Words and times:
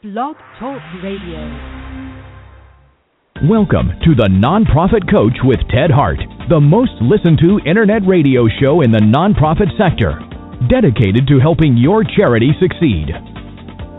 Blog 0.00 0.36
Talk 0.60 0.80
Radio. 1.02 1.42
Welcome 3.50 3.90
to 4.06 4.14
the 4.14 4.30
Nonprofit 4.30 5.10
Coach 5.10 5.34
with 5.42 5.58
Ted 5.74 5.90
Hart, 5.90 6.20
the 6.48 6.60
most 6.60 6.92
listened 7.02 7.40
to 7.42 7.58
internet 7.66 8.06
radio 8.06 8.46
show 8.62 8.82
in 8.82 8.92
the 8.92 9.02
nonprofit 9.02 9.74
sector, 9.74 10.22
dedicated 10.70 11.26
to 11.26 11.40
helping 11.42 11.76
your 11.76 12.04
charity 12.04 12.54
succeed. 12.62 13.10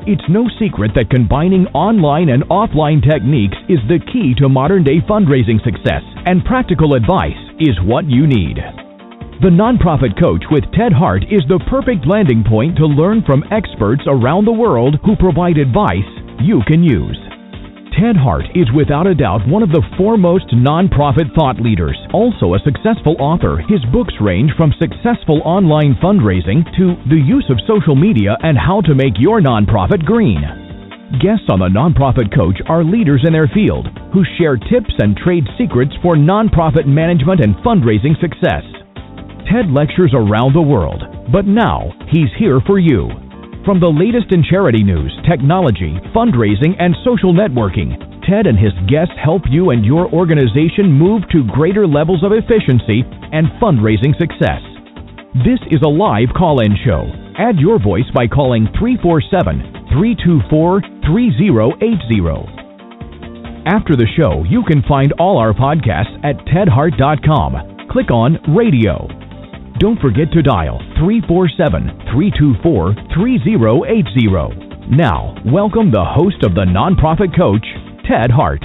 It's 0.07 0.23
no 0.29 0.47
secret 0.55 0.95
that 0.95 1.11
combining 1.11 1.67
online 1.75 2.29
and 2.29 2.47
offline 2.47 3.03
techniques 3.03 3.59
is 3.67 3.83
the 3.91 3.99
key 3.99 4.31
to 4.39 4.47
modern 4.47 4.85
day 4.85 5.03
fundraising 5.03 5.59
success, 5.67 6.07
and 6.23 6.47
practical 6.47 6.95
advice 6.95 7.43
is 7.59 7.75
what 7.83 8.07
you 8.07 8.25
need. 8.25 8.55
The 9.39 9.47
Nonprofit 9.47 10.19
Coach 10.19 10.43
with 10.51 10.67
Ted 10.75 10.91
Hart 10.91 11.23
is 11.31 11.47
the 11.47 11.63
perfect 11.71 12.03
landing 12.03 12.43
point 12.43 12.75
to 12.75 12.83
learn 12.83 13.23
from 13.23 13.47
experts 13.55 14.03
around 14.03 14.43
the 14.43 14.51
world 14.51 14.99
who 15.07 15.15
provide 15.15 15.55
advice 15.55 16.11
you 16.43 16.59
can 16.67 16.83
use. 16.83 17.15
Ted 17.95 18.19
Hart 18.19 18.51
is 18.51 18.67
without 18.75 19.07
a 19.07 19.15
doubt 19.15 19.47
one 19.47 19.63
of 19.63 19.71
the 19.71 19.79
foremost 19.95 20.51
nonprofit 20.51 21.31
thought 21.39 21.55
leaders. 21.55 21.95
Also 22.11 22.51
a 22.51 22.65
successful 22.67 23.15
author, 23.15 23.63
his 23.71 23.79
books 23.95 24.11
range 24.19 24.51
from 24.59 24.75
successful 24.75 25.39
online 25.47 25.95
fundraising 26.03 26.67
to 26.75 26.99
the 27.07 27.23
use 27.23 27.47
of 27.47 27.63
social 27.63 27.95
media 27.95 28.35
and 28.43 28.59
how 28.59 28.83
to 28.83 28.91
make 28.91 29.15
your 29.23 29.39
nonprofit 29.39 30.03
green. 30.03 30.43
Guests 31.23 31.47
on 31.47 31.63
the 31.63 31.71
Nonprofit 31.71 32.27
Coach 32.35 32.59
are 32.67 32.83
leaders 32.83 33.23
in 33.23 33.31
their 33.31 33.47
field 33.47 33.87
who 34.11 34.27
share 34.35 34.59
tips 34.59 34.91
and 34.99 35.15
trade 35.15 35.47
secrets 35.55 35.95
for 36.03 36.19
nonprofit 36.19 36.91
management 36.91 37.39
and 37.39 37.55
fundraising 37.63 38.19
success. 38.19 38.67
Ted 39.47 39.71
lectures 39.71 40.11
around 40.13 40.53
the 40.53 40.61
world, 40.61 41.03
but 41.31 41.45
now 41.45 41.91
he's 42.11 42.29
here 42.37 42.59
for 42.65 42.79
you. 42.79 43.07
From 43.65 43.79
the 43.79 43.91
latest 43.91 44.31
in 44.31 44.43
charity 44.43 44.83
news, 44.83 45.13
technology, 45.29 45.95
fundraising, 46.15 46.75
and 46.79 46.95
social 47.03 47.33
networking, 47.33 47.95
Ted 48.25 48.47
and 48.47 48.57
his 48.57 48.73
guests 48.87 49.15
help 49.23 49.43
you 49.49 49.71
and 49.71 49.85
your 49.85 50.07
organization 50.11 50.91
move 50.91 51.23
to 51.31 51.43
greater 51.53 51.87
levels 51.87 52.23
of 52.23 52.31
efficiency 52.31 53.03
and 53.31 53.47
fundraising 53.61 54.17
success. 54.17 54.61
This 55.45 55.59
is 55.69 55.81
a 55.85 55.89
live 55.89 56.33
call 56.35 56.61
in 56.61 56.75
show. 56.85 57.05
Add 57.37 57.59
your 57.59 57.79
voice 57.79 58.09
by 58.13 58.27
calling 58.27 58.67
347 58.79 59.91
324 59.93 60.81
3080. 61.05 62.59
After 63.65 63.95
the 63.95 64.07
show, 64.17 64.43
you 64.47 64.63
can 64.63 64.81
find 64.87 65.13
all 65.19 65.37
our 65.37 65.53
podcasts 65.53 66.15
at 66.23 66.37
tedhart.com. 66.47 67.89
Click 67.91 68.09
on 68.09 68.37
Radio. 68.55 69.18
Don't 69.79 69.99
forget 70.01 70.29
to 70.33 70.41
dial 70.41 70.77
347 70.99 72.11
324 72.11 72.99
3080. 73.15 74.91
Now, 74.91 75.33
welcome 75.45 75.89
the 75.89 76.03
host 76.03 76.43
of 76.43 76.51
the 76.51 76.67
Nonprofit 76.67 77.31
Coach, 77.31 77.63
Ted 78.03 78.27
Hart. 78.29 78.59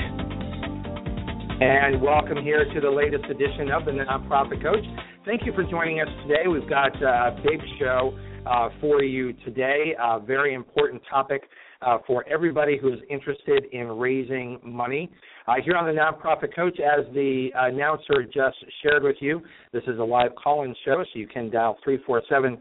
And 1.63 2.03
welcome 2.03 2.43
here 2.43 2.67
to 2.67 2.81
the 2.81 2.91
latest 2.91 3.27
edition 3.31 3.71
of 3.71 3.85
the 3.85 3.93
Nonprofit 3.93 4.61
Coach. 4.61 4.83
Thank 5.25 5.47
you 5.47 5.53
for 5.55 5.63
joining 5.63 6.01
us 6.01 6.09
today. 6.27 6.49
We've 6.51 6.69
got 6.69 7.01
a 7.01 7.41
big 7.45 7.61
show 7.79 8.19
uh, 8.45 8.71
for 8.81 9.05
you 9.05 9.35
today, 9.45 9.95
a 9.97 10.19
very 10.19 10.53
important 10.53 11.01
topic 11.09 11.43
uh, 11.81 11.99
for 12.09 12.27
everybody 12.29 12.77
who 12.77 12.93
is 12.93 12.99
interested 13.09 13.67
in 13.71 13.87
raising 13.87 14.59
money. 14.65 15.13
Uh, 15.47 15.57
here 15.63 15.77
on 15.77 15.85
the 15.85 15.93
Nonprofit 15.93 16.55
Coach, 16.55 16.79
as 16.81 17.05
the 17.13 17.51
announcer 17.55 18.23
just 18.23 18.57
shared 18.83 19.03
with 19.03 19.17
you, 19.21 19.43
this 19.73 19.83
is 19.87 19.99
a 19.99 20.03
live 20.03 20.31
call 20.43 20.65
in 20.65 20.75
show, 20.87 21.05
so 21.05 21.19
you 21.19 21.27
can 21.27 21.51
dial 21.51 21.77
347 21.85 22.57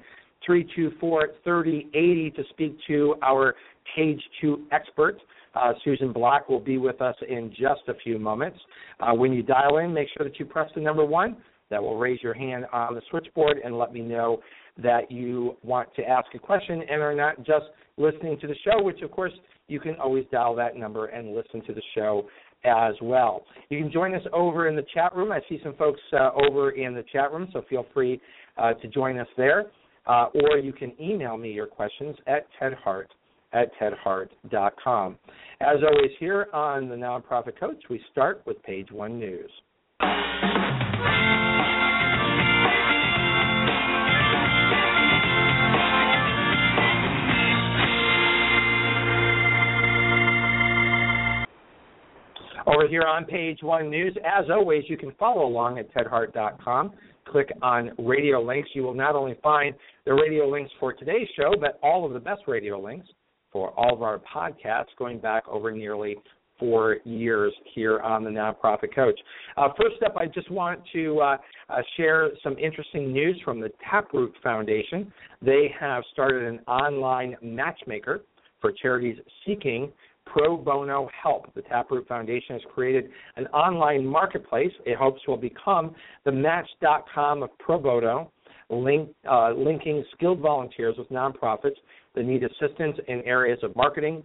324 0.46 1.28
3080 1.46 2.32
to 2.32 2.44
speak 2.50 2.78
to 2.86 3.16
our 3.24 3.56
page 3.96 4.22
2 4.42 4.68
expert. 4.74 5.18
Uh, 5.56 5.72
Susan 5.86 6.12
Black 6.12 6.50
will 6.50 6.60
be 6.60 6.78
with 6.78 7.02
us 7.02 7.16
in 7.30 7.52
just 7.52 7.88
a 7.88 7.94
few 8.04 8.20
moments. 8.20 8.60
Uh, 9.00 9.14
when 9.14 9.32
you 9.32 9.44
dial 9.44 9.78
in, 9.78 9.94
make 9.94 10.10
sure 10.18 10.28
that 10.28 10.38
you 10.38 10.46
press 10.46 10.70
the 10.76 10.82
number 10.82 11.06
one. 11.06 11.38
That 11.70 11.82
will 11.82 11.98
raise 11.98 12.22
your 12.22 12.34
hand 12.34 12.66
on 12.74 12.96
the 12.96 13.02
switchboard 13.10 13.60
and 13.64 13.78
let 13.78 13.94
me 13.94 14.02
know 14.02 14.42
that 14.78 15.10
you 15.10 15.56
want 15.64 15.88
to 15.96 16.04
ask 16.04 16.28
a 16.36 16.40
question 16.40 16.84
and 16.90 17.02
are 17.02 17.16
not 17.16 17.38
just 17.38 17.66
listening 17.98 18.38
to 18.42 18.48
the 18.48 18.56
show, 18.66 18.84
which 18.84 19.02
of 19.02 19.12
course 19.12 19.32
you 19.68 19.80
can 19.80 19.96
always 19.96 20.26
dial 20.32 20.54
that 20.56 20.76
number 20.76 21.06
and 21.08 21.34
listen 21.34 21.64
to 21.66 21.74
the 21.74 21.82
show 21.96 22.28
as 22.66 22.94
well. 23.02 23.44
You 23.70 23.80
can 23.80 23.92
join 23.92 24.14
us 24.14 24.24
over 24.32 24.68
in 24.68 24.76
the 24.76 24.86
chat 24.94 25.16
room. 25.16 25.32
I 25.32 25.40
see 25.50 25.60
some 25.64 25.76
folks 25.76 26.00
uh, 26.14 26.32
over 26.36 26.72
in 26.72 26.94
the 26.94 27.04
chat 27.12 27.32
room, 27.32 27.48
so 27.54 27.64
feel 27.70 27.86
free 27.94 28.22
uh, 28.58 28.74
to 28.74 28.88
join 28.88 29.18
us 29.18 29.28
there. 29.38 29.66
Uh, 30.06 30.28
or 30.36 30.58
you 30.58 30.74
can 30.74 30.92
email 31.02 31.38
me 31.38 31.52
your 31.52 31.68
questions 31.68 32.16
at 32.28 32.46
tedhart 32.62 33.06
at 33.54 33.70
tedhart.com. 33.80 35.18
As 35.62 35.78
always, 35.88 36.12
here 36.20 36.48
on 36.54 36.90
the 36.90 36.96
Nonprofit 36.96 37.58
Coach, 37.60 37.84
we 37.90 38.02
start 38.12 38.42
with 38.46 38.62
page 38.64 38.92
one 38.92 39.20
news. 39.20 39.52
Over 52.74 52.88
here 52.88 53.04
on 53.04 53.26
page 53.26 53.60
one 53.62 53.90
news, 53.90 54.18
as 54.26 54.46
always, 54.50 54.84
you 54.88 54.98
can 54.98 55.12
follow 55.20 55.46
along 55.46 55.78
at 55.78 55.94
tedhart.com. 55.94 56.94
Click 57.28 57.50
on 57.62 57.92
radio 58.00 58.42
links. 58.42 58.70
You 58.74 58.82
will 58.84 58.96
not 58.96 59.16
only 59.16 59.38
find 59.44 59.76
the 60.06 60.14
radio 60.14 60.50
links 60.50 60.72
for 60.80 60.92
today's 60.92 61.28
show, 61.38 61.54
but 61.60 61.80
all 61.84 62.06
of 62.06 62.14
the 62.14 62.20
best 62.20 62.42
radio 62.48 62.80
links 62.82 63.08
for 63.52 63.70
all 63.72 63.94
of 63.94 64.02
our 64.02 64.20
podcasts 64.20 64.88
going 64.98 65.20
back 65.20 65.48
over 65.48 65.72
nearly 65.72 66.16
four 66.60 66.98
years 67.04 67.54
here 67.76 68.00
on 68.00 68.24
the 68.24 68.30
Nonprofit 68.30 68.96
Coach. 68.96 69.20
Uh, 69.56 69.70
first 69.78 70.02
up, 70.04 70.16
I 70.18 70.26
just 70.26 70.50
want 70.50 70.80
to 70.94 71.20
uh, 71.20 71.38
uh, 71.70 71.82
share 71.96 72.32
some 72.42 72.58
interesting 72.58 73.12
news 73.14 73.40
from 73.46 73.60
the 73.60 73.70
Taproot 73.90 74.34
Foundation. 74.42 75.12
They 75.42 75.74
have 75.80 76.04
started 76.12 76.44
an 76.44 76.60
online 76.68 77.36
matchmaker 77.42 78.22
for 78.62 78.72
charities 78.72 79.18
seeking 79.46 79.92
pro 80.26 80.58
bono 80.58 81.10
help. 81.22 81.54
The 81.54 81.62
Taproot 81.62 82.08
Foundation 82.08 82.56
has 82.56 82.62
created 82.74 83.10
an 83.36 83.48
online 83.48 84.06
marketplace 84.06 84.72
it 84.86 84.98
hopes 84.98 85.22
will 85.28 85.38
become 85.38 85.96
the 86.26 86.32
match.com 86.32 87.44
of 87.44 87.58
pro 87.60 87.78
bono, 87.80 88.32
link, 88.70 89.10
uh, 89.30 89.52
linking 89.52 90.04
skilled 90.14 90.40
volunteers 90.40 90.96
with 90.98 91.10
nonprofits 91.10 91.78
that 92.16 92.26
need 92.26 92.44
assistance 92.44 92.98
in 93.08 93.22
areas 93.22 93.60
of 93.64 93.76
marketing, 93.76 94.24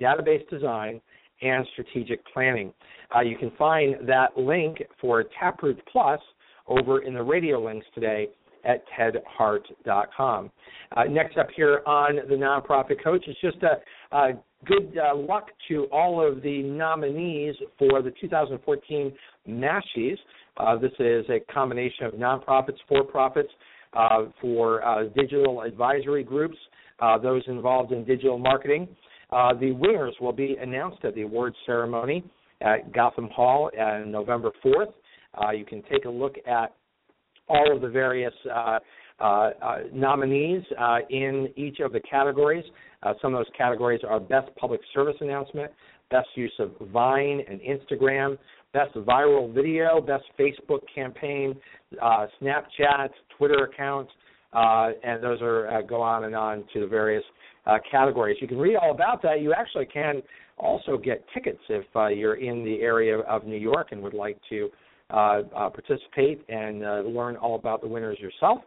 database 0.00 0.48
design, 0.48 1.00
and 1.42 1.66
strategic 1.72 2.24
planning. 2.32 2.72
Uh, 3.14 3.20
you 3.20 3.36
can 3.36 3.50
find 3.58 3.96
that 4.08 4.36
link 4.36 4.82
for 5.00 5.24
Taproot 5.38 5.80
Plus 5.90 6.20
over 6.66 7.02
in 7.02 7.14
the 7.14 7.22
radio 7.22 7.62
links 7.62 7.86
today 7.94 8.28
at 8.64 8.82
tedhart.com. 8.98 10.50
Uh, 10.96 11.04
next 11.04 11.36
up 11.36 11.48
here 11.54 11.82
on 11.86 12.16
the 12.28 12.34
Nonprofit 12.34 13.02
Coach 13.02 13.26
is 13.28 13.36
just 13.42 13.58
a, 13.62 14.16
a 14.16 14.32
good 14.64 14.98
uh, 14.98 15.14
luck 15.14 15.48
to 15.68 15.86
all 15.92 16.26
of 16.26 16.42
the 16.42 16.62
nominees 16.62 17.54
for 17.78 18.02
the 18.02 18.12
2014 18.20 19.12
Mashies. 19.48 20.16
Uh, 20.56 20.76
this 20.76 20.92
is 20.98 21.24
a 21.28 21.40
combination 21.52 22.06
of 22.06 22.14
nonprofits, 22.14 22.78
for-profits, 22.88 23.48
uh, 23.94 24.24
for 24.40 24.84
uh, 24.84 25.04
digital 25.16 25.62
advisory 25.62 26.24
groups, 26.24 26.56
uh, 27.00 27.18
those 27.18 27.42
involved 27.46 27.92
in 27.92 28.04
digital 28.04 28.38
marketing. 28.38 28.88
Uh, 29.30 29.54
the 29.54 29.72
winners 29.72 30.14
will 30.20 30.32
be 30.32 30.56
announced 30.60 31.04
at 31.04 31.14
the 31.14 31.22
awards 31.22 31.56
ceremony 31.66 32.24
at 32.60 32.92
Gotham 32.92 33.28
Hall 33.30 33.70
on 33.78 34.10
November 34.10 34.50
4th. 34.64 34.92
you 35.56 35.64
can 35.64 35.82
take 35.90 36.04
a 36.04 36.10
look 36.10 36.36
at 36.46 36.74
all 37.48 37.74
of 37.74 37.82
the 37.82 37.88
various 37.88 38.34
nominees 39.92 40.62
uh, 40.78 40.98
in 41.10 41.48
each 41.56 41.80
of 41.80 41.92
the 41.92 42.00
categories. 42.00 42.64
some 43.22 43.34
of 43.34 43.38
those 43.38 43.52
categories 43.56 44.00
are 44.08 44.20
Best 44.20 44.54
Public 44.56 44.80
Service 44.92 45.16
Announcement, 45.20 45.70
Best 46.10 46.28
Use 46.34 46.52
of 46.58 46.72
Vine 46.92 47.40
and 47.48 47.60
Instagram, 47.60 48.36
Best 48.72 48.94
Viral 48.94 49.54
Video, 49.54 50.00
Best 50.00 50.24
Facebook 50.38 50.80
Campaign, 50.94 51.54
Snapchat, 52.02 53.08
Twitter 53.38 53.64
account, 53.64 54.08
and 54.52 55.22
those 55.22 55.40
are 55.42 55.82
go 55.88 56.02
on 56.02 56.24
and 56.24 56.34
on 56.34 56.64
to 56.72 56.80
the 56.80 56.86
various 56.86 57.24
uh, 57.66 57.78
categories. 57.90 58.36
You 58.40 58.48
can 58.48 58.58
read 58.58 58.76
all 58.76 58.90
about 58.90 59.22
that. 59.22 59.40
You 59.40 59.54
actually 59.54 59.86
can 59.86 60.22
also 60.58 60.96
get 60.96 61.24
tickets 61.32 61.60
if 61.68 61.84
uh, 61.96 62.08
you're 62.08 62.34
in 62.34 62.64
the 62.64 62.80
area 62.80 63.20
of 63.20 63.44
New 63.44 63.56
York 63.56 63.88
and 63.90 64.02
would 64.02 64.14
like 64.14 64.38
to 64.50 64.68
uh, 65.10 65.42
participate 65.52 66.44
and 66.48 66.80
learn 67.14 67.36
all 67.36 67.56
about 67.56 67.80
the 67.80 67.88
winners 67.88 68.18
yourself. 68.18 68.60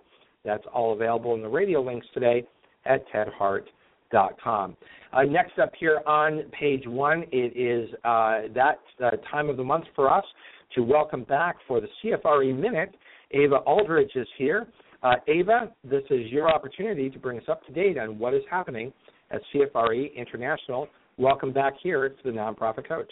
That's 0.48 0.64
all 0.74 0.94
available 0.94 1.36
in 1.36 1.42
the 1.42 1.48
radio 1.48 1.82
links 1.82 2.08
today 2.14 2.44
at 2.86 3.06
tedhart.com. 3.10 4.78
Uh, 5.14 5.22
next 5.24 5.60
up 5.60 5.72
here 5.80 6.02
on 6.08 6.44
page 6.60 6.88
one, 6.88 7.26
it 7.32 7.56
is 7.56 7.94
uh, 8.04 8.52
that 8.56 8.80
uh, 9.04 9.12
time 9.30 9.50
of 9.50 9.58
the 9.58 9.64
month 9.64 9.86
for 9.96 10.12
us 10.12 10.26
to 10.74 10.82
welcome 10.82 11.24
back 11.24 11.58
for 11.68 11.80
the 11.80 11.88
CFRE 12.04 12.58
Minute. 12.58 12.96
Ava 13.32 13.58
Aldridge 13.58 14.12
is 14.16 14.28
here. 14.38 14.68
Uh, 15.04 15.16
Ava, 15.28 15.72
this 15.84 16.04
is 16.10 16.32
your 16.32 16.50
opportunity 16.50 17.10
to 17.10 17.20
bring 17.20 17.38
us 17.38 17.46
up 17.48 17.66
to 17.68 17.74
date 17.74 17.98
on 17.98 18.18
what 18.18 18.34
is 18.34 18.42
happening 18.50 18.92
at 19.32 19.42
CFRE 19.54 20.16
International 20.16 20.88
welcome 21.18 21.52
back 21.52 21.74
here 21.82 22.10
to 22.10 22.16
the 22.24 22.30
Nonprofit 22.30 22.88
Coach. 22.88 23.12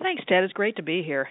Thanks, 0.00 0.22
Ted. 0.28 0.44
It's 0.44 0.52
great 0.52 0.76
to 0.76 0.82
be 0.82 1.02
here. 1.02 1.28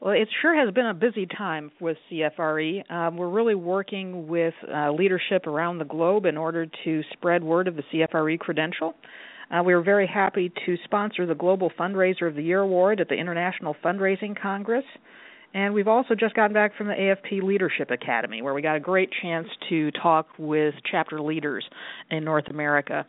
Well, 0.00 0.12
it 0.12 0.28
sure 0.42 0.54
has 0.54 0.72
been 0.72 0.86
a 0.86 0.94
busy 0.94 1.26
time 1.26 1.72
with 1.80 1.96
CFRE. 2.10 2.88
Um, 2.88 3.16
we're 3.16 3.28
really 3.28 3.56
working 3.56 4.28
with 4.28 4.54
uh, 4.72 4.92
leadership 4.92 5.48
around 5.48 5.78
the 5.78 5.84
globe 5.84 6.24
in 6.24 6.36
order 6.36 6.66
to 6.84 7.02
spread 7.14 7.42
word 7.42 7.66
of 7.66 7.74
the 7.74 7.82
CFRE 7.92 8.38
credential. 8.38 8.94
Uh, 9.50 9.60
we 9.64 9.72
are 9.72 9.82
very 9.82 10.06
happy 10.06 10.52
to 10.66 10.76
sponsor 10.84 11.26
the 11.26 11.34
Global 11.34 11.72
Fundraiser 11.76 12.28
of 12.28 12.36
the 12.36 12.42
Year 12.42 12.60
Award 12.60 13.00
at 13.00 13.08
the 13.08 13.16
International 13.16 13.74
Fundraising 13.84 14.40
Congress. 14.40 14.84
And 15.52 15.74
we've 15.74 15.88
also 15.88 16.14
just 16.14 16.34
gotten 16.34 16.52
back 16.52 16.76
from 16.76 16.86
the 16.86 16.92
AFP 16.92 17.42
Leadership 17.42 17.90
Academy, 17.90 18.40
where 18.40 18.54
we 18.54 18.62
got 18.62 18.76
a 18.76 18.80
great 18.80 19.10
chance 19.20 19.48
to 19.68 19.90
talk 19.92 20.28
with 20.38 20.74
chapter 20.88 21.20
leaders 21.20 21.64
in 22.10 22.22
North 22.22 22.46
America. 22.50 23.04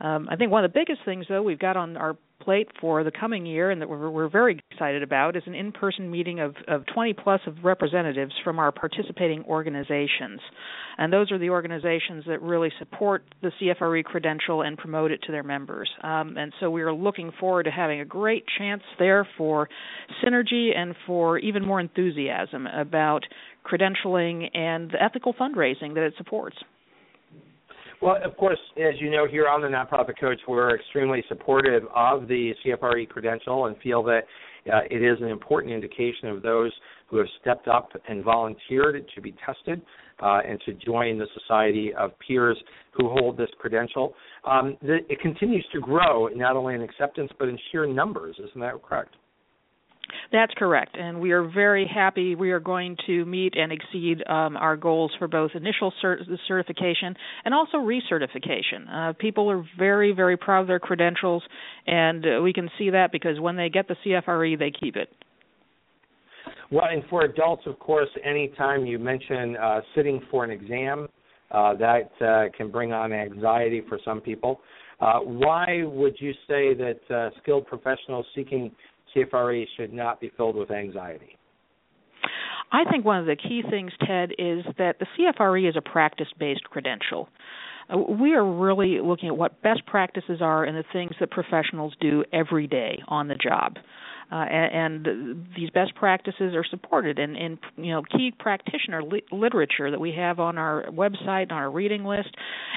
Um, 0.00 0.28
I 0.30 0.36
think 0.36 0.52
one 0.52 0.64
of 0.64 0.72
the 0.72 0.78
biggest 0.78 1.00
things, 1.04 1.26
though, 1.28 1.42
we've 1.42 1.58
got 1.58 1.76
on 1.76 1.96
our 1.96 2.16
plate 2.40 2.68
for 2.80 3.04
the 3.04 3.10
coming 3.10 3.46
year 3.46 3.70
and 3.70 3.80
that 3.80 3.88
we're, 3.88 4.10
we're 4.10 4.28
very 4.28 4.60
excited 4.70 5.02
about 5.02 5.36
is 5.36 5.42
an 5.46 5.54
in-person 5.54 6.10
meeting 6.10 6.40
of, 6.40 6.54
of 6.68 6.84
20 6.92 7.14
plus 7.14 7.40
of 7.46 7.56
representatives 7.62 8.32
from 8.42 8.58
our 8.58 8.72
participating 8.72 9.44
organizations. 9.44 10.40
And 10.98 11.12
those 11.12 11.32
are 11.32 11.38
the 11.38 11.50
organizations 11.50 12.24
that 12.26 12.42
really 12.42 12.70
support 12.78 13.24
the 13.42 13.50
CFRE 13.60 14.04
credential 14.04 14.62
and 14.62 14.76
promote 14.76 15.10
it 15.10 15.20
to 15.26 15.32
their 15.32 15.42
members. 15.42 15.90
Um, 16.02 16.36
and 16.36 16.52
so 16.60 16.70
we 16.70 16.82
are 16.82 16.92
looking 16.92 17.32
forward 17.38 17.64
to 17.64 17.70
having 17.70 18.00
a 18.00 18.04
great 18.04 18.44
chance 18.58 18.82
there 18.98 19.26
for 19.36 19.68
synergy 20.24 20.76
and 20.76 20.94
for 21.06 21.38
even 21.38 21.64
more 21.64 21.80
enthusiasm 21.80 22.66
about 22.66 23.24
credentialing 23.64 24.50
and 24.56 24.90
the 24.90 25.02
ethical 25.02 25.34
fundraising 25.34 25.94
that 25.94 26.04
it 26.04 26.14
supports. 26.18 26.56
Well, 28.02 28.16
of 28.22 28.36
course, 28.36 28.58
as 28.76 28.94
you 29.00 29.10
know, 29.10 29.26
here 29.26 29.48
on 29.48 29.62
the 29.62 29.68
Nonprofit 29.68 30.18
Coach, 30.20 30.38
we're 30.46 30.76
extremely 30.76 31.24
supportive 31.28 31.84
of 31.94 32.28
the 32.28 32.52
CFRE 32.64 33.08
credential 33.08 33.66
and 33.66 33.76
feel 33.78 34.02
that 34.04 34.20
uh, 34.72 34.80
it 34.90 35.02
is 35.02 35.18
an 35.20 35.28
important 35.28 35.72
indication 35.72 36.28
of 36.28 36.42
those 36.42 36.72
who 37.08 37.18
have 37.18 37.26
stepped 37.40 37.68
up 37.68 37.90
and 38.08 38.24
volunteered 38.24 39.04
to 39.14 39.20
be 39.20 39.34
tested 39.44 39.80
uh, 40.22 40.40
and 40.46 40.60
to 40.66 40.72
join 40.74 41.18
the 41.18 41.26
society 41.40 41.92
of 41.98 42.10
peers 42.26 42.58
who 42.92 43.08
hold 43.08 43.36
this 43.36 43.50
credential. 43.58 44.14
Um, 44.44 44.76
the, 44.82 44.98
it 45.08 45.20
continues 45.20 45.66
to 45.72 45.80
grow, 45.80 46.28
not 46.28 46.56
only 46.56 46.74
in 46.74 46.82
acceptance, 46.82 47.30
but 47.38 47.48
in 47.48 47.58
sheer 47.70 47.86
numbers. 47.86 48.36
Isn't 48.38 48.60
that 48.60 48.82
correct? 48.82 49.14
That's 50.32 50.52
correct, 50.56 50.96
and 50.98 51.20
we 51.20 51.32
are 51.32 51.42
very 51.42 51.90
happy. 51.92 52.34
We 52.34 52.50
are 52.50 52.60
going 52.60 52.96
to 53.06 53.24
meet 53.24 53.54
and 53.56 53.72
exceed 53.72 54.22
um, 54.28 54.56
our 54.56 54.76
goals 54.76 55.12
for 55.18 55.28
both 55.28 55.52
initial 55.54 55.92
cert- 56.02 56.24
certification 56.48 57.14
and 57.44 57.54
also 57.54 57.78
recertification. 57.78 58.88
Uh, 58.92 59.12
people 59.18 59.50
are 59.50 59.64
very, 59.78 60.12
very 60.12 60.36
proud 60.36 60.62
of 60.62 60.66
their 60.66 60.80
credentials, 60.80 61.42
and 61.86 62.24
uh, 62.24 62.42
we 62.42 62.52
can 62.52 62.68
see 62.78 62.90
that 62.90 63.12
because 63.12 63.40
when 63.40 63.56
they 63.56 63.68
get 63.68 63.88
the 63.88 63.96
CFRE, 64.04 64.58
they 64.58 64.70
keep 64.70 64.96
it. 64.96 65.08
Well, 66.70 66.86
and 66.90 67.04
for 67.08 67.22
adults, 67.22 67.62
of 67.66 67.78
course, 67.78 68.08
anytime 68.24 68.86
you 68.86 68.98
mention 68.98 69.56
uh, 69.56 69.80
sitting 69.94 70.20
for 70.30 70.44
an 70.44 70.50
exam, 70.50 71.08
uh, 71.50 71.74
that 71.74 72.10
uh, 72.20 72.56
can 72.56 72.70
bring 72.70 72.92
on 72.92 73.12
anxiety 73.12 73.82
for 73.88 73.98
some 74.04 74.20
people. 74.20 74.60
Uh, 75.00 75.20
why 75.20 75.82
would 75.84 76.14
you 76.18 76.32
say 76.48 76.74
that 76.74 76.98
uh, 77.14 77.30
skilled 77.42 77.66
professionals 77.66 78.26
seeking 78.34 78.70
CFRE 79.14 79.66
should 79.76 79.92
not 79.92 80.20
be 80.20 80.30
filled 80.36 80.56
with 80.56 80.70
anxiety? 80.70 81.36
I 82.72 82.84
think 82.90 83.04
one 83.04 83.18
of 83.18 83.26
the 83.26 83.36
key 83.36 83.62
things, 83.68 83.92
Ted, 84.04 84.32
is 84.38 84.64
that 84.78 84.98
the 84.98 85.06
CFRE 85.16 85.68
is 85.68 85.76
a 85.76 85.80
practice 85.80 86.26
based 86.38 86.64
credential. 86.64 87.28
Uh, 87.92 87.98
we 87.98 88.34
are 88.34 88.44
really 88.44 89.00
looking 89.00 89.28
at 89.28 89.36
what 89.36 89.62
best 89.62 89.86
practices 89.86 90.40
are 90.40 90.64
and 90.64 90.76
the 90.76 90.84
things 90.92 91.12
that 91.20 91.30
professionals 91.30 91.94
do 92.00 92.24
every 92.32 92.66
day 92.66 93.00
on 93.08 93.28
the 93.28 93.34
job. 93.34 93.76
Uh, 94.32 94.36
and, 94.36 95.06
and, 95.06 95.46
these 95.54 95.70
best 95.70 95.94
practices 95.94 96.54
are 96.54 96.64
supported 96.68 97.18
in, 97.18 97.36
in 97.36 97.58
you 97.76 97.92
know 97.92 98.02
key 98.02 98.32
practitioner 98.38 99.02
li- 99.02 99.22
literature 99.30 99.90
that 99.90 100.00
we 100.00 100.12
have 100.12 100.40
on 100.40 100.58
our 100.58 100.84
website 100.90 101.52
on 101.52 101.58
our 101.58 101.70
reading 101.70 102.04
list. 102.04 102.30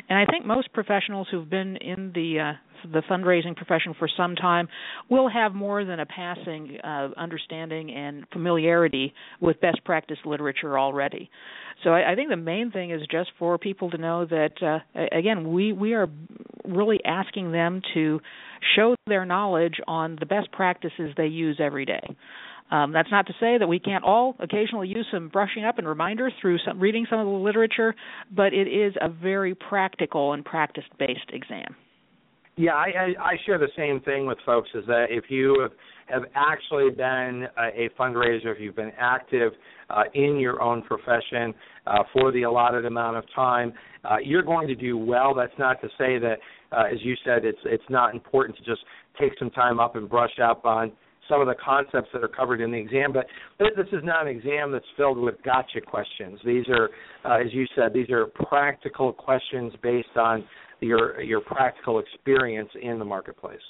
And 0.10 0.20
I 0.20 0.26
think 0.26 0.46
most 0.46 0.72
professionals 0.74 1.28
who've 1.32 1.50
been 1.50 1.78
in 1.78 2.12
the 2.14 2.40
uh, 2.40 2.54
the 2.92 3.02
fundraising 3.10 3.56
profession 3.56 3.96
for 3.98 4.08
some 4.16 4.36
time 4.36 4.68
will 5.10 5.30
have 5.30 5.54
more 5.54 5.84
than 5.86 6.00
a 6.00 6.06
passing 6.06 6.78
uh, 6.84 7.10
understanding 7.18 7.92
and 7.92 8.26
familiarity 8.32 9.14
with 9.42 9.60
best 9.62 9.84
practice 9.84 10.18
literature 10.26 10.78
already. 10.78 11.30
So 11.84 11.92
I, 11.92 12.12
I 12.12 12.16
think 12.16 12.30
the 12.30 12.36
main 12.36 12.72
thing 12.72 12.92
is 12.92 13.02
just 13.10 13.32
for 13.38 13.58
people 13.58 13.90
to 13.92 13.98
know 13.98 14.26
that 14.26 14.62
uh, 14.62 14.80
again 15.12 15.52
we 15.52 15.74
we 15.74 15.94
are 15.94 16.08
really 16.68 17.00
asking 17.06 17.52
them 17.52 17.82
to 17.94 18.20
show 18.76 18.96
their 19.06 19.26
knowledge 19.26 19.76
on 19.88 20.18
the 20.20 20.26
best 20.26 20.52
practices 20.52 21.12
they 21.16 21.28
use 21.28 21.60
every 21.60 21.86
day. 21.86 22.02
Um, 22.70 22.92
that's 22.92 23.12
not 23.12 23.28
to 23.28 23.34
say 23.40 23.58
that 23.58 23.68
we 23.68 23.80
can't 23.80 24.04
all 24.04 24.36
occasionally 24.40 24.90
use 24.90 25.08
some 25.12 25.30
brushing 25.30 25.64
up 25.64 25.78
and 25.78 25.88
reminders 25.88 26.34
through 26.42 26.58
some 26.66 26.80
reading 26.80 27.06
some 27.10 27.20
of 27.20 27.26
the 27.26 27.32
literature, 27.32 27.96
but 28.36 28.54
it 28.54 28.68
is 28.68 28.94
a 29.00 29.08
very 29.08 29.56
practical 29.56 30.34
and 30.34 30.44
practice-based 30.44 31.30
exam. 31.32 31.76
Yeah, 32.60 32.74
I, 32.74 32.86
I, 32.86 33.24
I 33.24 33.34
share 33.46 33.60
the 33.60 33.70
same 33.78 34.02
thing 34.02 34.26
with 34.26 34.40
folks. 34.44 34.70
Is 34.74 34.84
that 34.88 35.06
if 35.10 35.26
you 35.30 35.60
have, 35.62 35.72
have 36.08 36.30
actually 36.36 36.90
been 36.90 37.48
a, 37.56 37.86
a 37.86 37.90
fundraiser, 38.00 38.48
if 38.48 38.60
you've 38.60 38.76
been 38.76 38.92
active 38.98 39.54
uh, 39.92 40.04
in 40.16 40.38
your 40.40 40.60
own 40.60 40.82
profession 40.82 41.54
uh, 41.86 42.00
for 42.12 42.32
the 42.32 42.44
allotted 42.44 42.86
amount 42.86 43.16
of 43.16 43.26
time, 43.36 43.74
uh, 44.04 44.18
you're 44.24 44.42
going 44.42 44.68
to 44.68 44.76
do 44.76 44.98
well. 44.98 45.36
That's 45.36 45.54
not 45.60 45.80
to 45.82 45.88
say 46.00 46.18
that, 46.18 46.38
uh, 46.72 46.86
as 46.92 46.98
you 47.04 47.16
said, 47.24 47.46
it's 47.46 47.60
it's 47.66 47.84
not 47.90 48.16
important 48.16 48.58
to 48.58 48.64
just 48.64 48.82
take 49.22 49.34
some 49.38 49.52
time 49.52 49.80
up 49.80 49.96
and 49.96 50.10
brush 50.10 50.40
up 50.44 50.66
on 50.66 50.92
some 51.30 51.42
of 51.42 51.48
the 51.48 51.56
concepts 51.64 52.10
that 52.14 52.24
are 52.24 52.28
covered 52.28 52.62
in 52.62 52.72
the 52.72 52.78
exam. 52.78 53.14
But 53.14 53.28
this 53.60 53.88
is 53.92 54.02
not 54.04 54.28
an 54.28 54.36
exam 54.36 54.72
that's 54.72 54.86
filled 54.96 55.18
with 55.18 55.36
gotcha 55.44 55.82
questions. 55.82 56.40
These 56.44 56.66
are, 56.70 56.90
uh, 57.26 57.40
as 57.40 57.54
you 57.54 57.66
said, 57.76 57.94
these 57.94 58.10
are 58.10 58.28
practical 58.28 59.14
questions 59.14 59.74
based 59.84 60.16
on 60.16 60.44
your 60.80 61.22
your 61.22 61.42
practical 61.42 62.00
experience 62.00 62.70
in 62.82 63.00
the 63.00 63.06
marketplace. 63.06 63.62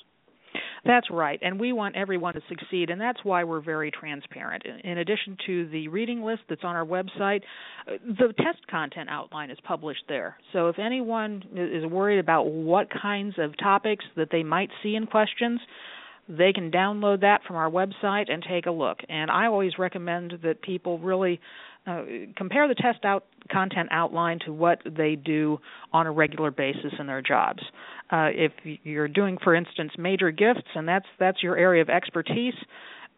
That's 0.85 1.07
right, 1.11 1.39
and 1.41 1.59
we 1.59 1.73
want 1.73 1.95
everyone 1.95 2.33
to 2.33 2.41
succeed, 2.47 2.89
and 2.89 2.99
that's 2.99 3.19
why 3.23 3.43
we're 3.43 3.61
very 3.61 3.91
transparent. 3.91 4.63
In 4.83 4.99
addition 4.99 5.37
to 5.45 5.67
the 5.69 5.87
reading 5.89 6.23
list 6.23 6.43
that's 6.49 6.63
on 6.63 6.75
our 6.75 6.85
website, 6.85 7.41
the 7.85 8.33
test 8.37 8.65
content 8.69 9.09
outline 9.09 9.51
is 9.51 9.57
published 9.63 10.03
there. 10.07 10.37
So 10.53 10.69
if 10.69 10.79
anyone 10.79 11.43
is 11.55 11.85
worried 11.85 12.19
about 12.19 12.43
what 12.43 12.87
kinds 12.89 13.35
of 13.37 13.57
topics 13.57 14.05
that 14.15 14.29
they 14.31 14.43
might 14.43 14.69
see 14.81 14.95
in 14.95 15.05
questions, 15.05 15.59
they 16.29 16.53
can 16.53 16.71
download 16.71 17.21
that 17.21 17.41
from 17.45 17.55
our 17.55 17.69
website 17.69 18.31
and 18.31 18.43
take 18.47 18.65
a 18.65 18.71
look. 18.71 18.99
And 19.09 19.31
I 19.31 19.47
always 19.47 19.77
recommend 19.77 20.39
that 20.43 20.61
people 20.61 20.99
really 20.99 21.39
uh, 21.87 22.03
compare 22.35 22.67
the 22.67 22.75
test 22.75 23.05
out 23.05 23.25
content 23.49 23.87
outline 23.91 24.39
to 24.45 24.51
what 24.51 24.79
they 24.85 25.15
do 25.15 25.57
on 25.93 26.05
a 26.05 26.11
regular 26.11 26.51
basis 26.51 26.91
in 26.99 27.07
their 27.07 27.21
jobs. 27.21 27.63
Uh, 28.11 28.27
if 28.31 28.51
you're 28.83 29.07
doing, 29.07 29.37
for 29.43 29.55
instance, 29.55 29.91
major 29.97 30.31
gifts, 30.31 30.67
and 30.75 30.87
that's 30.87 31.05
that's 31.19 31.41
your 31.41 31.57
area 31.57 31.81
of 31.81 31.89
expertise, 31.89 32.53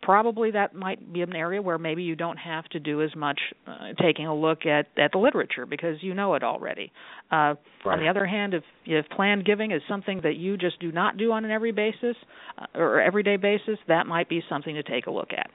probably 0.02 0.52
that 0.52 0.74
might 0.76 1.12
be 1.12 1.22
an 1.22 1.36
area 1.36 1.62
where 1.62 1.78
maybe 1.78 2.04
you 2.04 2.16
don't 2.16 2.38
have 2.38 2.66
to 2.66 2.80
do 2.80 3.02
as 3.02 3.16
much 3.16 3.40
uh, 3.68 3.94
taking 4.02 4.28
a 4.28 4.36
look 4.36 4.66
at 4.66 4.88
at 4.98 5.12
the 5.12 5.18
literature 5.18 5.66
because 5.66 5.98
you 6.02 6.14
know 6.14 6.36
it 6.36 6.44
already. 6.44 6.92
Uh, 7.32 7.56
right. 7.86 7.98
On 7.98 8.00
the 8.00 8.08
other 8.08 8.26
hand, 8.26 8.54
if 8.54 8.64
if 8.86 9.08
planned 9.10 9.46
giving 9.46 9.72
is 9.72 9.82
something 9.90 10.22
that 10.22 10.36
you 10.36 10.58
just 10.58 10.80
do 10.80 10.92
not 10.92 11.18
do 11.18 11.32
on 11.32 11.46
an 11.46 11.52
every 11.52 11.72
basis 11.72 12.16
uh, 12.58 12.66
or 12.76 13.02
everyday 13.02 13.38
basis, 13.38 13.78
that 13.88 14.08
might 14.08 14.30
be 14.30 14.42
something 14.48 14.76
to 14.76 14.84
take 14.84 15.08
a 15.08 15.12
look 15.12 15.30
at. 15.32 15.50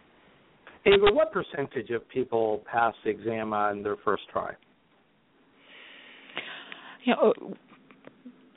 Ava, 0.87 1.07
what 1.13 1.33
percentage 1.33 1.91
of 1.91 2.07
people 2.09 2.63
pass 2.71 2.95
the 3.05 3.11
exam 3.11 3.53
on 3.53 3.83
their 3.83 3.97
first 4.05 4.25
try? 4.33 4.53
You 7.05 7.15
know, 7.15 7.33
uh, 7.33 7.55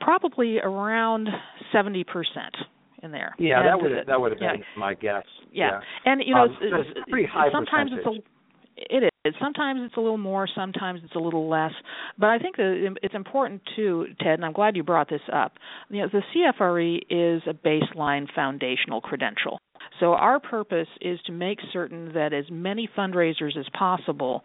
probably 0.00 0.58
around 0.58 1.28
seventy 1.72 2.04
percent 2.04 2.54
in 3.02 3.12
there. 3.12 3.34
Yeah, 3.38 3.60
and 3.60 3.68
that 3.68 3.80
would 3.80 3.92
that 4.06 4.20
would 4.20 4.32
have 4.32 4.38
been 4.38 4.60
yeah. 4.60 4.78
my 4.80 4.94
guess. 4.94 5.24
Yeah. 5.52 5.80
yeah. 6.04 6.12
and 6.12 6.22
you 6.24 6.34
know, 6.34 6.42
um, 6.42 6.56
it's, 6.60 6.88
it's 6.96 7.10
pretty 7.10 7.28
high 7.30 7.50
sometimes 7.52 7.90
percentage. 7.90 8.18
it's 8.18 8.26
a 8.26 8.38
it 8.78 9.04
is. 9.24 9.34
Sometimes 9.40 9.80
it's 9.82 9.96
a 9.96 10.00
little 10.00 10.18
more, 10.18 10.48
sometimes 10.54 11.00
it's 11.04 11.14
a 11.14 11.18
little 11.18 11.48
less. 11.48 11.72
But 12.18 12.28
I 12.28 12.38
think 12.38 12.56
that 12.56 12.96
it's 13.02 13.14
important 13.14 13.62
too, 13.76 14.06
Ted, 14.20 14.34
and 14.34 14.44
I'm 14.44 14.52
glad 14.52 14.76
you 14.76 14.82
brought 14.82 15.10
this 15.10 15.20
up. 15.32 15.54
You 15.90 16.02
know, 16.02 16.08
the 16.12 16.22
CFRE 16.34 16.98
is 17.10 17.42
a 17.46 17.54
baseline 17.54 18.26
foundational 18.34 19.00
credential. 19.00 19.60
So 20.00 20.12
our 20.12 20.40
purpose 20.40 20.88
is 21.00 21.18
to 21.26 21.32
make 21.32 21.58
certain 21.72 22.12
that 22.14 22.32
as 22.32 22.44
many 22.50 22.88
fundraisers 22.96 23.56
as 23.58 23.66
possible 23.76 24.44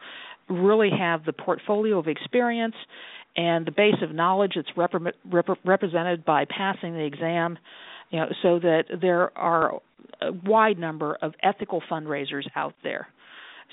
really 0.49 0.89
have 0.97 1.25
the 1.25 1.33
portfolio 1.33 1.99
of 1.99 2.07
experience 2.07 2.75
and 3.35 3.65
the 3.65 3.71
base 3.71 4.01
of 4.01 4.13
knowledge 4.13 4.53
that's 4.55 4.67
rep- 4.75 4.93
rep- 5.31 5.59
represented 5.65 6.25
by 6.25 6.45
passing 6.45 6.93
the 6.93 7.03
exam, 7.03 7.57
you 8.09 8.19
know, 8.19 8.27
so 8.41 8.59
that 8.59 8.83
there 9.01 9.35
are 9.37 9.79
a 10.21 10.31
wide 10.45 10.77
number 10.77 11.17
of 11.21 11.33
ethical 11.41 11.81
fundraisers 11.89 12.43
out 12.55 12.75
there. 12.83 13.07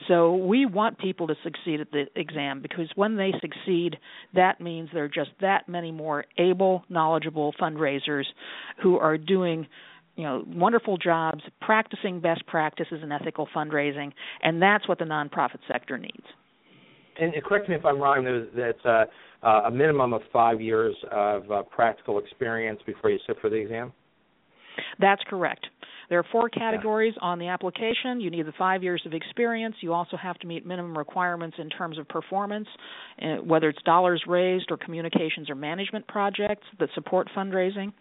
So 0.08 0.34
we 0.34 0.64
want 0.64 0.98
people 0.98 1.26
to 1.26 1.34
succeed 1.42 1.80
at 1.80 1.90
the 1.90 2.06
exam 2.16 2.62
because 2.62 2.88
when 2.94 3.16
they 3.16 3.32
succeed, 3.40 3.96
that 4.34 4.60
means 4.60 4.88
there 4.92 5.04
are 5.04 5.08
just 5.08 5.30
that 5.40 5.68
many 5.68 5.92
more 5.92 6.24
able, 6.38 6.84
knowledgeable 6.88 7.52
fundraisers 7.60 8.24
who 8.82 8.98
are 8.98 9.18
doing 9.18 9.66
you 10.16 10.24
know 10.24 10.44
wonderful 10.46 10.96
jobs 10.96 11.42
practicing 11.60 12.20
best 12.20 12.46
practices 12.46 13.00
in 13.02 13.12
ethical 13.12 13.48
fundraising 13.54 14.12
and 14.42 14.60
that's 14.60 14.88
what 14.88 14.98
the 14.98 15.04
nonprofit 15.04 15.58
sector 15.70 15.98
needs. 15.98 16.26
And 17.20 17.32
correct 17.44 17.68
me 17.68 17.74
if 17.74 17.84
i'm 17.84 17.98
wrong 17.98 18.48
that's 18.56 18.84
uh, 18.84 19.04
uh, 19.42 19.62
a 19.66 19.70
minimum 19.70 20.12
of 20.12 20.22
five 20.32 20.60
years 20.60 20.94
of 21.10 21.50
uh, 21.50 21.62
practical 21.62 22.18
experience 22.18 22.80
before 22.86 23.10
you 23.10 23.18
sit 23.26 23.36
for 23.40 23.50
the 23.50 23.56
exam? 23.56 23.92
That's 24.98 25.22
correct. 25.28 25.66
There 26.08 26.18
are 26.18 26.26
four 26.32 26.48
categories 26.48 27.14
on 27.20 27.38
the 27.38 27.46
application. 27.46 28.20
You 28.20 28.30
need 28.30 28.44
the 28.44 28.52
five 28.58 28.82
years 28.82 29.00
of 29.06 29.14
experience. 29.14 29.76
You 29.80 29.92
also 29.92 30.16
have 30.16 30.36
to 30.38 30.46
meet 30.46 30.66
minimum 30.66 30.98
requirements 30.98 31.56
in 31.60 31.68
terms 31.70 31.98
of 31.98 32.08
performance, 32.08 32.66
uh, 33.22 33.36
whether 33.36 33.68
it's 33.68 33.80
dollars 33.82 34.22
raised 34.26 34.66
or 34.72 34.76
communications 34.76 35.48
or 35.48 35.54
management 35.54 36.06
projects 36.08 36.66
that 36.80 36.88
support 36.94 37.28
fundraising, 37.36 37.92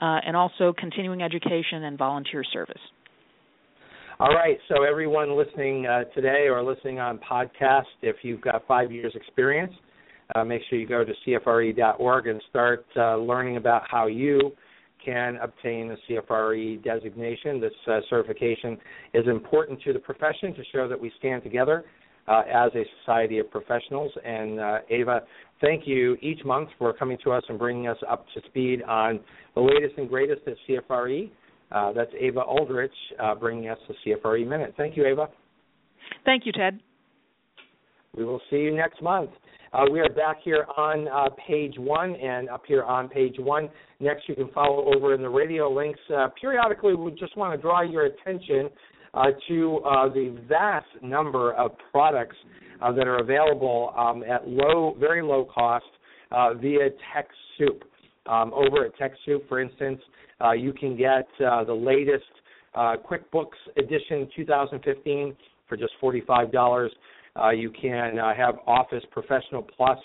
uh, 0.00 0.20
and 0.26 0.36
also 0.36 0.72
continuing 0.78 1.22
education 1.22 1.84
and 1.84 1.98
volunteer 1.98 2.44
service. 2.52 2.80
All 4.20 4.34
right, 4.34 4.58
so 4.68 4.82
everyone 4.82 5.36
listening 5.36 5.86
uh, 5.86 6.04
today 6.14 6.48
or 6.48 6.62
listening 6.62 6.98
on 6.98 7.18
podcast, 7.18 7.84
if 8.02 8.16
you've 8.22 8.40
got 8.40 8.66
five 8.66 8.90
years 8.90 9.12
experience, 9.14 9.72
uh, 10.34 10.44
make 10.44 10.60
sure 10.68 10.78
you 10.78 10.88
go 10.88 11.04
to 11.04 11.12
CFRE.org 11.24 12.26
and 12.26 12.42
start 12.50 12.84
uh, 12.96 13.16
learning 13.16 13.58
about 13.58 13.82
how 13.88 14.08
you 14.08 14.52
can 15.04 15.36
obtain 15.36 15.88
the 15.88 15.96
CFRE 16.08 16.82
designation. 16.82 17.60
This 17.60 17.72
uh, 17.86 18.00
certification 18.10 18.76
is 19.14 19.26
important 19.28 19.80
to 19.82 19.92
the 19.92 20.00
profession 20.00 20.52
to 20.54 20.64
show 20.72 20.88
that 20.88 21.00
we 21.00 21.12
stand 21.18 21.44
together 21.44 21.84
uh, 22.28 22.42
as 22.48 22.70
a 22.74 22.84
society 23.00 23.38
of 23.38 23.50
professionals. 23.50 24.12
And 24.24 24.60
uh, 24.60 24.78
Ava, 24.90 25.22
thank 25.60 25.86
you 25.86 26.16
each 26.20 26.44
month 26.44 26.68
for 26.78 26.92
coming 26.92 27.18
to 27.24 27.32
us 27.32 27.42
and 27.48 27.58
bringing 27.58 27.88
us 27.88 27.98
up 28.08 28.26
to 28.34 28.42
speed 28.48 28.82
on 28.82 29.20
the 29.54 29.60
latest 29.60 29.94
and 29.98 30.08
greatest 30.08 30.42
at 30.46 30.54
CFRE. 30.68 31.30
Uh, 31.70 31.92
that's 31.92 32.12
Ava 32.18 32.40
Aldridge 32.40 32.90
uh, 33.22 33.34
bringing 33.34 33.68
us 33.68 33.78
the 33.88 33.94
CFRE 34.06 34.46
Minute. 34.46 34.74
Thank 34.76 34.96
you, 34.96 35.06
Ava. 35.06 35.28
Thank 36.24 36.46
you, 36.46 36.52
Ted. 36.52 36.80
We 38.16 38.24
will 38.24 38.40
see 38.50 38.56
you 38.56 38.74
next 38.74 39.02
month. 39.02 39.30
Uh, 39.72 39.84
we 39.92 40.00
are 40.00 40.08
back 40.08 40.38
here 40.42 40.64
on 40.78 41.08
uh, 41.08 41.28
page 41.46 41.74
one 41.76 42.16
and 42.16 42.48
up 42.48 42.62
here 42.66 42.84
on 42.84 43.06
page 43.06 43.34
one. 43.38 43.68
Next, 44.00 44.26
you 44.26 44.34
can 44.34 44.48
follow 44.54 44.90
over 44.94 45.14
in 45.14 45.20
the 45.20 45.28
radio 45.28 45.70
links. 45.70 46.00
Uh, 46.14 46.28
periodically, 46.40 46.94
we 46.94 47.10
just 47.12 47.36
want 47.36 47.54
to 47.54 47.60
draw 47.60 47.82
your 47.82 48.06
attention 48.06 48.70
to 49.48 49.78
uh, 49.78 50.08
the 50.08 50.38
vast 50.48 50.86
number 51.02 51.52
of 51.54 51.72
products 51.90 52.36
uh, 52.80 52.92
that 52.92 53.06
are 53.06 53.18
available 53.18 53.92
um, 53.96 54.22
at 54.22 54.46
low, 54.46 54.96
very 54.98 55.22
low 55.22 55.44
cost 55.44 55.86
via 56.60 56.90
TechSoup. 57.14 57.82
Um, 58.26 58.52
over 58.52 58.84
at 58.84 58.92
TechSoup, 58.98 59.48
for 59.48 59.60
instance, 59.60 60.00
you 60.56 60.72
can 60.72 60.96
get 60.96 61.26
the 61.38 61.72
latest 61.72 62.24
QuickBooks 62.76 63.56
edition 63.76 64.28
2015 64.36 65.34
for 65.68 65.76
just 65.76 65.92
$45. 66.02 66.88
Uh, 67.38 67.50
you 67.50 67.70
can 67.70 68.18
uh, 68.18 68.34
have 68.34 68.56
Office 68.66 69.04
Professional 69.10 69.62
Plus 69.62 69.98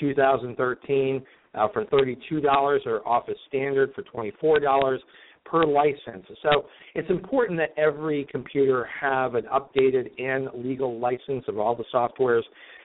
2013 0.00 1.22
uh, 1.54 1.68
for 1.72 1.84
$32 1.86 2.86
or 2.86 3.08
Office 3.08 3.38
Standard 3.48 3.92
for 3.94 4.02
$24 4.02 4.98
per 5.50 5.64
license. 5.64 6.26
So 6.42 6.66
it's 6.94 7.08
important 7.10 7.58
that 7.58 7.70
every 7.80 8.26
computer 8.30 8.88
have 9.00 9.34
an 9.34 9.44
updated 9.44 10.10
and 10.18 10.48
legal 10.54 10.98
license 10.98 11.44
of 11.48 11.58
all 11.58 11.74
the 11.74 11.84
softwares 11.92 12.42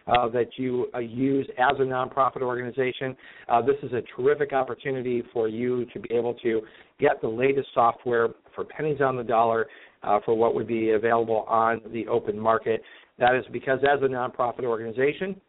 uh, 0.07 0.27
that 0.29 0.47
you 0.57 0.87
uh, 0.93 0.99
use 0.99 1.47
as 1.57 1.75
a 1.79 1.83
nonprofit 1.83 2.41
organization. 2.41 3.15
Uh, 3.47 3.61
this 3.61 3.75
is 3.83 3.91
a 3.93 4.01
terrific 4.15 4.53
opportunity 4.53 5.23
for 5.31 5.47
you 5.47 5.85
to 5.93 5.99
be 5.99 6.13
able 6.13 6.33
to 6.35 6.61
get 6.99 7.21
the 7.21 7.27
latest 7.27 7.67
software 7.73 8.29
for 8.55 8.63
pennies 8.63 8.99
on 9.01 9.15
the 9.15 9.23
dollar 9.23 9.67
uh, 10.03 10.19
for 10.25 10.35
what 10.35 10.55
would 10.55 10.67
be 10.67 10.91
available 10.91 11.45
on 11.47 11.81
the 11.93 12.07
open 12.07 12.37
market. 12.39 12.81
That 13.19 13.35
is 13.35 13.45
because 13.51 13.79
as 13.83 14.01
a 14.01 14.07
nonprofit 14.07 14.63
organization, 14.63 15.39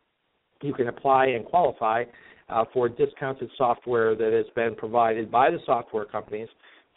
you 0.62 0.74
can 0.74 0.88
apply 0.88 1.26
and 1.26 1.44
qualify 1.44 2.04
uh, 2.48 2.64
for 2.72 2.88
discounted 2.88 3.50
software 3.56 4.14
that 4.14 4.32
has 4.32 4.46
been 4.54 4.74
provided 4.74 5.30
by 5.30 5.50
the 5.50 5.58
software 5.64 6.04
companies 6.04 6.48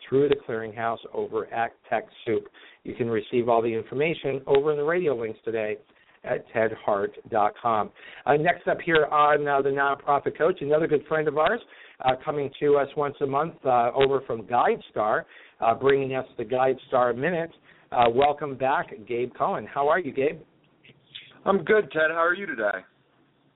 through 0.08 0.30
the 0.30 0.36
clearinghouse 0.36 1.00
over 1.14 1.52
at 1.54 1.72
TechSoup. 1.92 2.44
You 2.84 2.94
can 2.96 3.10
receive 3.10 3.50
all 3.50 3.62
the 3.62 3.74
information 3.74 4.42
over 4.48 4.72
in 4.72 4.78
the 4.78 4.84
radio 4.84 5.16
links 5.16 5.40
today 5.44 5.78
at 6.24 6.46
tedhart.com. 6.54 7.92
Uh, 8.26 8.34
next 8.34 8.68
up 8.68 8.78
here 8.84 9.06
on 9.06 9.48
uh, 9.48 9.62
the 9.62 9.70
Nonprofit 9.70 10.38
Coach, 10.38 10.62
another 10.62 10.88
good 10.88 11.06
friend 11.08 11.28
of 11.28 11.38
ours 11.38 11.62
uh, 12.04 12.12
coming 12.24 12.50
to 12.60 12.78
us 12.78 12.88
once 12.98 13.16
a 13.22 13.26
month 13.26 13.54
uh, 13.66 13.92
over 13.94 14.22
from 14.22 14.44
GuideStar, 14.44 15.24
uh, 15.62 15.74
bringing 15.76 16.16
us 16.16 16.26
the 16.38 16.44
GuideStar 16.44 17.16
Minute. 17.16 17.52
Uh, 17.92 18.06
welcome 18.14 18.56
back, 18.56 18.88
Gabe 19.08 19.32
Cohen. 19.38 19.68
How 19.72 19.88
are 19.88 20.00
you, 20.00 20.12
Gabe? 20.12 20.40
I'm 21.46 21.64
good, 21.64 21.92
Ted. 21.92 22.10
How 22.10 22.26
are 22.26 22.34
you 22.34 22.46
today? 22.46 22.84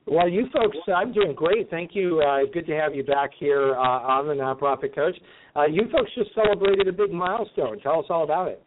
Well, 0.09 0.27
you 0.27 0.47
folks, 0.51 0.77
I'm 0.93 1.13
doing 1.13 1.35
great. 1.35 1.69
Thank 1.69 1.91
you. 1.93 2.21
Uh, 2.21 2.39
good 2.51 2.65
to 2.65 2.73
have 2.73 2.95
you 2.95 3.03
back 3.03 3.29
here 3.39 3.75
uh, 3.75 3.77
on 3.77 4.27
the 4.27 4.33
Nonprofit 4.33 4.95
Coach. 4.95 5.15
Uh, 5.55 5.65
you 5.65 5.83
folks 5.91 6.09
just 6.15 6.33
celebrated 6.33 6.87
a 6.87 6.91
big 6.91 7.11
milestone. 7.11 7.79
Tell 7.81 7.99
us 7.99 8.05
all 8.09 8.23
about 8.23 8.47
it. 8.47 8.63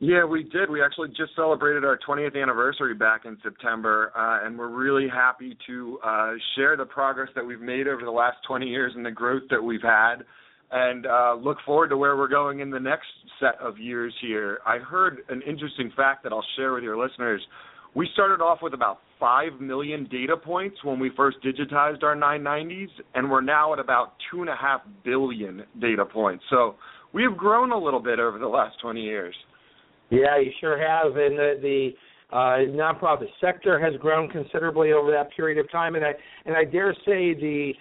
Yeah, 0.00 0.24
we 0.24 0.42
did. 0.42 0.68
We 0.68 0.82
actually 0.82 1.08
just 1.10 1.36
celebrated 1.36 1.84
our 1.84 1.98
20th 2.06 2.40
anniversary 2.40 2.94
back 2.94 3.26
in 3.26 3.38
September, 3.44 4.10
uh, 4.16 4.44
and 4.44 4.58
we're 4.58 4.68
really 4.68 5.08
happy 5.08 5.56
to 5.68 5.98
uh, 6.04 6.32
share 6.56 6.76
the 6.76 6.84
progress 6.84 7.28
that 7.36 7.46
we've 7.46 7.60
made 7.60 7.86
over 7.86 8.04
the 8.04 8.10
last 8.10 8.38
20 8.48 8.66
years 8.66 8.92
and 8.96 9.06
the 9.06 9.10
growth 9.10 9.44
that 9.50 9.62
we've 9.62 9.82
had, 9.82 10.16
and 10.72 11.06
uh, 11.06 11.36
look 11.40 11.58
forward 11.64 11.88
to 11.90 11.96
where 11.96 12.16
we're 12.16 12.28
going 12.28 12.58
in 12.58 12.70
the 12.70 12.80
next 12.80 13.06
set 13.38 13.54
of 13.60 13.78
years 13.78 14.12
here. 14.20 14.58
I 14.66 14.78
heard 14.78 15.18
an 15.28 15.42
interesting 15.42 15.92
fact 15.96 16.24
that 16.24 16.32
I'll 16.32 16.44
share 16.56 16.72
with 16.72 16.82
your 16.82 16.98
listeners. 17.02 17.40
We 17.94 18.08
started 18.12 18.42
off 18.42 18.58
with 18.60 18.74
about 18.74 18.98
5 19.18 19.60
million 19.60 20.06
data 20.10 20.36
points 20.36 20.76
when 20.84 20.98
we 20.98 21.10
first 21.16 21.38
digitized 21.42 22.02
our 22.02 22.14
990s, 22.14 22.88
and 23.14 23.30
we're 23.30 23.40
now 23.40 23.72
at 23.72 23.78
about 23.78 24.14
2.5 24.32 24.80
billion 25.04 25.64
data 25.80 26.04
points. 26.04 26.44
So 26.50 26.76
we've 27.12 27.36
grown 27.36 27.72
a 27.72 27.78
little 27.78 28.00
bit 28.00 28.18
over 28.18 28.38
the 28.38 28.46
last 28.46 28.76
20 28.80 29.00
years. 29.00 29.34
Yeah, 30.10 30.38
you 30.38 30.52
sure 30.60 30.78
have. 30.78 31.16
And 31.16 31.38
the, 31.38 31.54
the 31.62 31.90
uh, 32.32 32.70
nonprofit 32.76 33.28
sector 33.40 33.78
has 33.78 33.98
grown 34.00 34.28
considerably 34.28 34.92
over 34.92 35.10
that 35.10 35.30
period 35.34 35.58
of 35.58 35.70
time, 35.70 35.94
and 35.94 36.04
I 36.04 36.12
and 36.44 36.56
I 36.56 36.64
dare 36.64 36.92
say 37.04 37.34
the 37.34 37.72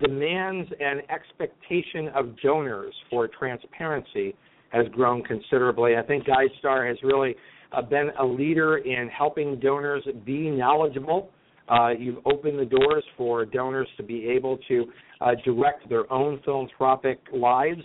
demands 0.00 0.70
and 0.80 1.02
expectation 1.10 2.08
of 2.14 2.38
donors 2.40 2.94
for 3.10 3.28
transparency 3.28 4.34
has 4.70 4.86
grown 4.88 5.22
considerably. 5.22 5.96
I 5.96 6.02
think 6.02 6.24
GuideStar 6.26 6.88
has 6.88 6.96
really 7.02 7.36
uh, 7.76 7.82
been 7.82 8.10
a 8.20 8.24
leader 8.24 8.78
in 8.78 9.08
helping 9.08 9.58
donors 9.60 10.06
be 10.24 10.50
knowledgeable. 10.50 11.30
Uh, 11.68 11.90
you've 11.90 12.18
opened 12.26 12.58
the 12.58 12.64
doors 12.64 13.04
for 13.16 13.44
donors 13.44 13.88
to 13.96 14.02
be 14.02 14.28
able 14.28 14.58
to 14.68 14.84
uh, 15.20 15.30
direct 15.44 15.88
their 15.88 16.10
own 16.12 16.40
philanthropic 16.44 17.20
lives. 17.32 17.80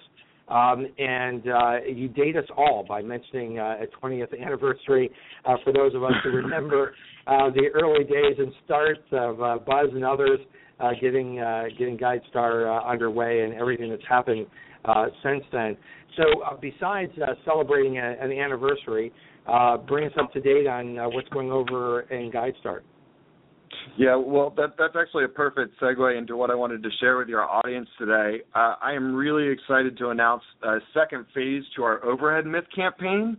Um, 0.50 0.88
and 0.98 1.48
uh, 1.48 1.74
you 1.88 2.08
date 2.08 2.36
us 2.36 2.46
all 2.58 2.84
by 2.88 3.03
mentioning 3.03 3.60
uh, 3.60 3.77
a 3.81 4.05
20th 4.05 4.34
anniversary 4.43 5.12
uh, 5.46 5.55
for 5.63 5.72
those 5.72 5.93
of 5.93 6.03
us 6.03 6.13
who 6.24 6.29
remember 6.36 6.96
uh, 7.27 7.51
the 7.51 7.67
early 7.75 8.03
days 8.03 8.36
and 8.39 8.51
starts 8.65 9.01
of 9.12 9.41
uh, 9.41 9.58
Buzz 9.60 9.89
and 9.93 10.03
others 10.03 10.39
uh, 10.79 10.91
getting 11.00 11.39
uh, 11.39 11.65
getting 11.77 11.98
GuideStar 11.98 12.67
uh, 12.67 12.89
underway 12.89 13.41
and 13.41 13.53
everything 13.53 13.89
that's 13.89 14.08
happened 14.08 14.48
uh, 14.86 15.05
since 15.24 15.43
then. 15.51 15.77
So, 16.17 16.41
uh, 16.41 16.58
besides 16.60 17.12
uh, 17.22 17.34
celebrating 17.46 17.98
a, 17.98 18.15
an 18.19 18.31
anniversary, 18.31 19.12
uh, 19.50 19.77
bring 19.77 20.06
us 20.06 20.13
up 20.20 20.32
to 20.34 20.41
date 20.41 20.68
on 20.68 20.98
uh, 20.98 21.10
what's 21.10 21.29
going 21.29 21.51
over 21.51 22.01
in 22.01 22.32
GuideStar. 22.32 22.82
Yeah, 23.98 24.15
well, 24.15 24.53
that, 24.58 24.75
that's 24.77 24.96
actually 25.00 25.25
a 25.25 25.29
perfect 25.29 25.79
segue 25.82 26.18
into 26.18 26.38
what 26.38 26.50
I 26.50 26.56
wanted 26.56 26.82
to 26.84 26.89
share 27.00 27.18
with 27.18 27.27
your 27.27 27.44
audience 27.44 27.88
today. 27.98 28.41
Uh, 28.56 28.75
I 28.82 28.94
am 28.94 29.13
really 29.13 29.51
excited 29.51 29.98
to 29.98 30.10
announce 30.10 30.44
a 30.63 30.77
second 30.94 31.25
phase 31.36 31.63
to 31.75 31.84
our 31.84 32.03
Overhead 32.03 32.46
Myth 32.46 32.65
campaign. 32.75 33.38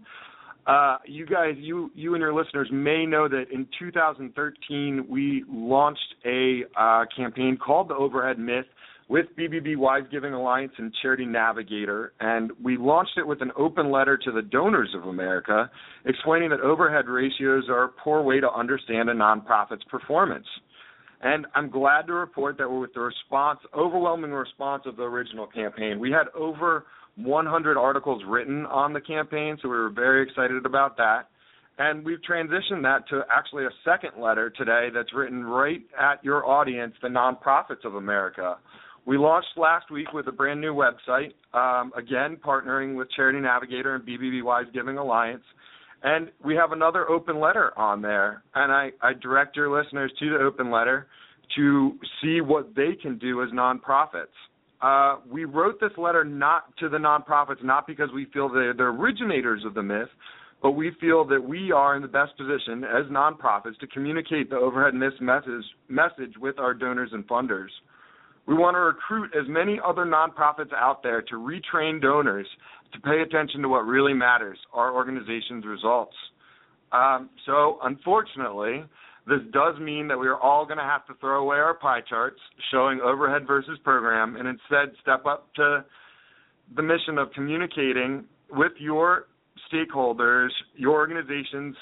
Uh, 0.67 0.99
you 1.07 1.27
guys, 1.27 1.55
you 1.57 1.91
you 1.95 2.15
and 2.15 2.21
your 2.21 2.35
listeners 2.35 2.69
may 2.71 3.07
know 3.07 3.29
that 3.29 3.45
in 3.51 3.67
2013 3.79 5.07
we 5.09 5.43
launched 5.49 6.15
a 6.27 6.63
uh, 6.79 7.05
campaign 7.17 7.57
called 7.57 7.89
the 7.89 7.95
Overhead 7.95 8.39
Myth 8.39 8.67
with 9.11 9.27
BBB 9.37 9.77
Wise 9.77 10.05
Giving 10.13 10.35
Alliance 10.35 10.71
and 10.79 10.95
Charity 11.03 11.27
Navigator, 11.27 12.13
and 12.21 12.53
we 12.63 12.77
launched 12.77 13.19
it 13.19 13.27
with 13.27 13.43
an 13.43 13.51
open 13.59 13.91
letter 13.91 14.17
to 14.17 14.31
the 14.31 14.41
donors 14.41 14.95
of 14.95 15.09
America, 15.09 15.69
explaining 16.07 16.51
that 16.51 16.61
overhead 16.61 17.09
ratios 17.09 17.65
are 17.69 17.85
a 17.85 17.89
poor 17.89 18.23
way 18.23 18.39
to 18.39 18.49
understand 18.49 19.11
a 19.11 19.13
nonprofit's 19.13 19.83
performance. 19.91 20.47
And 21.23 21.49
I'm 21.57 21.71
glad 21.71 22.07
to 22.07 22.15
report 22.15 22.57
that 22.59 22.71
with 22.71 22.95
the 22.95 23.01
response, 23.01 23.59
overwhelming 23.77 24.31
response 24.31 24.85
of 24.87 24.95
the 24.95 25.03
original 25.03 25.49
campaign, 25.49 25.99
we 25.99 26.13
had 26.13 26.29
over 26.37 26.87
100 27.17 27.77
articles 27.77 28.23
written 28.29 28.65
on 28.67 28.93
the 28.93 29.01
campaign, 29.01 29.59
so 29.61 29.69
we 29.69 29.77
were 29.77 29.91
very 29.91 30.23
excited 30.23 30.65
about 30.65 30.97
that. 30.99 31.23
And 31.79 32.05
we've 32.05 32.21
transitioned 32.21 32.83
that 32.83 33.09
to 33.09 33.23
actually 33.35 33.65
a 33.65 33.71
second 33.85 34.23
letter 34.23 34.51
today 34.51 34.89
that's 34.95 35.13
written 35.13 35.45
right 35.45 35.81
at 36.01 36.23
your 36.23 36.47
audience, 36.47 36.95
the 37.03 37.09
nonprofits 37.09 37.85
of 37.85 37.97
America. 37.97 38.59
We 39.07 39.17
launched 39.19 39.57
last 39.57 39.91
week 39.91 40.13
with 40.13 40.27
a 40.29 40.33
brand 40.33 40.61
new 40.61 40.75
website, 40.75 41.33
um, 41.55 41.93
again, 41.97 42.37
partnering 42.45 42.97
with 42.97 43.09
Charity 43.17 43.41
Navigator 43.41 43.95
and 43.95 44.07
BBB 44.07 44.43
Wise 44.43 44.67
Giving 44.73 44.99
Alliance. 44.99 45.43
And 46.03 46.31
we 46.45 46.55
have 46.55 46.73
another 46.73 47.09
open 47.09 47.41
letter 47.41 47.77
on 47.79 48.03
there. 48.03 48.43
And 48.55 48.73
I, 48.73 48.91
I 49.03 49.13
direct 49.15 49.57
your 49.57 49.71
listeners 49.77 50.13
to 50.19 50.31
the 50.31 50.37
open 50.37 50.71
letter 50.71 51.09
to 51.57 51.99
see 52.23 52.41
what 52.41 52.75
they 52.75 52.95
can 53.01 53.19
do 53.19 53.43
as 53.43 53.51
nonprofits. 53.51 54.27
Uh, 54.81 55.17
we 55.31 55.45
wrote 55.45 55.79
this 55.81 55.91
letter 55.99 56.25
not 56.25 56.77
to 56.79 56.89
the 56.89 56.97
nonprofits, 56.97 57.63
not 57.63 57.87
because 57.87 58.09
we 58.15 58.27
feel 58.33 58.49
they're 58.49 58.73
the 58.73 58.85
originators 58.85 59.63
of 59.67 59.75
the 59.75 59.83
myth, 59.83 60.09
but 60.63 60.73
we 60.73 60.93
feel 61.01 61.25
that 61.27 61.43
we 61.43 61.71
are 61.73 61.97
in 61.97 62.03
the 62.03 62.09
best 62.09 62.37
position 62.37 62.85
as 62.85 63.05
nonprofits 63.11 63.79
to 63.81 63.87
communicate 63.89 64.49
the 64.49 64.57
overhead 64.57 64.95
myth 64.95 65.13
message, 65.21 65.65
message 65.89 66.35
with 66.41 66.59
our 66.59 66.73
donors 66.73 67.11
and 67.13 67.27
funders. 67.29 67.69
We 68.51 68.57
want 68.57 68.75
to 68.75 68.81
recruit 68.81 69.31
as 69.41 69.47
many 69.49 69.79
other 69.87 70.05
nonprofits 70.05 70.73
out 70.75 71.05
there 71.05 71.23
to 71.23 71.35
retrain 71.37 72.03
donors 72.03 72.49
to 72.93 72.99
pay 72.99 73.23
attention 73.23 73.63
to 73.63 73.69
what 73.69 73.87
really 73.87 74.13
matters 74.13 74.59
our 74.73 74.93
organization's 74.93 75.65
results. 75.65 76.17
Um, 76.91 77.31
so, 77.47 77.79
unfortunately, 77.85 78.83
this 79.29 79.39
does 79.53 79.79
mean 79.79 80.09
that 80.09 80.19
we 80.19 80.27
are 80.27 80.37
all 80.37 80.65
going 80.67 80.79
to 80.79 80.85
have 80.85 81.07
to 81.07 81.15
throw 81.21 81.43
away 81.43 81.59
our 81.59 81.75
pie 81.75 82.01
charts 82.01 82.41
showing 82.73 83.01
overhead 83.01 83.47
versus 83.47 83.79
program 83.85 84.35
and 84.35 84.49
instead 84.49 84.97
step 85.01 85.27
up 85.27 85.47
to 85.55 85.85
the 86.75 86.83
mission 86.83 87.19
of 87.19 87.31
communicating 87.33 88.25
with 88.51 88.73
your 88.81 89.27
stakeholders, 89.73 90.49
your 90.75 90.95
organizations, 90.95 91.77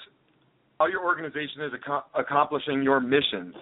how 0.79 0.87
your 0.87 1.03
organization 1.03 1.63
is 1.63 1.73
ac- 1.73 2.05
accomplishing 2.15 2.83
your 2.83 3.01
missions. 3.01 3.55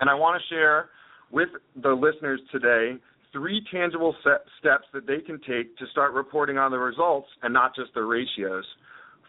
And 0.00 0.08
I 0.08 0.14
want 0.14 0.40
to 0.40 0.54
share 0.54 0.88
with 1.30 1.48
the 1.82 1.90
listeners 1.90 2.40
today 2.50 2.94
three 3.32 3.62
tangible 3.72 4.14
steps 4.20 4.84
that 4.92 5.06
they 5.06 5.20
can 5.20 5.38
take 5.40 5.76
to 5.78 5.86
start 5.92 6.12
reporting 6.14 6.58
on 6.58 6.70
the 6.70 6.78
results 6.78 7.28
and 7.42 7.52
not 7.54 7.74
just 7.74 7.94
the 7.94 8.02
ratios. 8.02 8.64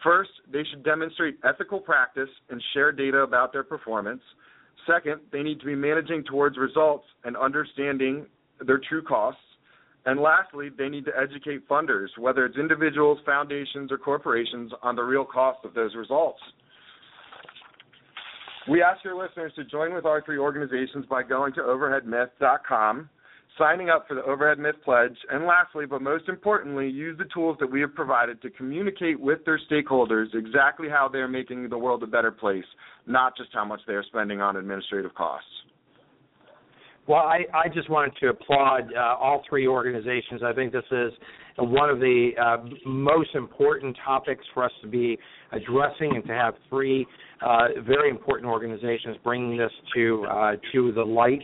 First, 0.02 0.30
they 0.52 0.62
should 0.68 0.82
demonstrate 0.82 1.38
ethical 1.44 1.78
practice 1.78 2.28
and 2.50 2.60
share 2.74 2.90
data 2.90 3.18
about 3.18 3.52
their 3.52 3.62
performance. 3.62 4.22
Second, 4.86 5.20
they 5.30 5.42
need 5.42 5.60
to 5.60 5.66
be 5.66 5.76
managing 5.76 6.24
towards 6.24 6.58
results 6.58 7.04
and 7.24 7.36
understanding 7.36 8.26
their 8.66 8.80
true 8.88 9.02
costs. 9.02 9.40
And 10.04 10.18
lastly, 10.18 10.68
they 10.76 10.88
need 10.88 11.04
to 11.04 11.12
educate 11.16 11.68
funders, 11.68 12.08
whether 12.18 12.44
it's 12.44 12.58
individuals, 12.58 13.18
foundations, 13.24 13.92
or 13.92 13.98
corporations, 13.98 14.72
on 14.82 14.96
the 14.96 15.02
real 15.02 15.24
cost 15.24 15.64
of 15.64 15.74
those 15.74 15.94
results. 15.94 16.40
We 18.68 18.82
ask 18.82 19.02
your 19.04 19.20
listeners 19.20 19.52
to 19.56 19.64
join 19.64 19.92
with 19.94 20.04
our 20.06 20.22
three 20.22 20.38
organizations 20.38 21.04
by 21.06 21.24
going 21.24 21.52
to 21.54 21.60
overheadmyth.com, 21.60 23.10
signing 23.58 23.90
up 23.90 24.06
for 24.06 24.14
the 24.14 24.22
Overhead 24.22 24.58
Myth 24.58 24.76
Pledge, 24.84 25.16
and 25.30 25.46
lastly, 25.46 25.84
but 25.84 26.00
most 26.00 26.28
importantly, 26.28 26.88
use 26.88 27.18
the 27.18 27.24
tools 27.34 27.56
that 27.58 27.70
we 27.70 27.80
have 27.80 27.92
provided 27.94 28.40
to 28.42 28.50
communicate 28.50 29.18
with 29.18 29.44
their 29.44 29.60
stakeholders 29.70 30.32
exactly 30.34 30.88
how 30.88 31.08
they're 31.08 31.26
making 31.26 31.68
the 31.68 31.78
world 31.78 32.04
a 32.04 32.06
better 32.06 32.30
place, 32.30 32.64
not 33.06 33.36
just 33.36 33.50
how 33.52 33.64
much 33.64 33.80
they 33.86 33.94
are 33.94 34.04
spending 34.04 34.40
on 34.40 34.56
administrative 34.56 35.12
costs. 35.14 35.48
Well, 37.08 37.22
I, 37.22 37.40
I 37.52 37.68
just 37.68 37.90
wanted 37.90 38.12
to 38.20 38.28
applaud 38.28 38.92
uh, 38.96 39.16
all 39.20 39.42
three 39.48 39.66
organizations. 39.66 40.42
I 40.44 40.52
think 40.52 40.72
this 40.72 40.84
is 40.92 41.12
one 41.58 41.90
of 41.90 41.98
the 41.98 42.30
uh, 42.40 42.56
most 42.86 43.34
important 43.34 43.96
topics 44.04 44.44
for 44.54 44.64
us 44.64 44.72
to 44.82 44.88
be 44.88 45.18
addressing 45.52 46.16
and 46.16 46.24
to 46.26 46.32
have 46.32 46.54
three 46.68 47.06
uh, 47.42 47.68
very 47.86 48.08
important 48.08 48.48
organizations 48.48 49.16
bringing 49.24 49.56
this 49.56 49.72
to 49.94 50.24
uh, 50.30 50.52
to 50.72 50.92
the 50.92 51.02
light. 51.02 51.42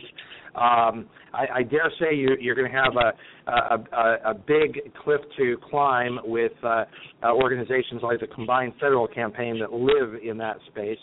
Um, 0.55 1.05
I, 1.33 1.45
I 1.57 1.63
dare 1.63 1.91
say 1.99 2.15
you, 2.15 2.35
you're 2.39 2.55
going 2.55 2.71
to 2.71 2.75
have 2.75 2.95
a, 2.95 3.95
a, 3.95 4.31
a, 4.31 4.33
big 4.33 4.79
cliff 5.03 5.21
to 5.37 5.57
climb 5.69 6.19
with 6.23 6.51
uh, 6.63 6.85
uh, 7.23 7.33
organizations 7.33 8.01
like 8.01 8.19
the 8.19 8.27
Combined 8.27 8.73
Federal 8.79 9.07
Campaign 9.07 9.59
that 9.59 9.71
live 9.71 10.21
in 10.23 10.37
that 10.39 10.57
space. 10.71 10.97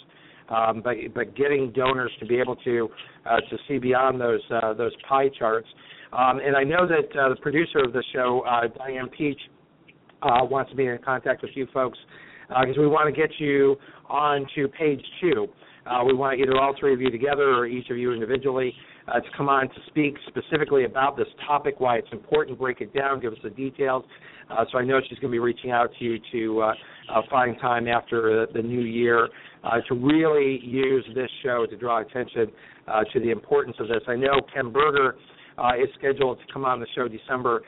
Um, 0.49 0.81
but 0.83 0.95
but 1.15 1.37
getting 1.37 1.73
donors 1.73 2.11
to 2.21 2.27
be 2.27 2.39
able 2.39 2.57
to 2.57 2.89
uh, 3.25 3.37
to 3.37 3.57
see 3.69 3.79
beyond 3.79 4.21
those 4.21 4.41
uh, 4.51 4.75
those 4.75 4.93
pie 5.09 5.29
charts. 5.39 5.69
Um, 6.13 6.39
and 6.39 6.57
I 6.57 6.63
know 6.63 6.87
that 6.87 7.19
uh, 7.19 7.29
the 7.31 7.37
producer 7.41 7.79
of 7.79 7.93
the 7.93 8.03
show, 8.13 8.43
uh, 8.49 8.69
Diane 8.79 9.09
Peach, 9.17 9.41
uh, 10.23 10.45
wants 10.45 10.71
to 10.71 10.77
be 10.77 10.87
in 10.87 10.99
contact 11.05 11.43
with 11.43 11.51
you 11.55 11.67
folks 11.73 11.99
because 12.49 12.77
uh, 12.79 12.81
we 12.81 12.87
want 12.87 13.13
to 13.13 13.21
get 13.21 13.31
you 13.39 13.77
on 14.09 14.47
to 14.55 14.69
page 14.69 15.03
two. 15.21 15.47
Uh, 15.85 16.03
we 16.05 16.15
want 16.15 16.41
either 16.41 16.57
all 16.57 16.75
three 16.79 16.93
of 16.93 17.01
you 17.01 17.11
together 17.11 17.55
or 17.55 17.67
each 17.67 17.91
of 17.91 17.97
you 17.97 18.13
individually 18.13 18.75
uh, 19.09 19.21
to 19.21 19.27
come 19.37 19.49
on 19.49 19.69
to 19.69 19.75
speak 19.87 20.17
specifically 20.27 20.85
about 20.85 21.17
this 21.17 21.29
topic, 21.47 21.79
why 21.79 21.97
it's 21.97 22.09
important, 22.13 22.59
break 22.59 22.81
it 22.81 22.93
down, 22.95 23.21
give 23.21 23.33
us 23.33 23.39
the 23.43 23.51
details. 23.51 24.05
So 24.71 24.79
I 24.79 24.85
know 24.85 25.01
she's 25.01 25.19
going 25.19 25.31
to 25.31 25.35
be 25.35 25.41
reaching 25.41 25.73
out 25.73 25.91
to 25.99 26.05
you 26.05 26.19
to 26.33 26.73
find 27.29 27.59
time 27.61 27.89
after 27.89 28.47
the 28.53 28.63
new 28.63 28.81
year 28.81 29.29
to 29.89 29.95
really 29.95 30.61
use 30.65 31.05
this 31.15 31.31
show 31.43 31.67
to 31.67 31.77
draw 31.77 32.01
attention 32.01 32.47
to 33.13 33.21
the 33.21 33.31
importance 33.31 33.77
of 33.81 33.89
this. 33.89 34.03
I 34.09 34.15
know 34.15 34.41
Ken 34.55 34.73
Berger 34.73 35.17
uh, 35.59 35.73
is 35.81 35.89
scheduled 35.99 36.39
to 36.39 36.53
come 36.53 36.65
on 36.65 36.81
the 36.81 36.87
show 36.95 37.09
December 37.09 37.63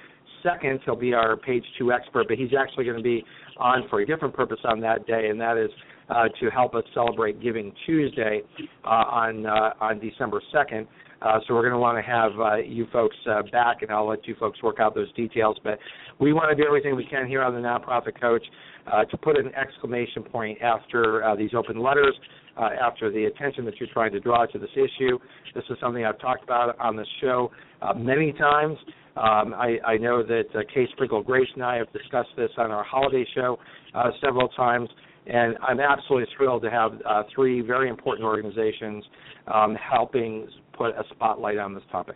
2nd. 0.44 0.80
He'll 0.84 0.96
be 0.96 1.14
our 1.14 1.36
page 1.36 1.64
two 1.78 1.92
expert, 1.92 2.26
but 2.28 2.38
he's 2.38 2.50
actually 2.58 2.84
going 2.84 2.96
to 2.96 3.02
be 3.02 3.24
on 3.56 3.88
for 3.88 4.00
a 4.00 4.06
different 4.06 4.34
purpose 4.34 4.60
on 4.64 4.80
that 4.80 5.06
day, 5.06 5.28
and 5.28 5.40
that 5.40 5.56
is 5.56 5.70
uh, 6.08 6.28
to 6.40 6.50
help 6.50 6.74
us 6.74 6.84
celebrate 6.94 7.40
Giving 7.42 7.72
Tuesday 7.86 8.42
uh, 8.84 8.88
on 8.88 9.46
uh, 9.46 9.72
on 9.80 9.98
December 9.98 10.40
2nd. 10.54 10.86
Uh, 11.20 11.40
so 11.46 11.54
we're 11.54 11.62
going 11.62 11.72
to 11.72 11.78
want 11.78 11.98
to 11.98 12.10
have 12.10 12.38
uh, 12.38 12.56
you 12.56 12.86
folks 12.92 13.16
uh, 13.28 13.42
back, 13.50 13.82
and 13.82 13.90
I'll 13.90 14.06
let 14.06 14.26
you 14.28 14.36
folks 14.38 14.62
work 14.62 14.78
out 14.78 14.94
those 14.94 15.12
details. 15.14 15.58
But 15.64 15.78
we 16.20 16.32
want 16.32 16.56
to 16.56 16.60
do 16.60 16.66
everything 16.66 16.94
we 16.94 17.06
can 17.06 17.26
here 17.26 17.42
on 17.42 17.54
the 17.54 17.60
Nonprofit 17.60 18.20
Coach 18.20 18.44
uh, 18.90 19.04
to 19.04 19.16
put 19.16 19.36
an 19.36 19.52
exclamation 19.54 20.22
point 20.22 20.62
after 20.62 21.24
uh, 21.24 21.34
these 21.34 21.50
open 21.54 21.82
letters, 21.82 22.14
uh, 22.58 22.70
after 22.80 23.10
the 23.10 23.24
attention 23.24 23.64
that 23.64 23.78
you're 23.78 23.88
trying 23.92 24.12
to 24.12 24.20
draw 24.20 24.46
to 24.46 24.58
this 24.58 24.70
issue. 24.74 25.18
This 25.54 25.64
is 25.70 25.76
something 25.80 26.04
I've 26.04 26.18
talked 26.18 26.42
about 26.42 26.78
on 26.80 26.96
the 26.96 27.06
show 27.20 27.50
uh, 27.82 27.94
many 27.94 28.32
times. 28.32 28.76
Um, 29.16 29.54
I, 29.54 29.78
I, 29.84 29.96
know 29.96 30.22
that 30.22 30.44
uh, 30.54 30.60
Kay 30.72 30.86
Sprinkle 30.92 31.24
Grace 31.24 31.48
and 31.54 31.64
I 31.64 31.76
have 31.76 31.92
discussed 31.92 32.28
this 32.36 32.50
on 32.56 32.70
our 32.70 32.84
holiday 32.84 33.26
show 33.34 33.58
uh, 33.92 34.10
several 34.22 34.48
times, 34.50 34.88
and 35.26 35.56
I'm 35.60 35.80
absolutely 35.80 36.28
thrilled 36.36 36.62
to 36.62 36.70
have 36.70 36.92
uh, 37.04 37.24
three 37.34 37.60
very 37.60 37.88
important 37.88 38.24
organizations 38.24 39.04
um, 39.52 39.74
helping 39.74 40.46
put 40.72 40.90
a 40.90 41.02
spotlight 41.10 41.58
on 41.58 41.74
this 41.74 41.82
topic. 41.90 42.14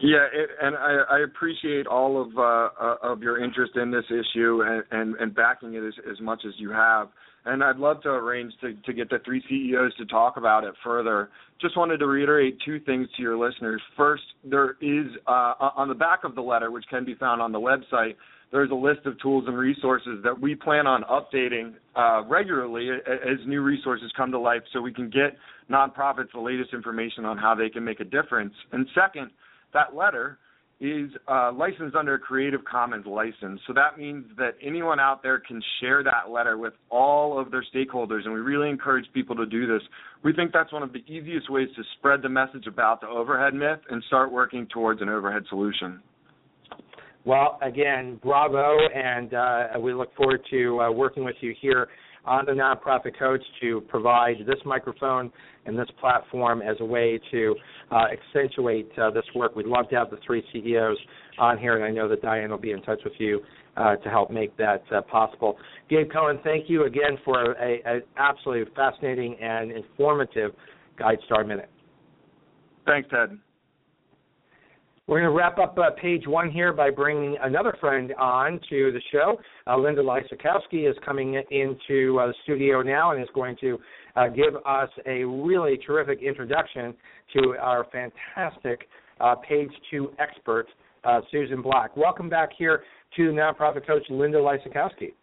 Yeah, 0.00 0.26
it, 0.32 0.50
and 0.62 0.76
I, 0.76 0.98
I 1.10 1.20
appreciate 1.24 1.86
all 1.86 2.22
of 2.22 2.38
uh, 2.38 2.40
uh, 2.80 2.96
of 3.02 3.20
your 3.20 3.42
interest 3.42 3.72
in 3.76 3.90
this 3.90 4.04
issue 4.08 4.62
and, 4.64 4.84
and, 4.92 5.16
and 5.16 5.34
backing 5.34 5.74
it 5.74 5.84
as, 5.84 5.94
as 6.10 6.20
much 6.20 6.42
as 6.46 6.52
you 6.58 6.70
have. 6.70 7.08
And 7.44 7.64
I'd 7.64 7.78
love 7.78 8.02
to 8.02 8.10
arrange 8.10 8.52
to, 8.60 8.74
to 8.74 8.92
get 8.92 9.10
the 9.10 9.18
three 9.24 9.42
CEOs 9.48 9.96
to 9.96 10.06
talk 10.06 10.36
about 10.36 10.64
it 10.64 10.74
further. 10.84 11.30
Just 11.60 11.76
wanted 11.76 11.98
to 11.98 12.06
reiterate 12.06 12.58
two 12.64 12.78
things 12.80 13.08
to 13.16 13.22
your 13.22 13.36
listeners. 13.36 13.80
First, 13.96 14.22
there 14.44 14.76
is 14.80 15.06
uh, 15.26 15.54
on 15.76 15.88
the 15.88 15.94
back 15.94 16.20
of 16.24 16.34
the 16.34 16.42
letter, 16.42 16.70
which 16.70 16.84
can 16.90 17.04
be 17.04 17.14
found 17.14 17.40
on 17.40 17.50
the 17.50 17.60
website, 17.60 18.14
there's 18.50 18.70
a 18.70 18.74
list 18.74 19.00
of 19.04 19.20
tools 19.20 19.44
and 19.46 19.58
resources 19.58 20.20
that 20.24 20.38
we 20.38 20.54
plan 20.54 20.86
on 20.86 21.02
updating 21.04 21.74
uh, 21.96 22.26
regularly 22.26 22.88
as 22.90 23.38
new 23.46 23.62
resources 23.62 24.10
come 24.16 24.30
to 24.30 24.38
life 24.38 24.62
so 24.72 24.80
we 24.80 24.92
can 24.92 25.10
get 25.10 25.36
nonprofits 25.70 26.32
the 26.32 26.40
latest 26.40 26.72
information 26.72 27.24
on 27.24 27.36
how 27.36 27.54
they 27.54 27.68
can 27.68 27.84
make 27.84 28.00
a 28.00 28.04
difference. 28.04 28.54
And 28.72 28.86
second, 28.94 29.30
that 29.74 29.94
letter 29.94 30.38
is 30.80 31.10
uh, 31.26 31.50
licensed 31.52 31.96
under 31.96 32.14
a 32.14 32.18
Creative 32.18 32.60
Commons 32.64 33.04
license. 33.04 33.60
So 33.66 33.72
that 33.72 33.98
means 33.98 34.24
that 34.36 34.52
anyone 34.62 35.00
out 35.00 35.24
there 35.24 35.40
can 35.40 35.60
share 35.80 36.04
that 36.04 36.30
letter 36.30 36.56
with 36.56 36.72
all 36.88 37.38
of 37.38 37.50
their 37.50 37.64
stakeholders, 37.74 38.24
and 38.24 38.32
we 38.32 38.38
really 38.38 38.70
encourage 38.70 39.06
people 39.12 39.34
to 39.36 39.46
do 39.46 39.66
this. 39.66 39.82
We 40.22 40.32
think 40.32 40.52
that's 40.52 40.72
one 40.72 40.84
of 40.84 40.92
the 40.92 41.00
easiest 41.12 41.50
ways 41.50 41.68
to 41.74 41.82
spread 41.98 42.22
the 42.22 42.28
message 42.28 42.68
about 42.68 43.00
the 43.00 43.08
overhead 43.08 43.54
myth 43.54 43.80
and 43.90 44.02
start 44.06 44.30
working 44.30 44.68
towards 44.72 45.02
an 45.02 45.08
overhead 45.08 45.42
solution. 45.48 46.00
Well, 47.24 47.58
again, 47.60 48.20
bravo, 48.22 48.76
and 48.94 49.34
uh, 49.34 49.80
we 49.80 49.92
look 49.92 50.14
forward 50.14 50.42
to 50.50 50.80
uh, 50.80 50.92
working 50.92 51.24
with 51.24 51.36
you 51.40 51.54
here 51.60 51.88
on 52.28 52.44
the 52.44 52.52
Nonprofit 52.52 53.18
Coach 53.18 53.42
to 53.60 53.80
provide 53.88 54.36
this 54.46 54.58
microphone 54.64 55.32
and 55.66 55.78
this 55.78 55.88
platform 55.98 56.62
as 56.62 56.76
a 56.80 56.84
way 56.84 57.18
to 57.30 57.56
uh, 57.90 58.06
accentuate 58.12 58.90
uh, 58.98 59.10
this 59.10 59.24
work. 59.34 59.56
We'd 59.56 59.66
love 59.66 59.88
to 59.90 59.96
have 59.96 60.10
the 60.10 60.18
three 60.26 60.44
CEOs 60.52 60.98
on 61.38 61.58
here, 61.58 61.76
and 61.76 61.84
I 61.84 61.90
know 61.90 62.08
that 62.08 62.22
Diane 62.22 62.50
will 62.50 62.58
be 62.58 62.72
in 62.72 62.82
touch 62.82 63.00
with 63.04 63.14
you 63.18 63.40
uh, 63.76 63.96
to 63.96 64.08
help 64.10 64.30
make 64.30 64.56
that 64.58 64.82
uh, 64.94 65.00
possible. 65.02 65.56
Gabe 65.88 66.10
Cohen, 66.12 66.38
thank 66.44 66.68
you 66.68 66.84
again 66.84 67.18
for 67.24 67.52
an 67.52 68.02
absolutely 68.16 68.72
fascinating 68.74 69.36
and 69.40 69.72
informative 69.72 70.52
GuideStar 70.98 71.46
Minute. 71.46 71.70
Thanks, 72.86 73.08
Ted. 73.10 73.38
We're 75.08 75.20
going 75.20 75.32
to 75.32 75.38
wrap 75.38 75.56
up 75.58 75.78
uh, 75.78 75.92
page 75.98 76.26
one 76.26 76.50
here 76.50 76.70
by 76.70 76.90
bringing 76.90 77.38
another 77.42 77.74
friend 77.80 78.12
on 78.18 78.60
to 78.68 78.92
the 78.92 79.00
show. 79.10 79.40
Uh, 79.66 79.78
Linda 79.78 80.02
Lysakowski 80.02 80.86
is 80.86 80.94
coming 81.02 81.42
into 81.50 82.18
uh, 82.18 82.26
the 82.26 82.34
studio 82.42 82.82
now 82.82 83.12
and 83.12 83.22
is 83.22 83.28
going 83.34 83.56
to 83.62 83.78
uh, 84.16 84.28
give 84.28 84.56
us 84.66 84.90
a 85.06 85.24
really 85.24 85.78
terrific 85.78 86.20
introduction 86.20 86.94
to 87.32 87.56
our 87.58 87.86
fantastic 87.90 88.86
uh, 89.18 89.34
page 89.36 89.70
two 89.90 90.12
expert, 90.18 90.66
uh, 91.04 91.22
Susan 91.32 91.62
Black. 91.62 91.96
Welcome 91.96 92.28
back 92.28 92.50
here 92.58 92.82
to 93.16 93.22
nonprofit 93.30 93.86
coach 93.86 94.02
Linda 94.10 94.36
Lysakowski. 94.36 95.14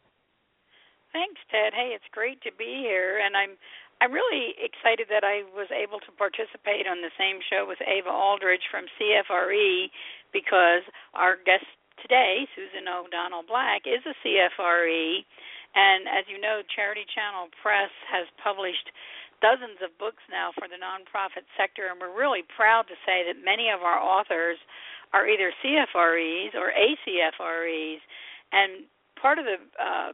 Thanks, 1.13 1.39
Ted. 1.52 1.74
Hey, 1.74 1.91
it's 1.93 2.04
great 2.12 2.41
to 2.41 2.50
be 2.58 2.82
here, 2.84 3.21
and 3.24 3.38
I'm 3.38 3.56
I'm 4.06 4.13
really 4.13 4.54
excited 4.62 5.10
that 5.10 5.26
I 5.26 5.41
was 5.58 5.65
able 5.74 5.98
to 6.06 6.13
participate 6.13 6.86
on 6.86 7.02
the 7.02 7.10
same 7.18 7.41
show 7.50 7.65
with 7.65 7.82
Ava 7.82 8.13
Aldridge 8.13 8.62
from 8.70 8.86
CFRE 9.02 9.89
because 10.30 10.86
our 11.18 11.41
guest 11.41 11.65
today, 12.06 12.46
Susan 12.54 12.86
O'Donnell 12.86 13.41
Black, 13.50 13.89
is 13.89 14.06
a 14.06 14.13
CFRE. 14.22 15.26
And 15.74 16.06
as 16.06 16.22
you 16.30 16.38
know, 16.38 16.62
Charity 16.70 17.10
Channel 17.18 17.50
Press 17.65 17.89
has 18.06 18.30
published 18.46 18.94
dozens 19.41 19.82
of 19.82 19.89
books 19.98 20.22
now 20.30 20.54
for 20.54 20.70
the 20.70 20.78
nonprofit 20.78 21.50
sector, 21.58 21.89
and 21.89 21.98
we're 21.98 22.13
really 22.13 22.46
proud 22.54 22.86
to 22.94 22.96
say 23.10 23.26
that 23.26 23.41
many 23.41 23.74
of 23.74 23.82
our 23.82 23.98
authors 23.98 24.62
are 25.18 25.26
either 25.26 25.50
CFREs 25.65 26.54
or 26.54 26.70
ACFREs. 26.78 28.06
And 28.54 28.86
part 29.18 29.41
of 29.41 29.50
the 29.50 29.58
uh, 29.82 30.13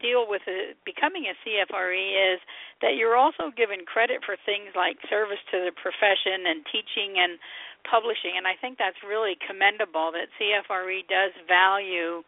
deal 0.00 0.26
with 0.26 0.42
a, 0.48 0.74
becoming 0.86 1.26
a 1.28 1.34
CFRE 1.42 2.34
is 2.34 2.40
that 2.80 2.96
you're 2.96 3.16
also 3.16 3.50
given 3.54 3.84
credit 3.84 4.22
for 4.24 4.36
things 4.46 4.72
like 4.74 4.96
service 5.10 5.42
to 5.50 5.62
the 5.66 5.74
profession 5.74 6.46
and 6.46 6.64
teaching 6.70 7.18
and 7.18 7.38
publishing. 7.86 8.38
And 8.38 8.46
I 8.46 8.54
think 8.58 8.78
that's 8.78 8.98
really 9.06 9.38
commendable 9.42 10.10
that 10.14 10.32
CFRE 10.38 11.06
does 11.06 11.34
value 11.46 12.22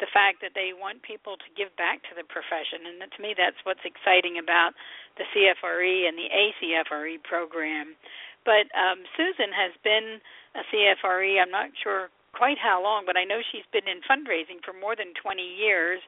the 0.00 0.10
fact 0.10 0.42
that 0.42 0.56
they 0.58 0.74
want 0.74 0.98
people 1.06 1.38
to 1.38 1.48
give 1.54 1.70
back 1.78 2.02
to 2.10 2.12
the 2.18 2.26
profession. 2.26 2.90
And 2.90 2.98
to 3.06 3.18
me, 3.22 3.38
that's 3.38 3.58
what's 3.62 3.86
exciting 3.86 4.42
about 4.42 4.74
the 5.14 5.22
CFRE 5.30 6.10
and 6.10 6.18
the 6.18 6.26
ACFRE 6.26 7.22
program. 7.22 7.94
But 8.42 8.66
um, 8.74 9.06
Susan 9.14 9.54
has 9.54 9.70
been 9.86 10.18
a 10.58 10.62
CFRE, 10.66 11.38
I'm 11.38 11.54
not 11.54 11.70
sure 11.78 12.10
quite 12.34 12.58
how 12.58 12.82
long, 12.82 13.04
but 13.06 13.16
I 13.16 13.24
know 13.24 13.38
she's 13.52 13.68
been 13.70 13.86
in 13.86 14.00
fundraising 14.02 14.58
for 14.64 14.72
more 14.72 14.96
than 14.96 15.12
20 15.20 15.38
years 15.38 16.00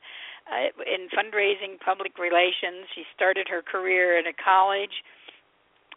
uh, 0.50 0.68
in 0.84 1.08
fundraising, 1.08 1.80
public 1.80 2.18
relations. 2.18 2.84
She 2.94 3.04
started 3.16 3.48
her 3.48 3.62
career 3.62 4.18
at 4.18 4.26
a 4.26 4.36
college 4.36 4.92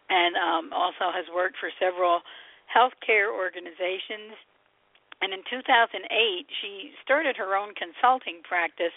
and 0.08 0.36
um, 0.36 0.72
also 0.72 1.12
has 1.12 1.28
worked 1.34 1.60
for 1.60 1.68
several 1.76 2.24
healthcare 2.68 3.28
organizations. 3.28 4.36
And 5.20 5.34
in 5.34 5.42
2008, 5.50 6.00
she 6.62 6.94
started 7.04 7.36
her 7.36 7.56
own 7.56 7.74
consulting 7.74 8.40
practice. 8.46 8.94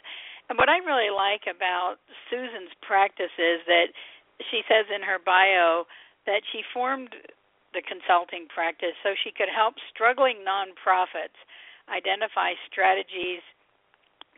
And 0.47 0.55
what 0.59 0.69
I 0.69 0.79
really 0.83 1.11
like 1.11 1.47
about 1.49 1.99
Susan's 2.29 2.71
practice 2.85 3.33
is 3.35 3.59
that 3.67 3.91
she 4.51 4.61
says 4.69 4.87
in 4.87 5.03
her 5.03 5.19
bio 5.19 5.85
that 6.25 6.45
she 6.51 6.61
formed 6.73 7.11
the 7.73 7.81
consulting 7.83 8.47
practice 8.51 8.95
so 9.03 9.15
she 9.23 9.31
could 9.31 9.49
help 9.49 9.75
struggling 9.91 10.43
nonprofits 10.43 11.39
identify 11.87 12.53
strategies 12.67 13.41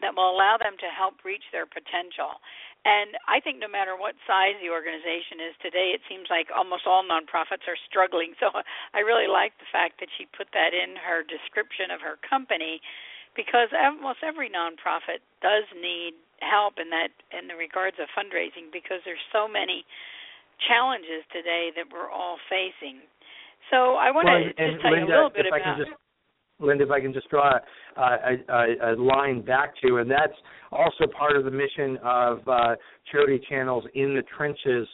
that 0.03 0.13
will 0.13 0.29
allow 0.29 0.59
them 0.59 0.75
to 0.83 0.89
help 0.91 1.23
reach 1.23 1.43
their 1.55 1.65
potential. 1.65 2.37
And 2.83 3.15
I 3.31 3.39
think 3.39 3.63
no 3.63 3.71
matter 3.71 3.95
what 3.95 4.19
size 4.27 4.59
the 4.59 4.67
organization 4.67 5.39
is 5.39 5.55
today, 5.63 5.95
it 5.95 6.03
seems 6.11 6.27
like 6.27 6.51
almost 6.51 6.83
all 6.83 7.03
nonprofits 7.03 7.63
are 7.65 7.79
struggling. 7.87 8.35
So 8.43 8.51
I 8.51 8.99
really 8.99 9.31
like 9.31 9.55
the 9.55 9.69
fact 9.71 10.03
that 10.03 10.11
she 10.19 10.27
put 10.35 10.51
that 10.51 10.75
in 10.75 10.99
her 10.99 11.23
description 11.23 11.95
of 11.95 12.03
her 12.03 12.19
company 12.19 12.83
because 13.39 13.71
almost 13.71 14.19
every 14.19 14.51
nonprofit 14.51 15.23
does 15.39 15.63
need 15.71 16.19
help 16.43 16.75
in 16.75 16.91
that 16.91 17.15
in 17.31 17.47
the 17.47 17.55
regards 17.55 17.95
of 18.03 18.11
fundraising 18.11 18.67
because 18.67 18.99
there's 19.07 19.23
so 19.31 19.47
many 19.47 19.87
challenges 20.67 21.23
today 21.31 21.71
that 21.71 21.87
we're 21.87 22.11
all 22.11 22.35
facing. 22.51 22.99
So 23.71 23.95
I 23.95 24.11
want 24.11 24.27
well, 24.27 24.43
to 24.43 24.51
just 24.51 24.83
tell 24.83 24.91
Linda, 24.91 25.07
you 25.07 25.13
a 25.13 25.15
little 25.23 25.33
bit 25.33 25.47
about 25.47 25.79
just 25.79 25.95
Linda, 26.63 26.83
if 26.85 26.91
I 26.91 26.99
can 26.99 27.13
just 27.13 27.29
draw 27.29 27.53
a, 27.97 28.01
a, 28.01 28.93
a, 28.93 28.95
line 28.95 29.41
back 29.41 29.73
to, 29.85 29.97
and 29.97 30.09
that's 30.09 30.33
also 30.71 31.05
part 31.17 31.35
of 31.35 31.45
the 31.45 31.51
mission 31.51 31.97
of 32.03 32.39
uh, 32.47 32.75
Charity 33.11 33.45
Channel's 33.49 33.85
In 33.93 34.15
the 34.15 34.23
Trenches 34.35 34.87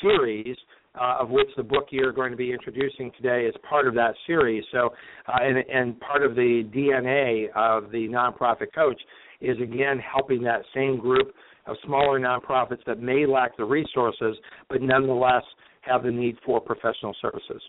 series. 0.00 0.56
Uh, 0.96 1.16
of 1.18 1.28
which 1.28 1.48
the 1.56 1.62
book 1.62 1.88
you're 1.90 2.12
going 2.12 2.30
to 2.30 2.36
be 2.36 2.52
introducing 2.52 3.10
today 3.16 3.46
is 3.46 3.54
part 3.68 3.88
of 3.88 3.94
that 3.94 4.14
series. 4.28 4.62
So, 4.70 4.90
uh, 5.26 5.38
and, 5.42 5.58
and 5.58 5.98
part 5.98 6.22
of 6.22 6.36
the 6.36 6.62
DNA 6.72 7.46
of 7.56 7.90
the 7.90 8.06
nonprofit 8.06 8.72
coach 8.72 9.00
is 9.40 9.56
again 9.60 9.98
helping 9.98 10.40
that 10.44 10.62
same 10.72 11.00
group 11.00 11.34
of 11.66 11.76
smaller 11.84 12.20
nonprofits 12.20 12.84
that 12.86 13.00
may 13.00 13.26
lack 13.26 13.56
the 13.56 13.64
resources, 13.64 14.36
but 14.68 14.82
nonetheless 14.82 15.42
have 15.80 16.02
the 16.02 16.10
need 16.10 16.36
for 16.44 16.60
professional 16.60 17.14
services. 17.20 17.60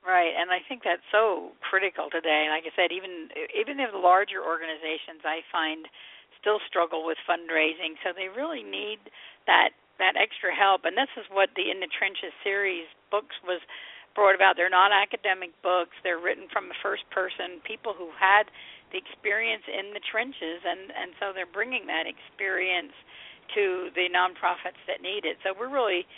Right, 0.00 0.32
and 0.32 0.48
I 0.48 0.64
think 0.64 0.80
that's 0.82 1.04
so 1.12 1.52
critical 1.60 2.08
today. 2.08 2.48
Like 2.48 2.64
I 2.64 2.72
said, 2.72 2.88
even 2.88 3.28
even 3.52 3.76
if 3.80 3.92
larger 3.92 4.40
organizations, 4.40 5.20
I 5.28 5.44
find 5.52 5.84
still 6.40 6.56
struggle 6.64 7.04
with 7.04 7.20
fundraising, 7.28 8.00
so 8.00 8.16
they 8.16 8.32
really 8.32 8.64
need 8.64 8.98
that 9.44 9.76
that 10.00 10.16
extra 10.16 10.56
help. 10.56 10.88
And 10.88 10.96
this 10.96 11.12
is 11.20 11.28
what 11.28 11.52
the 11.52 11.68
In 11.68 11.84
the 11.84 11.90
Trenches 11.92 12.32
series 12.40 12.88
books 13.12 13.36
was 13.44 13.60
brought 14.16 14.32
about. 14.34 14.56
They're 14.56 14.72
not 14.72 14.88
academic 14.88 15.52
books; 15.60 15.92
they're 16.00 16.18
written 16.18 16.48
from 16.48 16.72
the 16.72 16.80
first 16.80 17.04
person, 17.12 17.60
people 17.68 17.92
who 17.92 18.08
had 18.16 18.48
the 18.96 18.98
experience 18.98 19.68
in 19.68 19.92
the 19.92 20.00
trenches, 20.00 20.64
and 20.64 20.88
and 20.96 21.12
so 21.20 21.36
they're 21.36 21.44
bringing 21.44 21.84
that 21.92 22.08
experience 22.08 22.96
to 23.52 23.92
the 23.94 24.08
nonprofits 24.08 24.80
that 24.88 25.04
need 25.04 25.28
it. 25.28 25.36
So 25.44 25.52
we're 25.52 25.68
really 25.68 26.08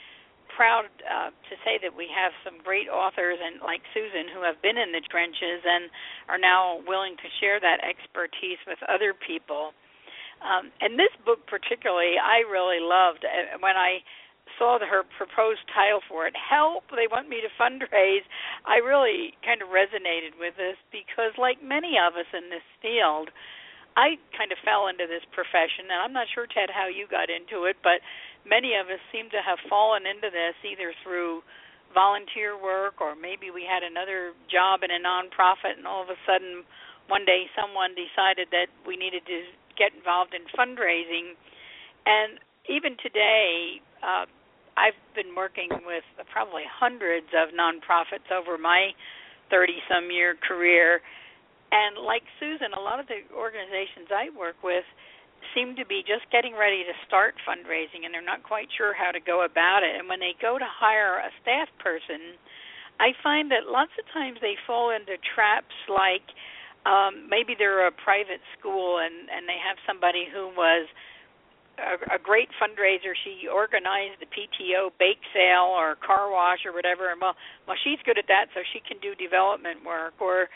proud 0.57 0.89
uh, 1.05 1.33
to 1.33 1.55
say 1.65 1.81
that 1.83 1.93
we 1.97 2.09
have 2.13 2.33
some 2.45 2.61
great 2.61 2.89
authors 2.89 3.41
and 3.41 3.61
like 3.65 3.81
Susan 3.93 4.29
who 4.29 4.45
have 4.45 4.61
been 4.61 4.77
in 4.77 4.93
the 4.93 5.03
trenches 5.09 5.65
and 5.65 5.89
are 6.29 6.41
now 6.41 6.81
willing 6.87 7.17
to 7.17 7.29
share 7.41 7.59
that 7.61 7.81
expertise 7.85 8.61
with 8.67 8.79
other 8.89 9.17
people. 9.17 9.73
Um, 10.43 10.75
and 10.83 10.99
this 10.99 11.13
book 11.25 11.47
particularly, 11.47 12.19
I 12.19 12.43
really 12.51 12.83
loved 12.83 13.25
uh, 13.25 13.59
when 13.63 13.79
I 13.79 14.03
saw 14.59 14.79
her 14.79 15.03
proposed 15.17 15.65
title 15.73 16.03
for 16.11 16.27
it. 16.27 16.35
Help! 16.37 16.85
They 16.91 17.09
want 17.09 17.31
me 17.31 17.41
to 17.41 17.51
fundraise. 17.57 18.27
I 18.67 18.83
really 18.83 19.39
kind 19.47 19.63
of 19.63 19.71
resonated 19.71 20.37
with 20.37 20.59
this 20.59 20.77
because, 20.91 21.33
like 21.39 21.63
many 21.63 21.97
of 21.97 22.19
us 22.19 22.29
in 22.35 22.51
this 22.51 22.67
field, 22.83 23.31
I 23.97 24.17
kind 24.37 24.53
of 24.53 24.59
fell 24.65 24.89
into 24.89 25.05
this 25.05 25.25
profession, 25.33 25.93
and 25.93 26.01
I'm 26.01 26.17
not 26.17 26.29
sure, 26.33 26.49
Ted, 26.49 26.73
how 26.73 26.89
you 26.89 27.05
got 27.09 27.29
into 27.29 27.69
it, 27.69 27.77
but 27.85 28.01
many 28.49 28.75
of 28.75 28.87
us 28.91 29.01
seem 29.11 29.31
to 29.31 29.41
have 29.43 29.59
fallen 29.71 30.07
into 30.07 30.31
this 30.31 30.57
either 30.67 30.93
through 31.03 31.43
volunteer 31.95 32.57
work 32.57 33.01
or 33.01 33.15
maybe 33.15 33.53
we 33.53 33.69
had 33.69 33.85
another 33.85 34.33
job 34.49 34.81
in 34.81 34.91
a 34.91 35.01
nonprofit 35.01 35.77
and 35.77 35.87
all 35.87 36.03
of 36.03 36.09
a 36.09 36.19
sudden 36.25 36.65
one 37.09 37.25
day 37.25 37.47
someone 37.53 37.93
decided 37.93 38.49
that 38.51 38.73
we 38.89 38.97
needed 38.97 39.23
to 39.29 39.45
get 39.77 39.93
involved 39.93 40.33
in 40.33 40.43
fundraising. 40.57 41.37
And 42.07 42.41
even 42.69 42.97
today 43.03 43.81
uh 44.03 44.27
I've 44.73 44.97
been 45.13 45.37
working 45.37 45.69
with 45.85 46.05
probably 46.33 46.65
hundreds 46.65 47.29
of 47.37 47.53
nonprofits 47.53 48.33
over 48.33 48.57
my 48.57 48.97
30 49.53 49.85
some 49.85 50.09
year 50.11 50.35
career. 50.41 51.05
And 51.73 52.01
like 52.01 52.25
Susan 52.41 52.73
a 52.73 52.81
lot 52.81 53.01
of 53.01 53.07
the 53.07 53.21
organizations 53.37 54.09
I 54.09 54.33
work 54.33 54.57
with 54.65 54.85
seem 55.55 55.77
to 55.77 55.87
be 55.87 56.03
just 56.07 56.29
getting 56.31 56.55
ready 56.55 56.85
to 56.85 56.95
start 57.07 57.35
fundraising 57.47 58.05
and 58.05 58.15
they're 58.15 58.25
not 58.25 58.43
quite 58.43 58.69
sure 58.77 58.95
how 58.95 59.11
to 59.11 59.21
go 59.21 59.45
about 59.45 59.83
it. 59.83 59.99
And 59.99 60.09
when 60.09 60.21
they 60.21 60.35
go 60.41 60.59
to 60.59 60.67
hire 60.67 61.19
a 61.19 61.31
staff 61.43 61.69
person, 61.79 62.39
I 63.01 63.13
find 63.23 63.51
that 63.51 63.67
lots 63.67 63.93
of 63.99 64.05
times 64.13 64.39
they 64.41 64.55
fall 64.67 64.91
into 64.91 65.17
traps 65.35 65.75
like 65.89 66.27
um 66.83 67.31
maybe 67.31 67.55
they're 67.55 67.87
a 67.87 67.95
private 67.95 68.43
school 68.59 68.99
and 68.99 69.31
and 69.31 69.47
they 69.47 69.59
have 69.59 69.79
somebody 69.87 70.27
who 70.27 70.51
was 70.55 70.91
a, 71.79 72.17
a 72.17 72.19
great 72.19 72.49
fundraiser. 72.61 73.17
She 73.25 73.49
organized 73.49 74.21
the 74.21 74.29
PTO 74.29 74.91
bake 74.99 75.23
sale 75.33 75.73
or 75.73 75.97
car 75.97 76.31
wash 76.31 76.65
or 76.67 76.73
whatever. 76.73 77.11
And 77.11 77.21
well, 77.21 77.37
well, 77.67 77.77
she's 77.85 78.01
good 78.05 78.19
at 78.19 78.29
that, 78.29 78.53
so 78.55 78.61
she 78.73 78.81
can 78.85 79.01
do 79.01 79.15
development 79.15 79.85
work. 79.85 80.15
Or 80.21 80.49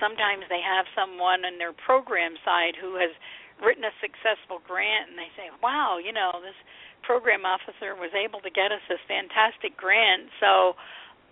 sometimes 0.00 0.48
they 0.48 0.62
have 0.62 0.86
someone 0.96 1.44
in 1.44 1.58
their 1.58 1.72
program 1.72 2.34
side 2.44 2.74
who 2.80 2.96
has 2.96 3.12
written 3.62 3.84
a 3.84 3.94
successful 4.00 4.60
grant 4.66 5.10
and 5.10 5.18
they 5.18 5.30
say, 5.36 5.50
"Wow, 5.62 5.98
you 5.98 6.12
know, 6.12 6.40
this 6.42 6.56
program 7.02 7.44
officer 7.46 7.94
was 7.94 8.12
able 8.14 8.40
to 8.40 8.50
get 8.50 8.72
us 8.72 8.82
this 8.88 9.00
fantastic 9.08 9.76
grant, 9.76 10.30
so 10.40 10.76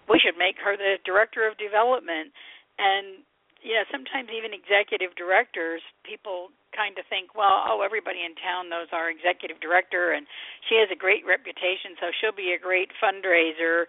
we 0.08 0.18
should 0.20 0.37
make 0.37 0.58
her 0.58 0.76
the 0.76 0.98
director 1.04 1.46
of 1.46 1.56
development." 1.58 2.32
And 2.78 3.24
you 3.64 3.72
know, 3.72 3.84
sometimes 3.90 4.28
even 4.28 4.52
executive 4.52 5.16
directors, 5.16 5.80
people 6.04 6.52
kind 6.76 6.98
of 7.00 7.06
think, 7.08 7.32
well, 7.32 7.64
oh, 7.64 7.80
everybody 7.80 8.20
in 8.20 8.37
town 8.37 8.68
knows 8.68 8.92
our 8.92 9.08
executive 9.08 9.56
director, 9.64 10.12
and 10.12 10.26
she 10.68 10.76
has 10.76 10.90
a 10.92 10.98
great 10.98 11.24
reputation, 11.24 11.96
so 11.96 12.12
she'll 12.20 12.37
be 12.37 12.52
a 12.52 12.60
great 12.60 12.92
fundraiser. 13.00 13.87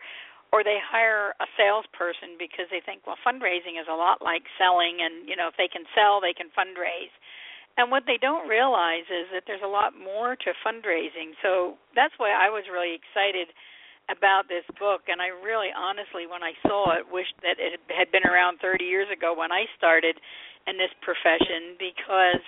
or 0.53 0.63
they 0.63 0.79
hire 0.79 1.35
a 1.41 1.47
salesperson 1.57 2.37
because 2.39 2.69
they 2.71 2.79
think, 2.79 3.03
well, 3.03 3.17
fundraising 3.27 3.75
is 3.75 3.87
a 3.91 3.97
lot 3.97 4.21
like 4.21 4.43
selling, 4.57 5.01
and 5.01 5.27
you 5.27 5.35
know, 5.35 5.49
if 5.49 5.57
they 5.57 5.67
can 5.67 5.83
sell, 5.93 6.21
they 6.21 6.31
can 6.31 6.47
fundraise. 6.55 7.11
And 7.77 7.91
what 7.91 8.03
they 8.07 8.15
don't 8.15 8.47
realize 8.47 9.03
is 9.11 9.27
that 9.35 9.43
there's 9.47 9.63
a 9.63 9.67
lot 9.67 9.91
more 9.91 10.35
to 10.35 10.49
fundraising. 10.63 11.35
So 11.43 11.75
that's 11.95 12.15
why 12.17 12.31
I 12.31 12.47
was 12.47 12.63
really 12.71 12.95
excited 12.95 13.51
about 14.07 14.47
this 14.47 14.63
book 14.77 15.09
and 15.09 15.17
I 15.17 15.33
really 15.41 15.73
honestly 15.73 16.29
when 16.29 16.45
I 16.45 16.53
saw 16.61 16.93
it 16.93 17.09
wished 17.09 17.33
that 17.41 17.57
it 17.57 17.81
had 17.89 18.13
been 18.13 18.21
around 18.21 18.61
30 18.61 18.85
years 18.85 19.09
ago 19.09 19.33
when 19.33 19.49
I 19.49 19.65
started 19.81 20.21
in 20.69 20.77
this 20.77 20.93
profession 21.01 21.73
because 21.81 22.45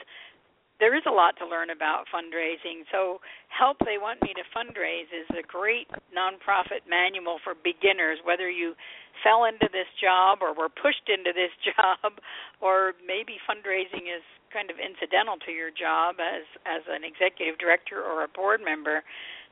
there 0.79 0.93
is 0.93 1.01
a 1.09 1.13
lot 1.13 1.33
to 1.41 1.45
learn 1.45 1.73
about 1.73 2.05
fundraising. 2.13 2.85
So, 2.93 3.17
Help 3.49 3.81
They 3.81 3.97
Want 3.97 4.21
Me 4.21 4.33
to 4.37 4.45
Fundraise 4.53 5.09
is 5.09 5.25
a 5.33 5.41
great 5.41 5.89
nonprofit 6.13 6.85
manual 6.85 7.41
for 7.41 7.57
beginners, 7.57 8.21
whether 8.21 8.49
you 8.49 8.77
fell 9.25 9.45
into 9.49 9.65
this 9.73 9.89
job 9.97 10.45
or 10.45 10.53
were 10.53 10.69
pushed 10.69 11.09
into 11.09 11.33
this 11.33 11.49
job, 11.73 12.21
or 12.61 12.93
maybe 13.01 13.41
fundraising 13.49 14.05
is 14.05 14.21
kind 14.53 14.69
of 14.69 14.77
incidental 14.79 15.37
to 15.45 15.51
your 15.51 15.71
job 15.71 16.17
as 16.19 16.43
as 16.65 16.83
an 16.89 17.03
executive 17.03 17.57
director 17.57 18.01
or 18.01 18.23
a 18.23 18.31
board 18.31 18.61
member. 18.63 19.03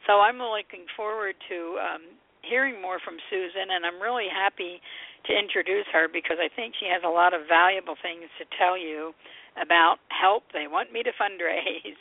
So 0.07 0.21
I'm 0.21 0.37
looking 0.37 0.85
forward 0.95 1.35
to 1.49 1.57
um, 1.81 2.03
hearing 2.45 2.81
more 2.81 2.99
from 3.03 3.17
Susan, 3.29 3.73
and 3.73 3.85
I'm 3.85 3.99
really 4.01 4.29
happy 4.29 4.79
to 5.25 5.31
introduce 5.33 5.89
her 5.91 6.07
because 6.07 6.37
I 6.37 6.49
think 6.53 6.77
she 6.79 6.85
has 6.85 7.01
a 7.05 7.09
lot 7.09 7.33
of 7.33 7.49
valuable 7.49 7.97
things 8.01 8.29
to 8.37 8.45
tell 8.57 8.77
you 8.77 9.13
about 9.57 9.97
help 10.13 10.43
they 10.53 10.67
want 10.69 10.93
me 10.93 11.01
to 11.03 11.11
fundraise. 11.17 11.97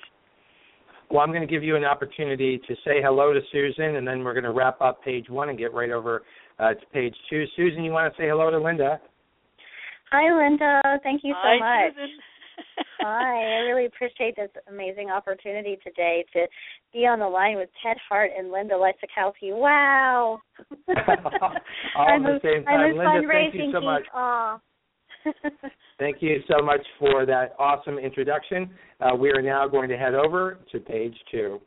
Well, 1.10 1.20
I'm 1.20 1.30
going 1.30 1.46
to 1.46 1.50
give 1.50 1.62
you 1.62 1.76
an 1.76 1.84
opportunity 1.84 2.58
to 2.66 2.74
say 2.84 3.00
hello 3.02 3.32
to 3.32 3.40
Susan, 3.52 3.96
and 3.96 4.08
then 4.08 4.24
we're 4.24 4.32
going 4.32 4.44
to 4.44 4.52
wrap 4.52 4.80
up 4.80 5.02
page 5.04 5.28
one 5.28 5.48
and 5.48 5.58
get 5.58 5.72
right 5.72 5.90
over 5.90 6.22
uh, 6.58 6.74
to 6.74 6.86
page 6.92 7.14
two. 7.28 7.44
Susan, 7.56 7.84
you 7.84 7.92
want 7.92 8.12
to 8.12 8.20
say 8.20 8.28
hello 8.28 8.50
to 8.50 8.58
Linda? 8.58 9.00
Hi, 10.10 10.30
Linda. 10.30 10.80
Thank 11.02 11.22
you 11.24 11.34
so 11.34 11.48
Hi, 11.48 11.86
much. 11.86 11.94
Susan. 11.94 12.18
Hi, 13.06 13.36
I 13.36 13.58
really 13.68 13.84
appreciate 13.84 14.34
this 14.34 14.48
amazing 14.66 15.10
opportunity 15.10 15.76
today 15.84 16.24
to 16.32 16.46
be 16.90 17.00
on 17.00 17.18
the 17.18 17.28
line 17.28 17.56
with 17.58 17.68
Ted 17.84 17.98
Hart 18.08 18.30
and 18.34 18.50
Linda 18.50 18.76
Lysakowski. 18.76 19.52
Wow. 19.54 20.40
All 20.88 22.08
I'm 22.08 22.24
at 22.24 22.40
the 22.42 22.48
same 22.54 22.64
time. 22.64 22.80
I'm 22.80 22.96
Linda, 22.96 23.28
thank 23.30 23.54
you 23.54 23.70
so 23.74 23.82
much. 23.82 24.04
Aw. 24.14 24.58
Thank 25.98 26.22
you 26.22 26.38
so 26.48 26.64
much 26.64 26.80
for 26.98 27.24
that 27.26 27.54
awesome 27.58 27.98
introduction. 27.98 28.70
Uh, 29.00 29.14
we 29.14 29.30
are 29.30 29.40
now 29.40 29.68
going 29.68 29.88
to 29.88 29.96
head 29.96 30.14
over 30.14 30.58
to 30.72 30.80
page 30.80 31.14
two. 31.30 31.60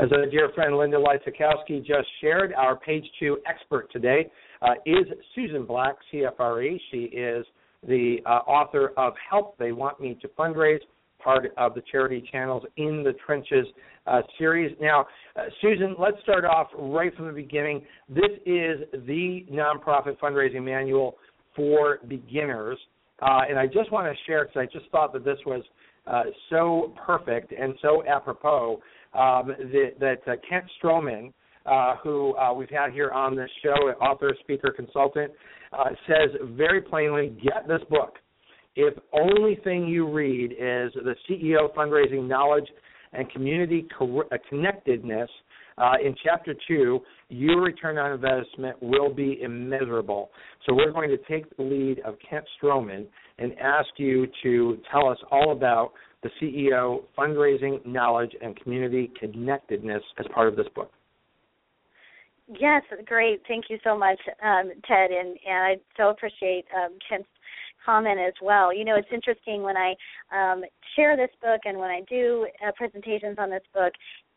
As 0.00 0.12
our 0.12 0.26
dear 0.26 0.50
friend 0.54 0.76
Linda 0.76 0.96
Lysakowski 0.96 1.84
just 1.84 2.06
shared, 2.20 2.52
our 2.52 2.76
page 2.76 3.04
two 3.18 3.38
expert 3.48 3.90
today 3.90 4.30
uh, 4.62 4.74
is 4.86 5.04
Susan 5.34 5.66
Black, 5.66 5.96
CFRE. 6.12 6.78
She 6.92 6.98
is 7.06 7.44
the 7.84 8.18
uh, 8.24 8.40
author 8.46 8.92
of 8.96 9.14
Help 9.28 9.58
They 9.58 9.72
Want 9.72 10.00
Me 10.00 10.16
to 10.22 10.28
Fundraise, 10.28 10.78
part 11.18 11.52
of 11.56 11.74
the 11.74 11.82
Charity 11.90 12.22
Channels 12.30 12.62
in 12.76 13.02
the 13.02 13.12
Trenches 13.26 13.66
uh, 14.06 14.20
series. 14.38 14.76
Now, 14.80 15.06
uh, 15.34 15.46
Susan, 15.60 15.96
let's 15.98 16.16
start 16.22 16.44
off 16.44 16.68
right 16.78 17.12
from 17.16 17.26
the 17.26 17.32
beginning. 17.32 17.82
This 18.08 18.30
is 18.46 18.82
the 19.04 19.46
nonprofit 19.50 20.16
fundraising 20.20 20.62
manual 20.62 21.16
for 21.56 21.98
beginners. 22.06 22.78
Uh, 23.20 23.40
and 23.48 23.58
I 23.58 23.66
just 23.66 23.90
want 23.90 24.06
to 24.06 24.16
share 24.26 24.44
because 24.44 24.60
I 24.60 24.66
just 24.66 24.88
thought 24.92 25.12
that 25.12 25.24
this 25.24 25.38
was 25.44 25.64
uh, 26.06 26.22
so 26.50 26.94
perfect 27.04 27.52
and 27.52 27.74
so 27.82 28.04
apropos 28.06 28.80
um, 29.14 29.48
that, 29.72 29.92
that 30.00 30.18
uh, 30.26 30.36
Kent 30.48 30.64
Stroman, 30.82 31.32
uh, 31.66 31.96
who 32.02 32.36
uh, 32.36 32.52
we've 32.52 32.70
had 32.70 32.92
here 32.92 33.10
on 33.10 33.36
this 33.36 33.50
show, 33.62 33.70
author, 34.00 34.34
speaker, 34.40 34.72
consultant, 34.74 35.32
uh, 35.72 35.90
says 36.06 36.30
very 36.52 36.80
plainly, 36.80 37.36
get 37.42 37.68
this 37.68 37.80
book. 37.90 38.14
If 38.76 38.94
only 39.12 39.58
thing 39.64 39.86
you 39.86 40.10
read 40.10 40.52
is 40.52 40.92
the 40.94 41.14
CEO 41.28 41.74
fundraising 41.74 42.28
knowledge 42.28 42.68
and 43.12 43.30
community 43.30 43.86
co- 43.98 44.22
uh, 44.30 44.36
connectedness 44.48 45.28
uh, 45.78 45.94
in 46.04 46.14
chapter 46.24 46.54
two, 46.66 47.00
your 47.28 47.60
return 47.60 47.98
on 47.98 48.12
investment 48.12 48.80
will 48.82 49.12
be 49.12 49.40
immeasurable. 49.42 50.30
So 50.66 50.74
we're 50.74 50.92
going 50.92 51.10
to 51.10 51.18
take 51.28 51.56
the 51.56 51.62
lead 51.62 52.00
of 52.04 52.16
Kent 52.28 52.44
Stroman 52.60 53.06
and 53.38 53.52
ask 53.58 53.88
you 53.96 54.26
to 54.42 54.78
tell 54.90 55.08
us 55.08 55.18
all 55.30 55.52
about 55.52 55.92
the 56.22 56.30
CEO 56.40 57.02
fundraising 57.16 57.84
knowledge 57.86 58.34
and 58.42 58.60
community 58.60 59.10
connectedness 59.18 60.02
as 60.18 60.26
part 60.34 60.48
of 60.48 60.56
this 60.56 60.66
book. 60.74 60.90
Yes, 62.48 62.82
great. 63.04 63.42
Thank 63.46 63.66
you 63.68 63.78
so 63.84 63.96
much, 63.96 64.18
um, 64.42 64.70
Ted, 64.86 65.10
and, 65.10 65.36
and 65.46 65.64
I 65.64 65.76
so 65.96 66.08
appreciate 66.08 66.64
um, 66.74 66.92
Kent's 67.08 67.28
comment 67.84 68.18
as 68.18 68.32
well. 68.42 68.74
You 68.74 68.84
know, 68.84 68.96
it's 68.96 69.08
interesting 69.12 69.62
when 69.62 69.76
I 69.76 69.94
um, 70.34 70.62
share 70.96 71.16
this 71.16 71.30
book 71.42 71.60
and 71.64 71.78
when 71.78 71.90
I 71.90 72.00
do 72.08 72.46
uh, 72.66 72.72
presentations 72.76 73.36
on 73.38 73.50
this 73.50 73.62
book, 73.74 73.92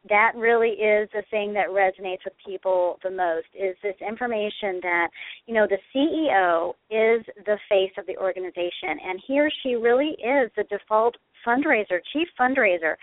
that 0.09 0.33
really 0.35 0.69
is 0.69 1.09
the 1.13 1.23
thing 1.29 1.53
that 1.53 1.67
resonates 1.67 2.25
with 2.25 2.33
people 2.45 2.97
the 3.03 3.11
most 3.11 3.47
is 3.53 3.75
this 3.83 3.95
information 4.01 4.79
that 4.81 5.09
you 5.45 5.53
know 5.53 5.67
the 5.67 5.77
CEO 5.93 6.71
is 6.89 7.23
the 7.45 7.57
face 7.69 7.91
of 7.99 8.07
the 8.07 8.17
organization 8.17 8.97
and 9.05 9.21
he 9.27 9.39
or 9.39 9.51
she 9.61 9.75
really 9.75 10.15
is 10.17 10.49
the 10.57 10.63
default 10.69 11.15
fundraiser 11.45 11.99
chief 12.13 12.27
fundraiser 12.39 12.95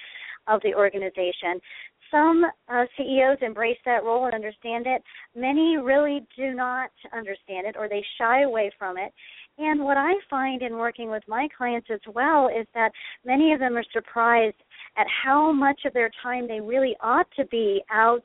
of 0.46 0.60
the 0.62 0.74
organization 0.74 1.60
some 2.10 2.44
uh, 2.68 2.84
CEOs 2.96 3.38
embrace 3.42 3.78
that 3.84 4.04
role 4.04 4.26
and 4.26 4.34
understand 4.34 4.86
it. 4.86 5.02
Many 5.34 5.76
really 5.76 6.26
do 6.36 6.54
not 6.54 6.90
understand 7.12 7.66
it 7.66 7.76
or 7.78 7.88
they 7.88 8.04
shy 8.18 8.42
away 8.42 8.70
from 8.78 8.96
it. 8.96 9.12
And 9.58 9.82
what 9.82 9.96
I 9.96 10.12
find 10.30 10.62
in 10.62 10.78
working 10.78 11.10
with 11.10 11.22
my 11.26 11.48
clients 11.56 11.88
as 11.92 12.00
well 12.14 12.48
is 12.48 12.66
that 12.74 12.92
many 13.24 13.52
of 13.52 13.58
them 13.58 13.76
are 13.76 13.84
surprised 13.92 14.56
at 14.96 15.06
how 15.24 15.52
much 15.52 15.80
of 15.84 15.92
their 15.92 16.10
time 16.22 16.46
they 16.46 16.60
really 16.60 16.96
ought 17.00 17.26
to 17.36 17.44
be 17.46 17.82
out 17.90 18.22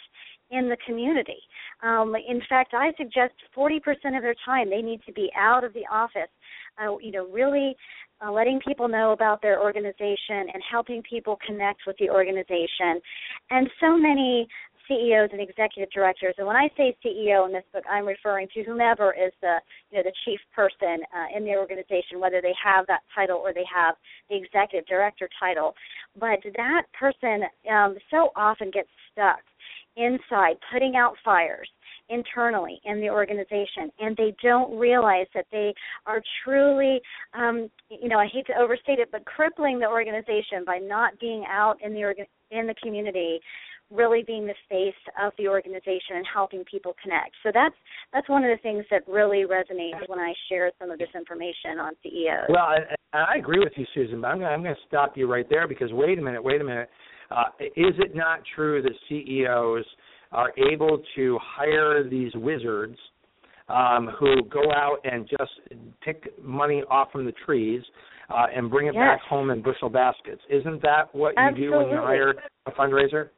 in 0.53 0.69
the 0.69 0.77
community. 0.85 1.39
Um, 1.81 2.15
in 2.15 2.41
fact, 2.47 2.73
I 2.73 2.91
suggest 2.97 3.33
40% 3.57 3.79
of 4.15 4.21
their 4.21 4.35
time 4.45 4.69
they 4.69 4.81
need 4.81 5.01
to 5.05 5.13
be 5.13 5.31
out 5.37 5.63
of 5.63 5.73
the 5.73 5.83
office, 5.91 6.31
uh, 6.81 6.97
you 6.99 7.11
know, 7.11 7.27
really 7.27 7.75
uh, 8.25 8.31
letting 8.31 8.59
people 8.65 8.87
know 8.87 9.11
about 9.11 9.41
their 9.41 9.61
organization 9.61 10.47
and 10.53 10.63
helping 10.69 11.01
people 11.03 11.37
connect 11.45 11.81
with 11.85 11.97
the 11.97 12.09
organization. 12.09 13.01
And 13.49 13.69
so 13.81 13.97
many 13.97 14.47
CEOs 14.87 15.29
and 15.31 15.41
executive 15.41 15.89
directors, 15.91 16.35
and 16.37 16.45
when 16.45 16.57
I 16.57 16.69
say 16.75 16.95
CEO 17.03 17.45
in 17.45 17.53
this 17.53 17.63
book, 17.73 17.83
I'm 17.89 18.05
referring 18.05 18.47
to 18.53 18.63
whomever 18.63 19.13
is 19.13 19.31
the 19.41 19.57
you 19.91 19.97
know 19.97 20.03
the 20.03 20.11
chief 20.25 20.39
person 20.53 20.99
uh, 21.15 21.37
in 21.37 21.45
the 21.45 21.55
organization, 21.55 22.19
whether 22.19 22.41
they 22.41 22.53
have 22.61 22.85
that 22.87 22.99
title 23.15 23.37
or 23.37 23.53
they 23.53 23.65
have 23.73 23.95
the 24.29 24.35
executive 24.35 24.85
director 24.85 25.29
title. 25.39 25.73
But 26.19 26.39
that 26.57 26.83
person 26.99 27.43
um, 27.71 27.95
so 28.11 28.31
often 28.35 28.71
gets 28.71 28.89
stuck 29.11 29.39
inside 29.95 30.55
putting 30.71 30.95
out 30.95 31.15
fires 31.23 31.69
internally 32.09 32.81
in 32.83 32.99
the 32.99 33.09
organization 33.09 33.89
and 33.99 34.15
they 34.17 34.35
don't 34.43 34.77
realize 34.77 35.27
that 35.33 35.45
they 35.51 35.73
are 36.05 36.21
truly 36.43 36.99
um 37.33 37.69
you 37.89 38.09
know 38.09 38.19
I 38.19 38.27
hate 38.27 38.45
to 38.47 38.59
overstate 38.59 38.99
it 38.99 39.09
but 39.11 39.23
crippling 39.25 39.79
the 39.79 39.87
organization 39.87 40.65
by 40.65 40.79
not 40.79 41.17
being 41.19 41.45
out 41.49 41.77
in 41.81 41.93
the 41.93 42.03
organ- 42.03 42.25
in 42.51 42.67
the 42.67 42.75
community 42.83 43.39
really 43.91 44.23
being 44.25 44.45
the 44.45 44.55
face 44.69 44.93
of 45.21 45.33
the 45.37 45.47
organization 45.47 46.17
and 46.17 46.25
helping 46.31 46.63
people 46.65 46.95
connect. 47.01 47.31
So 47.43 47.51
that's 47.53 47.75
that's 48.11 48.27
one 48.27 48.43
of 48.43 48.49
the 48.49 48.61
things 48.61 48.85
that 48.91 49.07
really 49.07 49.43
resonates 49.43 50.07
when 50.07 50.19
I 50.19 50.33
share 50.49 50.71
some 50.79 50.91
of 50.91 50.99
this 50.99 51.09
information 51.15 51.79
on 51.79 51.93
CEOs. 52.01 52.49
Well, 52.49 52.65
I, 52.65 52.95
I 53.13 53.35
agree 53.37 53.59
with 53.59 53.73
you, 53.75 53.85
Susan, 53.93 54.21
but 54.21 54.27
I'm 54.27 54.39
going, 54.39 54.51
I'm 54.51 54.63
going 54.63 54.75
to 54.75 54.81
stop 54.87 55.15
you 55.15 55.31
right 55.31 55.45
there 55.49 55.67
because 55.67 55.91
wait 55.91 56.17
a 56.17 56.21
minute, 56.21 56.43
wait 56.43 56.61
a 56.61 56.63
minute. 56.63 56.89
Uh, 57.33 57.43
is 57.61 57.95
it 57.97 58.15
not 58.15 58.39
true 58.55 58.81
that 58.81 58.91
CEOs 59.09 59.85
are 60.31 60.51
able 60.71 61.01
to 61.15 61.39
hire 61.41 62.07
these 62.07 62.31
wizards 62.35 62.97
um, 63.69 64.09
who 64.19 64.43
go 64.49 64.71
out 64.71 64.97
and 65.03 65.27
just 65.29 65.51
pick 66.03 66.27
money 66.43 66.83
off 66.89 67.11
from 67.11 67.25
the 67.25 67.33
trees 67.45 67.81
uh, 68.29 68.45
and 68.55 68.69
bring 68.69 68.87
it 68.87 68.93
Yes. 68.93 69.19
back 69.19 69.21
home 69.21 69.49
in 69.51 69.61
bushel 69.61 69.89
baskets? 69.89 70.41
Isn't 70.49 70.81
that 70.81 71.13
what 71.13 71.33
you 71.37 71.55
do 71.55 71.71
when 71.77 71.87
you 71.89 71.97
hire 71.97 72.33
a 72.65 72.71
fundraiser? 72.71 73.29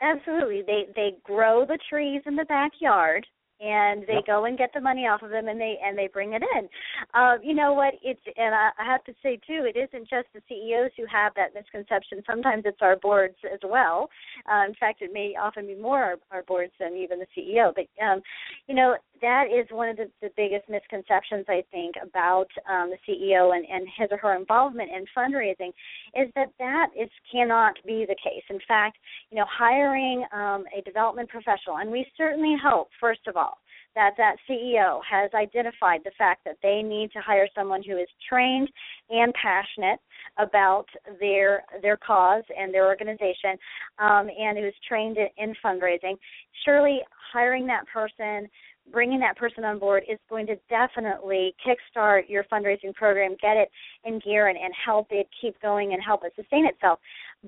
Absolutely. 0.00 0.62
They 0.66 0.86
they 0.96 1.14
grow 1.22 1.64
the 1.64 1.78
trees 1.88 2.22
in 2.26 2.34
the 2.34 2.44
backyard 2.46 3.24
and 3.62 4.02
they 4.06 4.14
Yep. 4.14 4.26
go 4.26 4.44
and 4.44 4.58
get 4.58 4.72
the 4.74 4.80
money 4.80 5.06
off 5.06 5.22
of 5.22 5.30
them 5.30 5.48
and 5.48 5.60
they 5.60 5.78
and 5.82 5.96
they 5.96 6.08
bring 6.08 6.32
it 6.32 6.42
in. 6.56 6.68
Uh, 7.14 7.36
you 7.42 7.54
know 7.54 7.72
what? 7.72 7.94
It's 8.02 8.20
and 8.36 8.54
I, 8.54 8.70
I 8.78 8.84
have 8.84 9.04
to 9.04 9.14
say 9.22 9.36
too, 9.36 9.64
it 9.64 9.76
isn't 9.76 10.08
just 10.08 10.26
the 10.34 10.42
CEOs 10.48 10.90
who 10.96 11.06
have 11.06 11.32
that 11.36 11.54
misconception. 11.54 12.22
Sometimes 12.26 12.64
it's 12.66 12.82
our 12.82 12.96
boards 12.96 13.36
as 13.52 13.60
well. 13.62 14.10
Uh, 14.50 14.66
in 14.66 14.74
fact, 14.74 15.02
it 15.02 15.12
may 15.12 15.34
often 15.40 15.66
be 15.66 15.76
more 15.76 16.02
our, 16.02 16.16
our 16.30 16.42
boards 16.42 16.72
than 16.80 16.96
even 16.96 17.18
the 17.18 17.26
CEO. 17.36 17.72
But 17.74 17.86
um, 18.04 18.20
you 18.66 18.74
know, 18.74 18.96
that 19.22 19.44
is 19.46 19.66
one 19.70 19.88
of 19.88 19.96
the, 19.96 20.10
the 20.20 20.30
biggest 20.36 20.68
misconceptions 20.68 21.46
I 21.48 21.64
think 21.70 21.94
about 22.02 22.48
um, 22.68 22.90
the 22.90 22.98
CEO 23.08 23.56
and, 23.56 23.64
and 23.64 23.86
his 23.96 24.08
or 24.10 24.18
her 24.18 24.36
involvement 24.36 24.90
in 24.90 25.04
fundraising 25.16 25.72
is 26.14 26.30
that 26.34 26.52
that 26.58 26.88
is 27.00 27.08
cannot 27.30 27.74
be 27.86 28.04
the 28.06 28.16
case. 28.22 28.42
In 28.50 28.58
fact, 28.68 28.98
you 29.30 29.38
know, 29.38 29.46
hiring 29.48 30.24
um, 30.32 30.64
a 30.76 30.82
development 30.84 31.28
professional, 31.30 31.78
and 31.78 31.90
we 31.90 32.04
certainly 32.16 32.56
hope, 32.62 32.88
first 33.00 33.26
of 33.26 33.36
all, 33.36 33.58
that 33.94 34.12
that 34.16 34.36
CEO 34.48 35.00
has 35.08 35.30
identified 35.34 36.00
the 36.04 36.10
fact 36.18 36.44
that 36.44 36.56
they 36.62 36.82
need 36.82 37.12
to 37.12 37.20
hire 37.20 37.46
someone 37.54 37.82
who 37.82 37.98
is 37.98 38.08
trained 38.28 38.68
and 39.10 39.32
passionate 39.34 40.00
about 40.38 40.86
their 41.20 41.62
their 41.82 41.96
cause 41.96 42.44
and 42.58 42.72
their 42.72 42.86
organization, 42.86 43.56
um, 43.98 44.28
and 44.38 44.58
who 44.58 44.66
is 44.66 44.74
trained 44.86 45.16
in, 45.16 45.28
in 45.36 45.54
fundraising. 45.64 46.16
Surely, 46.64 47.00
hiring 47.32 47.66
that 47.66 47.86
person 47.92 48.48
bringing 48.90 49.20
that 49.20 49.36
person 49.36 49.64
on 49.64 49.78
board 49.78 50.04
is 50.10 50.18
going 50.28 50.46
to 50.46 50.56
definitely 50.68 51.54
kickstart 51.64 52.28
your 52.28 52.44
fundraising 52.44 52.94
program, 52.94 53.36
get 53.40 53.56
it 53.56 53.70
in 54.04 54.18
gear, 54.20 54.48
and, 54.48 54.58
and 54.58 54.72
help 54.84 55.08
it 55.10 55.28
keep 55.40 55.60
going 55.60 55.92
and 55.92 56.02
help 56.02 56.22
it 56.24 56.32
sustain 56.36 56.66
itself. 56.66 56.98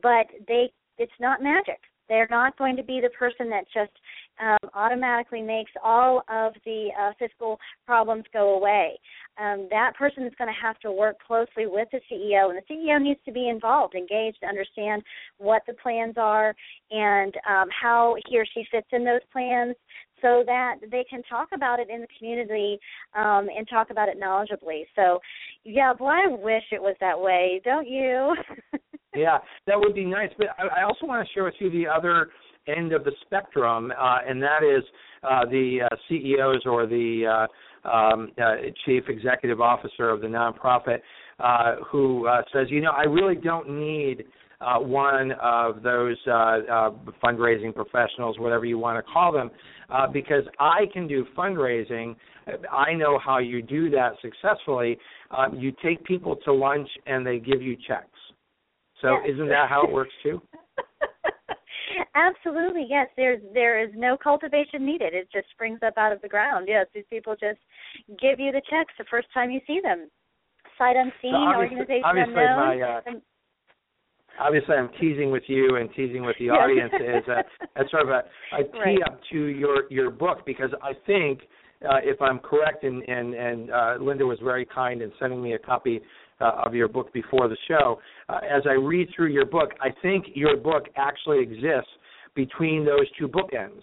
But 0.03 0.27
they, 0.47 0.73
it's 0.99 1.13
not 1.21 1.43
magic. 1.43 1.81
They're 2.09 2.29
not 2.31 2.57
going 2.59 2.77
to 2.77 2.83
be 2.83 3.01
the 3.01 3.09
person 3.11 3.49
that 3.51 3.65
just 3.73 3.93
um, 4.41 4.71
automatically 4.75 5.41
makes 5.41 5.71
all 5.83 6.23
of 6.29 6.53
the 6.65 6.89
uh, 7.01 7.13
fiscal 7.19 7.59
problems 7.87 8.25
go 8.33 8.57
away. 8.57 8.99
Um, 9.41 9.69
that 9.71 9.93
person 9.97 10.25
is 10.25 10.33
going 10.37 10.53
to 10.53 10.61
have 10.61 10.79
to 10.81 10.93
work 10.93 11.17
closely 11.27 11.67
with 11.67 11.89
the 11.93 12.01
CEO, 12.11 12.51
and 12.51 12.59
the 12.59 12.75
CEO 12.75 13.01
needs 13.01 13.21
to 13.25 13.33
be 13.33 13.49
involved, 13.49 13.95
engaged, 13.95 14.39
understand 14.47 15.03
what 15.39 15.63
the 15.67 15.75
plans 15.75 16.15
are 16.17 16.55
and 16.91 17.35
um, 17.49 17.69
how 17.71 18.17
he 18.29 18.39
or 18.39 18.45
she 18.53 18.65
fits 18.71 18.89
in 18.93 19.05
those 19.05 19.23
plans 19.33 19.75
so 20.25 20.43
that 20.47 20.77
they 20.91 21.05
can 21.09 21.23
talk 21.25 21.49
about 21.53 21.79
it 21.79 21.89
in 21.91 22.01
the 22.01 22.07
community 22.19 22.79
um, 23.15 23.49
and 23.55 23.69
talk 23.69 23.91
about 23.91 24.09
it 24.09 24.19
knowledgeably. 24.19 24.85
So, 24.97 25.21
yeah, 25.65 25.93
boy, 25.93 26.07
I 26.07 26.29
wish 26.29 26.63
it 26.73 26.81
was 26.81 26.97
that 27.01 27.21
way, 27.21 27.61
don't 27.63 27.87
you? 27.87 28.35
yeah, 29.15 29.39
that 29.67 29.79
would 29.79 29.95
be 29.95 30.07
nice. 30.07 30.31
But 30.39 30.47
I, 30.59 30.83
also 30.85 31.05
want 31.05 31.27
to 31.27 31.33
share 31.35 31.45
with 31.45 31.55
you 31.59 31.71
the 31.71 31.87
other 31.87 32.31
end 32.67 32.95
of 32.95 33.05
the 33.05 33.13
spectrum, 33.27 33.93
uh, 33.93 34.19
and 34.27 34.43
that 34.43 34.63
is 34.63 34.83
uh, 35.23 35.45
the 35.45 35.81
uh, 35.85 35.97
CEOs 36.09 36.63
or 36.65 36.87
the 36.87 37.47
uh, 37.85 37.89
um, 37.89 38.33
uh, 38.43 38.55
chief 38.87 39.05
executive 39.09 39.61
officer 39.61 40.09
of 40.09 40.23
the 40.23 40.27
nonprofit 40.27 41.01
uh, 41.39 41.77
who 41.91 42.27
says, 42.51 42.69
you 42.71 42.81
know, 42.81 42.93
I 42.93 43.03
really 43.03 43.35
don't 43.35 43.69
need 43.69 44.25
uh, 44.61 44.79
one 44.79 45.33
of 45.43 45.83
those 45.83 46.17
uh, 46.27 46.31
uh, 46.31 46.91
fundraising 47.23 47.75
professionals, 47.75 48.39
whatever 48.39 48.65
you 48.65 48.79
want 48.79 49.05
to 49.05 49.13
call 49.13 49.33
them, 49.33 49.51
uh, 49.91 50.07
because 50.07 50.45
I 50.61 50.87
can 50.93 51.07
do 51.07 51.27
fundraising. 51.37 52.17
I 52.71 52.93
know 52.95 53.19
how 53.19 53.39
you 53.39 53.63
do 53.63 53.91
that 53.91 54.13
successfully. 54.21 54.99
Um, 55.31 55.59
you 55.59 55.73
take 55.83 56.05
people 56.05 56.37
to 56.45 56.53
lunch 56.53 56.89
and 57.07 57.27
they 57.27 57.39
give 57.39 57.63
you 57.63 57.77
checks. 57.87 58.09
So 59.01 59.19
yes. 59.25 59.35
isn't 59.35 59.49
that 59.49 59.69
how 59.69 59.85
it 59.87 59.93
works 59.93 60.13
too? 60.23 60.41
Absolutely, 62.15 62.87
yes. 62.89 63.09
There's 63.17 63.41
there 63.53 63.83
is 63.83 63.91
no 63.95 64.17
cultivation 64.17 64.85
needed. 64.87 65.15
It 65.15 65.29
just 65.33 65.49
springs 65.51 65.81
up 65.85 65.95
out 65.97 66.13
of 66.13 66.23
the 66.23 66.29
ground. 66.29 66.67
Yes, 66.69 66.87
these 66.95 67.05
people 67.11 67.35
just 67.35 67.59
give 68.21 68.41
you 68.41 68.53
the 68.53 68.63
checks 68.71 68.95
the 68.99 69.05
first 69.11 69.29
time 69.35 69.51
you 69.51 69.61
see 69.67 69.81
them. 69.83 70.09
Sight 70.79 70.97
unseen, 70.97 71.33
so 71.33 71.57
organization 71.57 72.03
obviously 72.05 72.33
unknown. 72.35 72.79
My, 72.79 72.81
uh, 72.81 73.01
obviously 74.41 74.75
I'm 74.75 74.91
teasing 75.01 75.31
with 75.31 75.45
you 75.47 75.77
and 75.77 75.89
teasing 75.95 76.25
with 76.25 76.37
the 76.39 76.51
audience 76.51 76.93
is 76.95 77.29
a, 77.77 77.81
a 77.81 77.89
sort 77.91 78.03
of 78.03 78.09
a, 78.09 78.23
a 78.57 78.63
tee 78.65 78.79
Right. 78.79 79.03
up 79.07 79.21
to 79.33 79.39
your 79.47 79.91
your 79.91 80.11
book 80.11 80.45
because 80.47 80.71
I 80.83 80.93
think 81.07 81.41
uh, 81.83 81.99
if 82.03 82.21
I'm 82.21 82.39
correct 82.39 82.85
and 82.85 83.03
and 83.09 83.35
and 83.35 83.71
uh, 83.71 83.95
Linda 84.01 84.25
was 84.27 84.39
very 84.43 84.67
kind 84.67 85.03
in 85.03 85.13
sending 85.21 85.43
me 85.43 85.55
a 85.55 85.59
copy 85.59 86.01
uh, 86.41 86.63
of 86.65 86.75
your 86.75 86.89
book 86.89 87.13
before 87.13 87.49
the 87.49 87.57
show. 87.69 88.01
Uh, 88.29 88.41
as 88.49 88.63
I 88.69 88.73
read 88.73 89.09
through 89.15 89.29
your 89.29 89.47
book, 89.47 89.71
I 89.81 89.89
think 90.03 90.27
your 90.35 90.57
book 90.57 90.85
actually 90.97 91.41
exists 91.43 91.91
between 92.35 92.85
those 92.85 93.07
two 93.19 93.29
bookends. 93.29 93.81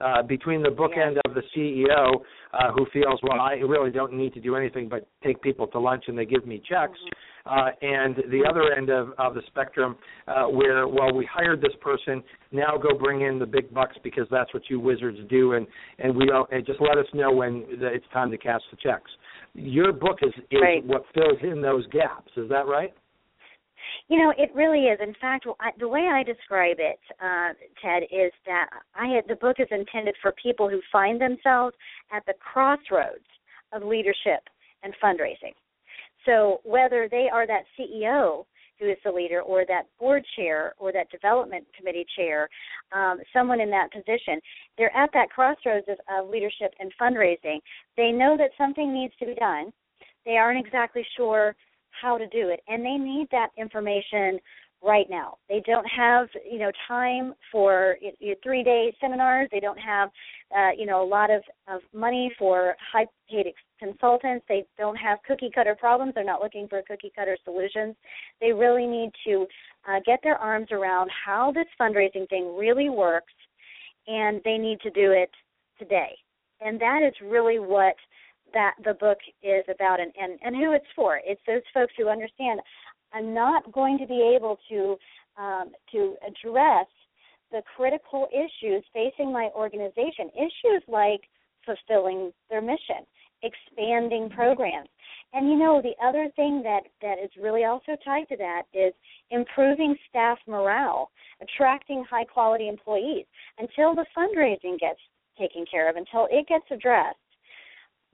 Uh, 0.00 0.22
between 0.22 0.62
the 0.62 0.68
bookend 0.68 1.16
of 1.24 1.34
the 1.34 1.42
CEO 1.56 2.20
uh, 2.52 2.70
who 2.72 2.86
feels, 2.92 3.18
well, 3.22 3.40
I 3.40 3.54
really 3.54 3.90
don't 3.90 4.12
need 4.12 4.32
to 4.34 4.40
do 4.40 4.54
anything 4.54 4.88
but 4.88 5.08
take 5.24 5.42
people 5.42 5.66
to 5.66 5.80
lunch 5.80 6.04
and 6.06 6.16
they 6.16 6.24
give 6.24 6.46
me 6.46 6.62
checks, 6.68 6.98
uh, 7.46 7.70
and 7.82 8.14
the 8.30 8.44
other 8.48 8.72
end 8.76 8.90
of, 8.90 9.08
of 9.18 9.34
the 9.34 9.42
spectrum 9.48 9.96
uh, 10.28 10.44
where, 10.44 10.86
well, 10.86 11.12
we 11.12 11.26
hired 11.26 11.60
this 11.60 11.72
person, 11.80 12.22
now 12.52 12.76
go 12.76 12.96
bring 12.96 13.22
in 13.22 13.40
the 13.40 13.46
big 13.46 13.74
bucks 13.74 13.96
because 14.04 14.26
that's 14.30 14.52
what 14.54 14.62
you 14.70 14.78
wizards 14.78 15.18
do, 15.28 15.54
and 15.54 15.66
and 15.98 16.14
we 16.16 16.26
don't 16.26 16.48
and 16.52 16.64
just 16.64 16.80
let 16.80 16.96
us 16.96 17.06
know 17.12 17.32
when 17.32 17.64
the, 17.80 17.86
it's 17.86 18.06
time 18.12 18.30
to 18.30 18.38
cash 18.38 18.60
the 18.70 18.76
checks. 18.76 19.10
Your 19.54 19.92
book 19.92 20.18
is, 20.22 20.32
is 20.50 20.60
Right. 20.62 20.84
what 20.84 21.04
fills 21.14 21.38
in 21.42 21.60
those 21.60 21.86
gaps. 21.88 22.30
Is 22.36 22.48
that 22.50 22.66
right? 22.68 22.92
You 24.08 24.18
know, 24.18 24.32
it 24.36 24.50
really 24.54 24.84
is. 24.84 24.98
In 25.02 25.14
fact, 25.20 25.46
the 25.78 25.88
way 25.88 26.08
I 26.12 26.22
describe 26.22 26.76
it, 26.78 26.98
uh, 27.22 27.52
Ted, 27.82 28.04
is 28.04 28.32
that 28.46 28.68
I 28.94 29.08
had, 29.08 29.24
the 29.28 29.36
book 29.36 29.56
is 29.58 29.68
intended 29.70 30.14
for 30.22 30.32
people 30.42 30.68
who 30.68 30.80
find 30.90 31.20
themselves 31.20 31.76
at 32.12 32.24
the 32.26 32.34
crossroads 32.40 33.26
of 33.72 33.82
leadership 33.82 34.42
and 34.82 34.94
fundraising. 35.02 35.54
So 36.26 36.60
whether 36.64 37.08
they 37.10 37.28
are 37.32 37.46
that 37.46 37.64
CEO 37.78 38.44
who 38.78 38.88
is 38.88 38.96
the 39.04 39.10
leader, 39.10 39.40
or 39.42 39.64
that 39.66 39.86
board 39.98 40.24
chair, 40.36 40.74
or 40.78 40.92
that 40.92 41.10
development 41.10 41.66
committee 41.76 42.06
chair, 42.16 42.48
um, 42.92 43.18
someone 43.32 43.60
in 43.60 43.70
that 43.70 43.92
position, 43.92 44.40
they're 44.76 44.96
at 44.96 45.10
that 45.14 45.30
crossroads 45.30 45.86
of, 45.88 45.98
of 46.08 46.30
leadership 46.30 46.72
and 46.78 46.92
fundraising. 47.00 47.58
They 47.96 48.12
know 48.12 48.36
that 48.38 48.50
something 48.56 48.92
needs 48.92 49.14
to 49.18 49.26
be 49.26 49.34
done. 49.34 49.72
They 50.24 50.36
aren't 50.36 50.64
exactly 50.64 51.04
sure 51.16 51.56
how 51.90 52.18
to 52.18 52.26
do 52.28 52.48
it. 52.48 52.60
And 52.68 52.84
they 52.84 52.96
need 52.96 53.28
that 53.30 53.48
information 53.56 54.38
right 54.82 55.06
now. 55.10 55.38
They 55.48 55.62
don't 55.66 55.86
have 55.86 56.28
you 56.48 56.58
know 56.58 56.70
time 56.86 57.34
for 57.50 57.96
you 58.00 58.12
know, 58.20 58.34
three 58.42 58.62
day 58.62 58.94
seminars. 59.00 59.48
They 59.50 59.60
don't 59.60 59.78
have 59.78 60.10
uh, 60.56 60.70
you 60.76 60.86
know 60.86 61.02
a 61.02 61.08
lot 61.08 61.30
of, 61.30 61.42
of 61.66 61.80
money 61.92 62.32
for 62.38 62.76
high 62.92 63.06
paid 63.28 63.52
consultants. 63.78 64.44
They 64.48 64.64
don't 64.78 64.96
have 64.96 65.18
cookie 65.26 65.50
cutter 65.54 65.74
problems. 65.74 66.12
They're 66.14 66.24
not 66.24 66.42
looking 66.42 66.68
for 66.68 66.82
cookie 66.86 67.12
cutter 67.14 67.36
solutions. 67.44 67.96
They 68.40 68.52
really 68.52 68.86
need 68.86 69.10
to 69.26 69.46
uh, 69.88 70.00
get 70.06 70.20
their 70.22 70.36
arms 70.36 70.68
around 70.70 71.10
how 71.24 71.52
this 71.52 71.66
fundraising 71.80 72.28
thing 72.28 72.56
really 72.56 72.88
works 72.88 73.32
and 74.06 74.40
they 74.44 74.56
need 74.58 74.80
to 74.80 74.90
do 74.90 75.12
it 75.12 75.30
today. 75.78 76.16
And 76.60 76.80
that 76.80 77.02
is 77.06 77.14
really 77.22 77.58
what 77.58 77.94
that 78.54 78.74
the 78.84 78.94
book 78.94 79.18
is 79.42 79.64
about 79.68 80.00
and, 80.00 80.12
and, 80.20 80.38
and 80.42 80.56
who 80.56 80.72
it's 80.72 80.86
for. 80.96 81.20
It's 81.24 81.40
those 81.46 81.62
folks 81.72 81.92
who 81.96 82.08
understand 82.08 82.60
I'm 83.12 83.32
not 83.34 83.70
going 83.72 83.98
to 83.98 84.06
be 84.06 84.34
able 84.36 84.58
to 84.70 84.96
um, 85.38 85.70
to 85.92 86.16
address 86.26 86.86
the 87.50 87.62
critical 87.76 88.28
issues 88.32 88.84
facing 88.92 89.32
my 89.32 89.50
organization. 89.54 90.30
Issues 90.36 90.82
like 90.88 91.22
fulfilling 91.64 92.32
their 92.50 92.60
mission, 92.60 93.06
expanding 93.42 94.30
programs. 94.30 94.88
And 95.32 95.48
you 95.48 95.58
know, 95.58 95.82
the 95.82 95.94
other 96.04 96.28
thing 96.36 96.62
that, 96.64 96.82
that 97.02 97.18
is 97.22 97.30
really 97.40 97.64
also 97.64 97.96
tied 98.04 98.28
to 98.30 98.36
that 98.38 98.62
is 98.72 98.94
improving 99.30 99.94
staff 100.08 100.38
morale, 100.46 101.10
attracting 101.42 102.04
high 102.08 102.24
quality 102.24 102.68
employees. 102.68 103.26
Until 103.58 103.94
the 103.94 104.06
fundraising 104.16 104.78
gets 104.78 105.00
taken 105.38 105.64
care 105.70 105.88
of, 105.88 105.96
until 105.96 106.26
it 106.30 106.48
gets 106.48 106.64
addressed, 106.70 107.18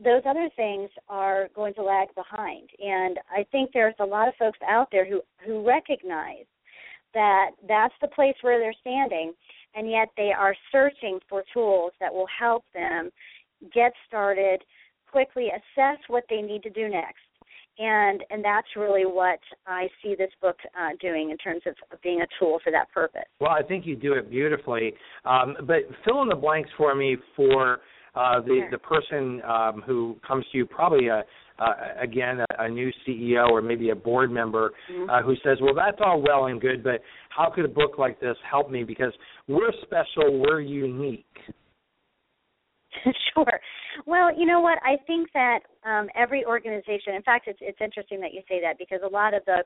those 0.02 0.22
other 0.26 0.48
things 0.56 0.90
are 1.08 1.48
going 1.54 1.74
to 1.74 1.82
lag 1.82 2.08
behind. 2.14 2.68
And 2.80 3.18
I 3.30 3.44
think 3.52 3.70
there's 3.72 3.94
a 4.00 4.04
lot 4.04 4.28
of 4.28 4.34
folks 4.38 4.58
out 4.68 4.88
there 4.90 5.08
who, 5.08 5.20
who 5.44 5.66
recognize 5.66 6.46
that 7.12 7.50
that's 7.68 7.94
the 8.00 8.08
place 8.08 8.34
where 8.42 8.58
they're 8.58 8.74
standing, 8.80 9.32
and 9.74 9.88
yet 9.88 10.08
they 10.16 10.32
are 10.36 10.54
searching 10.72 11.20
for 11.28 11.44
tools 11.52 11.92
that 12.00 12.12
will 12.12 12.26
help 12.38 12.64
them 12.74 13.10
get 13.72 13.92
started, 14.06 14.62
quickly 15.10 15.48
assess 15.48 15.98
what 16.08 16.24
they 16.28 16.42
need 16.42 16.62
to 16.64 16.70
do 16.70 16.88
next. 16.88 17.22
And 17.76 18.22
and 18.30 18.44
that's 18.44 18.68
really 18.76 19.04
what 19.04 19.40
I 19.66 19.88
see 20.00 20.14
this 20.16 20.30
book 20.40 20.56
uh, 20.80 20.90
doing 21.00 21.30
in 21.30 21.36
terms 21.38 21.62
of, 21.66 21.74
being 22.02 22.20
a 22.20 22.26
tool 22.38 22.60
for 22.62 22.70
that 22.70 22.90
purpose. 22.92 23.24
Well, 23.40 23.50
I 23.50 23.62
think 23.62 23.84
you 23.84 23.96
do 23.96 24.12
it 24.12 24.30
beautifully. 24.30 24.94
Um, 25.24 25.56
but 25.66 25.78
fill 26.04 26.22
in 26.22 26.28
the 26.28 26.36
blanks 26.36 26.70
for 26.76 26.94
me 26.94 27.16
for 27.34 27.80
uh, 28.14 28.40
the 28.40 28.46
Sure. 28.46 28.70
the 28.70 28.78
person 28.78 29.42
um, 29.42 29.82
who 29.86 30.16
comes 30.26 30.44
to 30.52 30.58
you, 30.58 30.66
probably 30.66 31.08
a 31.08 31.24
uh, 31.58 31.74
again 32.00 32.40
a, 32.40 32.62
a 32.64 32.68
new 32.68 32.90
CEO 33.06 33.48
or 33.48 33.62
maybe 33.62 33.90
a 33.90 33.94
board 33.94 34.30
member 34.30 34.72
Mhm. 34.90 35.08
uh, 35.08 35.22
who 35.22 35.36
says, 35.36 35.60
"Well, 35.60 35.74
that's 35.74 36.00
all 36.00 36.20
well 36.20 36.46
and 36.46 36.60
good, 36.60 36.82
but 36.82 37.00
how 37.28 37.50
could 37.50 37.64
a 37.64 37.68
book 37.68 37.96
like 37.98 38.18
this 38.20 38.36
help 38.48 38.70
me? 38.70 38.82
Because 38.84 39.12
we're 39.48 39.72
special, 39.82 40.40
we're 40.40 40.60
unique." 40.60 41.26
sure. 43.34 43.60
Well, 44.06 44.36
you 44.36 44.46
know 44.46 44.60
what? 44.60 44.78
I 44.82 44.96
think 45.06 45.28
that 45.34 45.60
um, 45.84 46.08
every 46.16 46.44
organization. 46.44 47.14
In 47.14 47.22
fact, 47.22 47.48
it's 47.48 47.58
it's 47.60 47.78
interesting 47.80 48.20
that 48.20 48.32
you 48.32 48.40
say 48.48 48.60
that 48.62 48.78
because 48.78 49.00
a 49.04 49.08
lot 49.08 49.34
of 49.34 49.44
the 49.46 49.64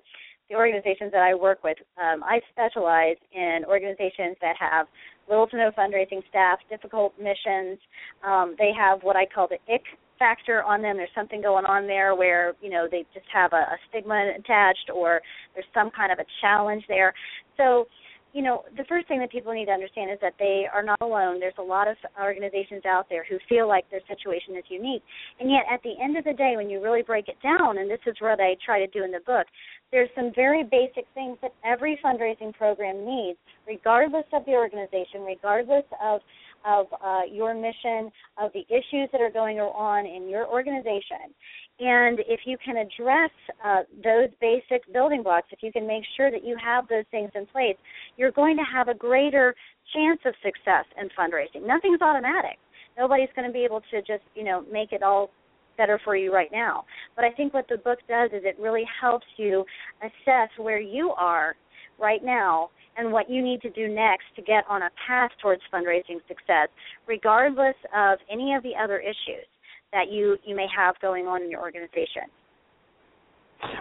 the 0.50 0.56
organizations 0.56 1.12
that 1.12 1.22
I 1.22 1.34
work 1.34 1.62
with, 1.62 1.76
um, 2.02 2.22
I 2.24 2.40
specialize 2.50 3.16
in 3.32 3.60
organizations 3.68 4.36
that 4.40 4.56
have 4.58 4.86
little 5.28 5.46
to 5.48 5.56
no 5.56 5.70
fundraising 5.76 6.22
staff, 6.28 6.58
difficult 6.70 7.14
missions. 7.18 7.78
Um, 8.24 8.54
they 8.58 8.70
have 8.76 9.02
what 9.02 9.16
I 9.16 9.26
call 9.26 9.48
the 9.48 9.58
ick 9.72 9.82
factor 10.18 10.62
on 10.64 10.82
them. 10.82 10.96
There's 10.96 11.10
something 11.14 11.40
going 11.42 11.64
on 11.64 11.86
there 11.86 12.14
where 12.14 12.54
you 12.60 12.70
know 12.70 12.88
they 12.90 13.04
just 13.14 13.26
have 13.32 13.52
a, 13.52 13.56
a 13.56 13.76
stigma 13.88 14.32
attached, 14.38 14.90
or 14.92 15.20
there's 15.54 15.66
some 15.74 15.90
kind 15.90 16.12
of 16.12 16.18
a 16.18 16.26
challenge 16.40 16.84
there. 16.88 17.14
So 17.56 17.86
you 18.32 18.42
know, 18.42 18.64
the 18.76 18.84
first 18.88 19.08
thing 19.08 19.20
that 19.20 19.30
people 19.30 19.52
need 19.52 19.66
to 19.66 19.72
understand 19.72 20.10
is 20.10 20.18
that 20.20 20.34
they 20.38 20.66
are 20.72 20.82
not 20.82 21.00
alone. 21.00 21.40
There's 21.40 21.58
a 21.58 21.62
lot 21.62 21.88
of 21.88 21.96
organizations 22.20 22.82
out 22.86 23.06
there 23.08 23.24
who 23.28 23.38
feel 23.48 23.66
like 23.66 23.90
their 23.90 24.02
situation 24.06 24.56
is 24.56 24.64
unique. 24.68 25.02
And 25.40 25.50
yet, 25.50 25.64
at 25.72 25.82
the 25.82 25.94
end 26.02 26.16
of 26.16 26.24
the 26.24 26.34
day, 26.34 26.54
when 26.56 26.68
you 26.68 26.82
really 26.82 27.02
break 27.02 27.28
it 27.28 27.36
down, 27.42 27.78
and 27.78 27.90
this 27.90 28.00
is 28.06 28.16
what 28.20 28.40
I 28.40 28.56
try 28.64 28.78
to 28.80 28.86
do 28.88 29.02
in 29.02 29.10
the 29.10 29.20
book, 29.26 29.46
there's 29.90 30.10
some 30.14 30.32
very 30.34 30.62
basic 30.62 31.06
things 31.14 31.38
that 31.40 31.52
every 31.64 31.98
fundraising 32.04 32.54
program 32.54 33.06
needs, 33.06 33.38
regardless 33.66 34.26
of 34.32 34.44
the 34.44 34.52
organization, 34.52 35.22
regardless 35.26 35.84
of 36.02 36.20
of 36.64 36.86
uh, 37.04 37.20
your 37.30 37.54
mission, 37.54 38.10
of 38.36 38.52
the 38.52 38.66
issues 38.68 39.08
that 39.12 39.20
are 39.20 39.30
going 39.30 39.58
on 39.58 40.06
in 40.06 40.28
your 40.28 40.46
organization. 40.46 41.32
And 41.80 42.18
if 42.26 42.40
you 42.44 42.56
can 42.64 42.76
address 42.76 43.30
uh, 43.64 43.82
those 44.02 44.30
basic 44.40 44.92
building 44.92 45.22
blocks, 45.22 45.46
if 45.52 45.62
you 45.62 45.70
can 45.70 45.86
make 45.86 46.02
sure 46.16 46.30
that 46.30 46.44
you 46.44 46.56
have 46.62 46.88
those 46.88 47.04
things 47.10 47.30
in 47.34 47.46
place, 47.46 47.76
you're 48.16 48.32
going 48.32 48.56
to 48.56 48.64
have 48.64 48.88
a 48.88 48.94
greater 48.94 49.54
chance 49.94 50.18
of 50.26 50.34
success 50.42 50.84
in 51.00 51.08
fundraising. 51.10 51.66
Nothing's 51.66 52.02
automatic. 52.02 52.58
Nobody's 52.98 53.28
going 53.36 53.46
to 53.46 53.52
be 53.52 53.64
able 53.64 53.80
to 53.92 53.98
just, 54.00 54.24
you 54.34 54.42
know, 54.42 54.64
make 54.72 54.90
it 54.90 55.04
all 55.04 55.30
better 55.76 56.00
for 56.04 56.16
you 56.16 56.34
right 56.34 56.50
now. 56.50 56.84
But 57.14 57.24
I 57.24 57.30
think 57.30 57.54
what 57.54 57.66
the 57.68 57.76
book 57.76 58.00
does 58.08 58.30
is 58.32 58.42
it 58.44 58.56
really 58.58 58.84
helps 59.00 59.26
you 59.36 59.64
assess 60.02 60.48
where 60.56 60.80
you 60.80 61.14
are 61.16 61.54
right 62.00 62.24
now 62.24 62.70
and 62.96 63.12
what 63.12 63.30
you 63.30 63.40
need 63.40 63.62
to 63.62 63.70
do 63.70 63.86
next 63.86 64.24
to 64.34 64.42
get 64.42 64.64
on 64.68 64.82
a 64.82 64.90
path 65.06 65.30
towards 65.40 65.62
fundraising 65.72 66.18
success, 66.26 66.66
regardless 67.06 67.76
of 67.94 68.18
any 68.28 68.54
of 68.54 68.64
the 68.64 68.72
other 68.74 68.98
issues 68.98 69.46
that 69.92 70.10
you 70.10 70.36
you 70.44 70.54
may 70.54 70.66
have 70.76 70.94
going 71.00 71.26
on 71.26 71.42
in 71.42 71.50
your 71.50 71.60
organization. 71.60 72.22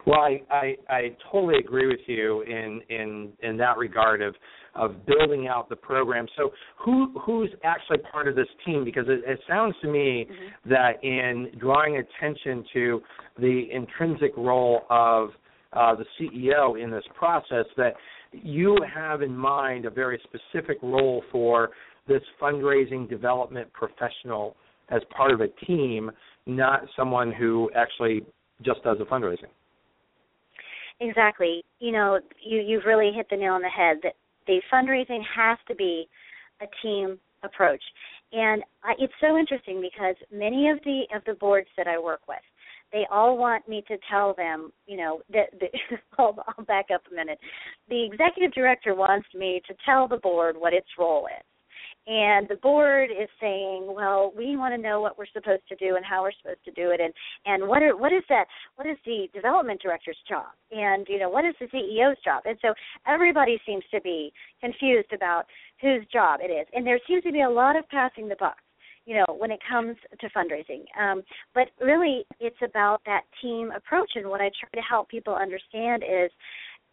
Well, 0.06 0.22
I, 0.22 0.42
I 0.50 0.76
I 0.90 1.02
totally 1.32 1.60
agree 1.60 1.88
with 1.88 2.00
you 2.08 2.42
in 2.42 2.82
in 2.90 3.30
in 3.42 3.58
that 3.58 3.78
regard 3.78 4.22
of 4.22 4.36
of 4.76 5.06
building 5.06 5.48
out 5.48 5.70
the 5.70 5.76
program. 5.76 6.28
So 6.36 6.52
who 6.84 7.20
who's 7.20 7.50
actually 7.64 8.00
part 8.12 8.28
of 8.28 8.36
this 8.36 8.48
team? 8.66 8.84
Because 8.84 9.06
it, 9.08 9.22
it 9.28 9.40
sounds 9.48 9.76
to 9.82 9.88
me 9.88 10.28
mm-hmm. 10.30 10.70
that 10.70 11.04
in 11.04 11.52
drawing 11.60 11.98
attention 11.98 12.64
to 12.74 13.02
the 13.38 13.68
intrinsic 13.72 14.36
role 14.38 14.82
of 14.90 15.30
uh, 15.74 15.94
the 15.96 16.06
CEO 16.20 16.82
in 16.82 16.90
this 16.90 17.04
process, 17.16 17.66
that 17.76 17.94
you 18.32 18.78
have 18.94 19.22
in 19.22 19.36
mind 19.36 19.86
a 19.86 19.90
very 19.90 20.20
specific 20.24 20.78
role 20.82 21.24
for 21.32 21.70
this 22.08 22.22
fundraising 22.42 23.10
development 23.10 23.72
professional 23.74 24.56
as 24.90 25.02
part 25.16 25.32
of 25.32 25.42
a 25.42 25.48
team, 25.66 26.12
not 26.46 26.82
someone 26.96 27.32
who 27.32 27.70
actually 27.76 28.26
just 28.64 28.84
does 28.84 28.98
the 28.98 29.06
fundraising. 29.06 29.52
Exactly. 31.00 31.64
You 31.80 31.92
know, 31.92 32.20
you 32.44 32.60
you've 32.60 32.86
really 32.86 33.12
hit 33.14 33.28
the 33.30 33.38
nail 33.38 33.54
on 33.54 33.62
the 33.62 33.70
head 33.70 33.98
that 34.04 34.14
the 34.48 34.62
fundraising 34.74 35.22
has 35.36 35.58
to 35.68 35.76
be 35.76 36.08
a 36.62 36.66
team 36.82 37.20
approach. 37.44 37.84
And 38.34 38.64
I, 38.84 38.94
it's 38.98 39.14
so 39.22 39.38
interesting 39.38 39.80
because 39.82 40.16
many 40.32 40.70
of 40.70 40.80
the 40.84 41.04
of 41.16 41.24
the 41.26 41.34
boards 41.34 41.68
that 41.78 41.88
I 41.88 42.00
work 42.00 42.22
with, 42.28 42.40
they 42.92 43.06
all 43.12 43.38
want 43.38 43.68
me 43.70 43.84
to 43.88 43.98
tell 44.10 44.34
them, 44.34 44.72
you 44.88 44.98
know, 44.98 45.22
that 45.32 45.50
I'll, 46.18 46.36
I'll 46.48 46.66
back 46.66 46.88
up 46.94 47.02
a 47.12 47.16
minute. 47.16 47.38
The 47.90 48.04
executive 48.06 48.54
director 48.54 48.96
wants 48.96 49.28
me 49.36 49.62
to 49.68 49.76
tell 49.86 50.08
the 50.08 50.18
board 50.18 50.56
what 50.58 50.74
its 50.74 50.88
role 50.98 51.28
is 51.28 51.46
and 52.08 52.48
the 52.48 52.56
board 52.56 53.10
is 53.12 53.28
saying, 53.42 53.86
well, 53.94 54.32
we 54.36 54.56
want 54.56 54.74
to 54.74 54.82
know 54.82 55.02
what 55.02 55.18
we're 55.18 55.26
supposed 55.34 55.68
to 55.68 55.76
do 55.76 55.98
and 55.98 56.06
how 56.06 56.24
we're 56.24 56.32
supposed 56.42 56.64
to 56.66 56.72
do 56.72 56.92
it, 56.92 57.02
and 57.02 57.14
and 57.46 57.68
what 57.68 57.84
are 57.84 57.96
what 57.98 58.14
is 58.14 58.24
that? 58.30 58.46
What 58.76 58.88
is 58.88 58.98
the 59.06 59.28
development 59.34 59.82
director's 59.82 60.18
job? 60.28 60.48
And 60.72 61.06
you 61.10 61.20
know, 61.20 61.30
what 61.30 61.46
is 61.46 61.54
the 61.60 61.68
CEO's 61.68 62.18
job? 62.24 62.44
And 62.46 62.58
so 62.62 62.74
everybody 63.06 63.60
seems 63.66 63.84
to 63.94 64.00
be 64.02 64.32
confused 64.62 65.12
about 65.14 65.46
whose 65.82 66.06
job 66.12 66.40
it 66.42 66.50
is, 66.50 66.66
and 66.74 66.88
there 66.88 67.00
seems 67.08 67.24
to 67.24 67.32
be 67.32 67.42
a 67.42 67.50
lot 67.50 67.76
of 67.76 67.88
passing 67.90 68.30
the 68.30 68.38
buck 68.40 68.58
you 69.08 69.16
know 69.16 69.26
when 69.38 69.52
it 69.52 69.60
comes 69.68 69.96
to 70.20 70.30
fundraising 70.30 70.84
um, 71.02 71.24
but 71.56 71.70
really 71.80 72.26
it's 72.40 72.58
about 72.62 73.02
that 73.06 73.22
team 73.42 73.72
approach 73.76 74.12
and 74.16 74.28
what 74.28 74.42
i 74.42 74.52
try 74.60 74.70
to 74.76 74.82
help 74.82 75.10
people 75.10 75.34
understand 75.34 76.04
is 76.04 76.30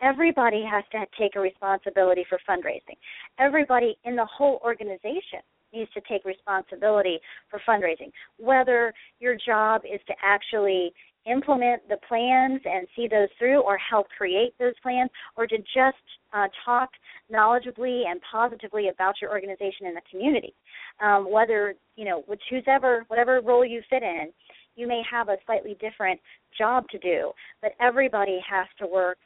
everybody 0.02 0.64
has 0.70 0.84
to 0.92 1.04
take 1.18 1.36
a 1.36 1.40
responsibility 1.40 2.24
for 2.28 2.38
fundraising. 2.48 2.96
Everybody 3.38 3.96
in 4.04 4.16
the 4.16 4.26
whole 4.26 4.60
organization 4.64 5.40
needs 5.72 5.90
to 5.92 6.00
take 6.08 6.24
responsibility 6.24 7.18
for 7.50 7.60
fundraising. 7.68 8.10
Whether 8.38 8.92
your 9.20 9.36
job 9.36 9.82
is 9.84 10.00
to 10.06 10.14
actually 10.22 10.92
implement 11.26 11.88
the 11.88 11.96
plans 12.06 12.60
and 12.64 12.86
see 12.94 13.08
those 13.08 13.28
through 13.38 13.60
or 13.62 13.78
help 13.78 14.06
create 14.16 14.54
those 14.58 14.74
plans 14.82 15.10
or 15.36 15.46
to 15.46 15.56
just 15.58 15.96
uh, 16.34 16.46
talk 16.64 16.90
knowledgeably 17.32 18.06
and 18.06 18.20
positively 18.30 18.88
about 18.88 19.14
your 19.20 19.30
organization 19.30 19.86
in 19.86 19.94
the 19.94 20.02
community. 20.10 20.54
Um, 21.02 21.30
whether, 21.30 21.74
you 21.96 22.04
know, 22.04 22.24
which 22.26 22.42
ever, 22.66 23.04
whatever 23.08 23.40
role 23.40 23.64
you 23.64 23.80
fit 23.88 24.02
in, 24.02 24.28
you 24.76 24.86
may 24.86 25.02
have 25.08 25.28
a 25.28 25.36
slightly 25.46 25.76
different 25.80 26.20
job 26.56 26.84
to 26.90 26.98
do, 26.98 27.32
but 27.62 27.72
everybody 27.80 28.40
has 28.48 28.66
to 28.78 28.86
work 28.86 29.18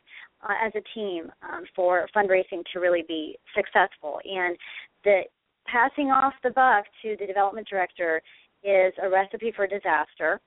uh, 0.42 0.54
as 0.64 0.72
a 0.74 0.82
team 0.94 1.30
um, 1.42 1.64
for 1.74 2.08
fundraising 2.14 2.62
to 2.72 2.80
really 2.80 3.04
be 3.06 3.38
successful. 3.54 4.20
And 4.24 4.56
the 5.04 5.22
passing 5.66 6.10
off 6.10 6.32
the 6.42 6.50
buck 6.50 6.84
to 7.02 7.16
the 7.18 7.26
development 7.26 7.68
director 7.68 8.22
is 8.62 8.92
a 9.02 9.08
recipe 9.08 9.52
for 9.54 9.66
disaster. 9.66 10.40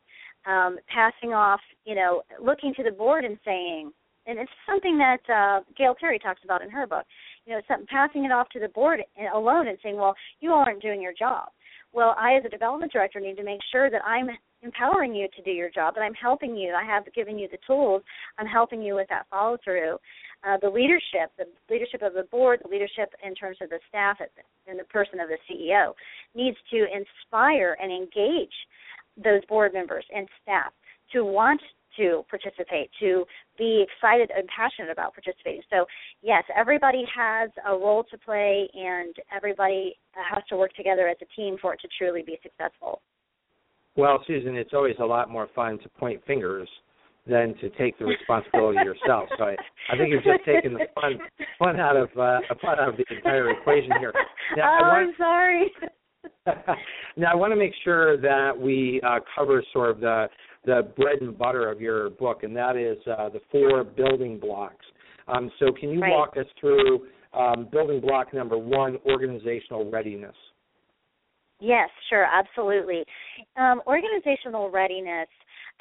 Um, 0.48 0.78
passing 0.88 1.34
off, 1.34 1.62
you 1.86 1.94
know, 1.94 2.24
looking 2.42 2.74
to 2.76 2.84
the 2.84 2.92
board 2.92 3.26
and 3.26 3.38
saying, 3.46 3.92
and 4.26 4.40
it's 4.40 4.52
something 4.68 4.98
that 4.98 5.22
uh, 5.34 5.62
Gail 5.78 5.96
Perry 6.00 6.20
talks 6.20 6.42
about 6.44 6.62
in 6.62 6.70
her 6.70 6.86
book. 6.86 7.06
You 7.46 7.54
know, 7.54 7.62
something, 7.68 7.88
passing 7.88 8.26
it 8.26 8.32
off 8.32 8.50
to 8.50 8.60
the 8.60 8.70
board 8.70 9.02
alone 9.34 9.68
and 9.68 9.78
saying, 9.82 9.98
"Well, 9.98 10.16
you 10.40 10.52
all 10.52 10.64
aren't 10.66 10.82
doing 10.82 11.02
your 11.02 11.14
job." 11.14 11.50
Well, 11.94 12.16
I, 12.18 12.36
as 12.36 12.46
a 12.46 12.50
development 12.50 12.92
director, 12.92 13.20
need 13.20 13.38
to 13.38 13.44
make 13.44 13.60
sure 13.72 13.90
that 13.90 14.06
I'm 14.06 14.30
empowering 14.64 15.16
you 15.16 15.28
to 15.36 15.42
do 15.42 15.52
your 15.52 15.70
job, 15.70 15.96
and 15.96 16.04
I'm 16.04 16.14
helping 16.14 16.56
you. 16.56 16.74
I 16.74 16.84
have 16.84 17.12
given 17.14 17.38
you 17.38 17.48
the 17.52 17.58
tools. 17.66 18.02
I'm 18.38 18.48
helping 18.48 18.82
you 18.82 18.96
with 18.96 19.08
that 19.10 19.28
follow 19.30 19.58
through. 19.64 19.98
Uh, 20.44 20.58
the 20.62 20.70
leadership, 20.70 21.32
the 21.38 21.46
leadership 21.70 22.02
of 22.02 22.14
the 22.14 22.24
board, 22.32 22.60
the 22.64 22.70
leadership 22.70 23.14
in 23.26 23.36
terms 23.36 23.58
of 23.62 23.70
the 23.70 23.80
staff 23.90 24.18
and 24.68 24.80
the 24.80 24.84
person 24.86 25.20
of 25.20 25.30
the 25.30 25.38
CEO 25.50 25.94
needs 26.34 26.58
to 26.72 26.86
inspire 26.86 27.78
and 27.82 27.92
engage 27.92 28.54
those 29.24 29.46
board 29.48 29.74
members 29.74 30.06
and 30.16 30.28
staff 30.42 30.72
to 31.14 31.24
want 31.24 31.62
to 31.98 32.24
participate, 32.30 32.90
to 33.00 33.26
be 33.58 33.86
excited 33.86 34.32
and 34.36 34.48
passionate 34.48 34.92
about 34.92 35.14
participating. 35.14 35.62
So, 35.70 35.86
yes, 36.22 36.44
everybody 36.56 37.04
has 37.14 37.50
a 37.68 37.72
role 37.72 38.06
to 38.10 38.18
play, 38.18 38.70
and 38.74 39.14
everybody 39.36 39.98
has 40.14 40.44
to 40.50 40.56
work 40.56 40.74
together 40.74 41.08
as 41.08 41.18
a 41.22 41.26
team 41.36 41.58
for 41.62 41.74
it 41.74 41.82
to 41.82 41.90
truly 41.98 42.24
be 42.24 42.40
successful. 42.42 43.02
Well, 43.96 44.24
Susan, 44.26 44.56
it's 44.56 44.74
always 44.74 44.96
a 45.00 45.06
lot 45.06 45.30
more 45.30 45.50
fun 45.54 45.80
to 45.80 45.90
point 45.90 46.22
fingers 46.26 46.70
than 47.28 47.54
to 47.62 47.70
take 47.72 47.98
the 48.00 48.06
responsibility 48.06 48.80
yourself. 48.84 49.30
So 49.38 49.44
I, 49.44 49.56
I 49.92 49.98
think 49.98 50.12
you've 50.12 50.24
just 50.24 50.46
taken 50.46 50.74
the 50.74 50.86
fun 50.96 51.20
fun 51.60 51.80
out 51.80 51.96
of 51.96 52.10
uh, 52.18 52.40
fun 52.62 52.80
out 52.80 52.90
of 52.90 52.98
the 52.98 53.06
entire 53.16 53.52
equation 53.52 53.92
here. 54.00 54.14
Now, 54.58 54.80
oh, 54.80 54.88
want, 54.88 55.10
I'm 55.10 55.14
sorry. 55.18 55.72
now 57.18 57.32
I 57.32 57.36
want 57.36 57.52
to 57.52 57.58
make 57.58 57.74
sure 57.84 58.18
that 58.18 58.52
we 58.58 59.02
uh, 59.06 59.20
cover 59.36 59.64
sort 59.74 59.92
of 59.92 60.00
the 60.00 60.28
the 60.66 60.92
bread 60.96 61.22
and 61.22 61.38
butter 61.38 61.70
of 61.70 61.82
your 61.82 62.12
book, 62.12 62.44
and 62.44 62.56
that 62.56 62.76
is 62.76 62.98
uh, 63.08 63.30
the 63.30 63.42
four 63.52 63.84
building 63.84 64.40
blocks. 64.40 64.86
Um, 65.28 65.52
so 65.60 65.72
can 65.72 65.90
you 65.90 66.02
right. 66.02 66.12
walk 66.12 66.36
us 66.38 66.46
through 66.60 67.08
um, 67.34 67.68
building 67.72 68.02
block 68.02 68.34
number 68.34 68.58
one, 68.58 68.98
organizational 69.06 69.90
readiness? 69.90 70.36
Yes, 71.62 71.90
sure, 72.10 72.26
absolutely. 72.26 73.06
Um, 73.56 73.82
organizational 73.86 74.72
readiness. 74.72 75.28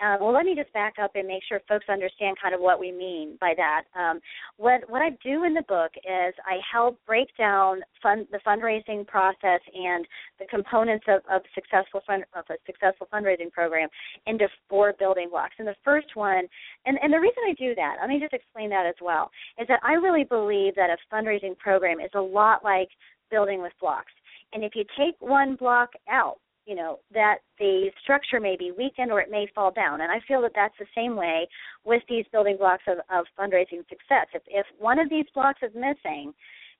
Uh, 0.02 0.16
well, 0.20 0.32
let 0.32 0.44
me 0.44 0.54
just 0.54 0.72
back 0.72 0.94
up 1.02 1.10
and 1.14 1.26
make 1.26 1.42
sure 1.48 1.60
folks 1.68 1.86
understand 1.88 2.36
kind 2.40 2.54
of 2.54 2.60
what 2.60 2.78
we 2.80 2.92
mean 2.92 3.36
by 3.40 3.54
that. 3.56 3.84
Um, 3.98 4.20
what 4.56 4.80
what 4.88 5.02
I 5.02 5.10
do 5.22 5.44
in 5.44 5.52
the 5.52 5.64
book 5.68 5.90
is 5.96 6.34
I 6.46 6.56
help 6.70 6.98
break 7.06 7.28
down 7.36 7.80
fund, 8.02 8.26
the 8.30 8.40
fundraising 8.46 9.06
process 9.06 9.60
and 9.74 10.06
the 10.38 10.46
components 10.46 11.04
of, 11.08 11.20
of 11.30 11.42
successful 11.54 12.00
fund, 12.06 12.24
of 12.34 12.44
a 12.50 12.54
successful 12.64 13.08
fundraising 13.12 13.50
program 13.50 13.88
into 14.26 14.48
four 14.68 14.94
building 14.98 15.28
blocks. 15.30 15.54
And 15.58 15.68
the 15.68 15.76
first 15.84 16.14
one, 16.14 16.44
and, 16.86 16.98
and 17.02 17.12
the 17.12 17.20
reason 17.20 17.42
I 17.48 17.54
do 17.54 17.74
that, 17.74 17.96
let 18.00 18.08
me 18.08 18.18
just 18.20 18.32
explain 18.34 18.70
that 18.70 18.86
as 18.86 18.96
well, 19.02 19.30
is 19.58 19.68
that 19.68 19.80
I 19.82 19.94
really 19.94 20.24
believe 20.24 20.74
that 20.76 20.88
a 20.90 21.14
fundraising 21.14 21.56
program 21.58 22.00
is 22.00 22.10
a 22.14 22.20
lot 22.20 22.64
like 22.64 22.88
building 23.30 23.62
with 23.62 23.72
blocks 23.80 24.12
and 24.52 24.64
if 24.64 24.72
you 24.74 24.84
take 24.98 25.14
one 25.20 25.56
block 25.56 25.90
out, 26.08 26.36
you 26.66 26.74
know 26.76 27.00
that 27.12 27.38
the 27.58 27.90
structure 28.02 28.38
may 28.38 28.56
be 28.56 28.72
weakened 28.76 29.10
or 29.10 29.20
it 29.20 29.30
may 29.30 29.46
fall 29.54 29.70
down. 29.72 30.02
And 30.02 30.12
i 30.12 30.20
feel 30.28 30.42
that 30.42 30.52
that's 30.54 30.74
the 30.78 30.86
same 30.94 31.16
way 31.16 31.48
with 31.84 32.02
these 32.08 32.24
building 32.32 32.56
blocks 32.58 32.84
of, 32.86 32.98
of 33.10 33.26
fundraising 33.38 33.80
success. 33.88 34.26
If 34.34 34.42
if 34.46 34.66
one 34.78 34.98
of 34.98 35.08
these 35.10 35.26
blocks 35.34 35.60
is 35.62 35.72
missing 35.74 36.32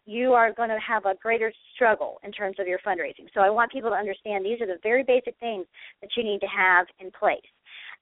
you 0.07 0.33
are 0.33 0.53
going 0.53 0.71
to 0.71 0.79
have 0.79 1.05
a 1.05 1.15
greater 1.23 1.53
struggle 1.75 2.19
in 2.25 2.33
terms 2.33 2.57
of 2.59 2.67
your 2.67 2.79
fundraising. 2.79 3.27
So 3.35 3.41
i 3.41 3.51
want 3.51 3.71
people 3.71 3.91
to 3.91 3.97
understand 3.97 4.45
these 4.45 4.61
are 4.61 4.67
the 4.67 4.79
very 4.83 5.03
basic 5.03 5.37
things 5.39 5.67
that 6.01 6.11
you 6.17 6.25
need 6.25 6.41
to 6.41 6.47
have 6.47 6.87
in 6.99 7.11
place 7.11 7.41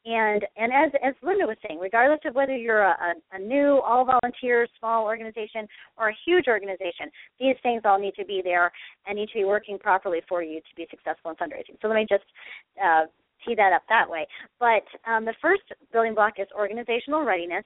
and 0.04 0.44
and 0.56 0.72
as 0.72 0.92
as 1.04 1.14
Linda 1.22 1.46
was 1.46 1.56
saying, 1.66 1.78
regardless 1.80 2.20
of 2.24 2.34
whether 2.34 2.56
you're 2.56 2.82
a, 2.82 3.14
a, 3.32 3.36
a 3.36 3.38
new 3.38 3.80
all 3.84 4.04
volunteer 4.04 4.66
small 4.78 5.04
organization 5.04 5.66
or 5.96 6.10
a 6.10 6.16
huge 6.24 6.46
organization, 6.48 7.10
these 7.40 7.56
things 7.62 7.82
all 7.84 7.98
need 7.98 8.14
to 8.14 8.24
be 8.24 8.40
there 8.42 8.70
and 9.06 9.16
need 9.16 9.28
to 9.28 9.34
be 9.34 9.44
working 9.44 9.78
properly 9.78 10.20
for 10.28 10.42
you 10.42 10.60
to 10.60 10.74
be 10.76 10.86
successful 10.90 11.30
in 11.30 11.36
fundraising. 11.36 11.76
So 11.82 11.88
let 11.88 11.96
me 11.96 12.06
just 12.08 12.24
uh, 12.82 13.06
tee 13.44 13.54
that 13.56 13.72
up 13.72 13.82
that 13.88 14.08
way. 14.08 14.26
But 14.58 14.84
um, 15.10 15.24
the 15.24 15.34
first 15.40 15.62
building 15.92 16.14
block 16.14 16.34
is 16.38 16.46
organizational 16.56 17.24
readiness. 17.24 17.64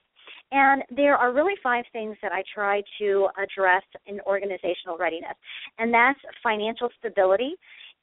And 0.53 0.83
there 0.95 1.17
are 1.17 1.33
really 1.33 1.55
five 1.63 1.85
things 1.93 2.17
that 2.23 2.31
I 2.33 2.43
try 2.55 2.83
to 2.99 3.29
address 3.43 3.83
in 4.07 4.21
organizational 4.27 4.99
readiness, 4.99 5.35
and 5.79 5.93
that's 5.93 6.19
financial 6.43 6.91
stability, 6.99 7.55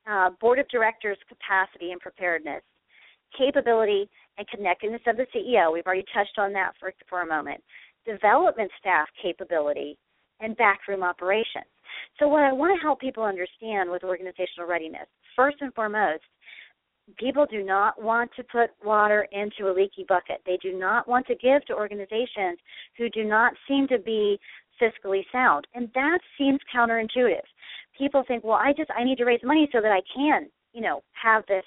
uh, 0.10 0.32
board 0.42 0.60
of 0.60 0.68
directors 0.70 1.18
capacity 1.30 1.92
and 1.92 2.02
preparedness, 2.02 2.62
capability 3.38 4.10
and 4.38 4.48
connectedness 4.48 5.02
of 5.08 5.18
the 5.18 5.26
CEO. 5.36 5.72
We've 5.72 5.86
already 5.86 6.06
touched 6.14 6.38
on 6.38 6.54
that 6.54 6.74
for, 6.80 6.94
for 7.10 7.22
a 7.22 7.28
moment. 7.28 7.62
Development 8.06 8.72
staff 8.80 9.08
capability 9.22 9.98
and 10.40 10.56
backroom 10.58 11.04
operations. 11.04 11.66
So, 12.20 12.28
what 12.28 12.44
I 12.44 12.54
want 12.54 12.78
to 12.78 12.82
help 12.82 13.00
people 13.00 13.24
understand 13.24 13.90
with 13.90 14.04
organizational 14.04 14.70
readiness, 14.70 15.08
first 15.36 15.58
and 15.60 15.74
foremost, 15.74 16.24
people 17.18 17.46
do 17.50 17.64
not 17.64 18.02
want 18.02 18.32
to 18.36 18.44
put 18.44 18.70
water 18.84 19.28
into 19.32 19.72
a 19.72 19.74
leaky 19.74 20.06
bucket. 20.08 20.42
They 20.46 20.58
do 20.62 20.78
not 20.78 21.08
want 21.08 21.28
to 21.28 21.36
give 21.36 21.66
to 21.66 21.74
organizations 21.74 22.60
who 22.98 23.10
do 23.10 23.24
not 23.24 23.54
seem 23.68 23.88
to 23.88 24.00
be 24.00 24.40
fiscally 24.82 25.24
sound. 25.32 25.68
And 25.74 25.90
that 25.94 26.20
seems 26.38 26.60
counterintuitive. 26.74 27.46
People 27.98 28.24
think, 28.28 28.44
well, 28.44 28.60
I 28.62 28.74
just 28.76 28.92
I 28.96 29.04
need 29.04 29.18
to 29.18 29.26
raise 29.26 29.42
money 29.44 29.68
so 29.72 29.82
that 29.82 29.92
I 29.92 30.02
can, 30.16 30.48
you 30.74 30.82
know, 30.82 31.02
have 31.22 31.46
this 31.48 31.66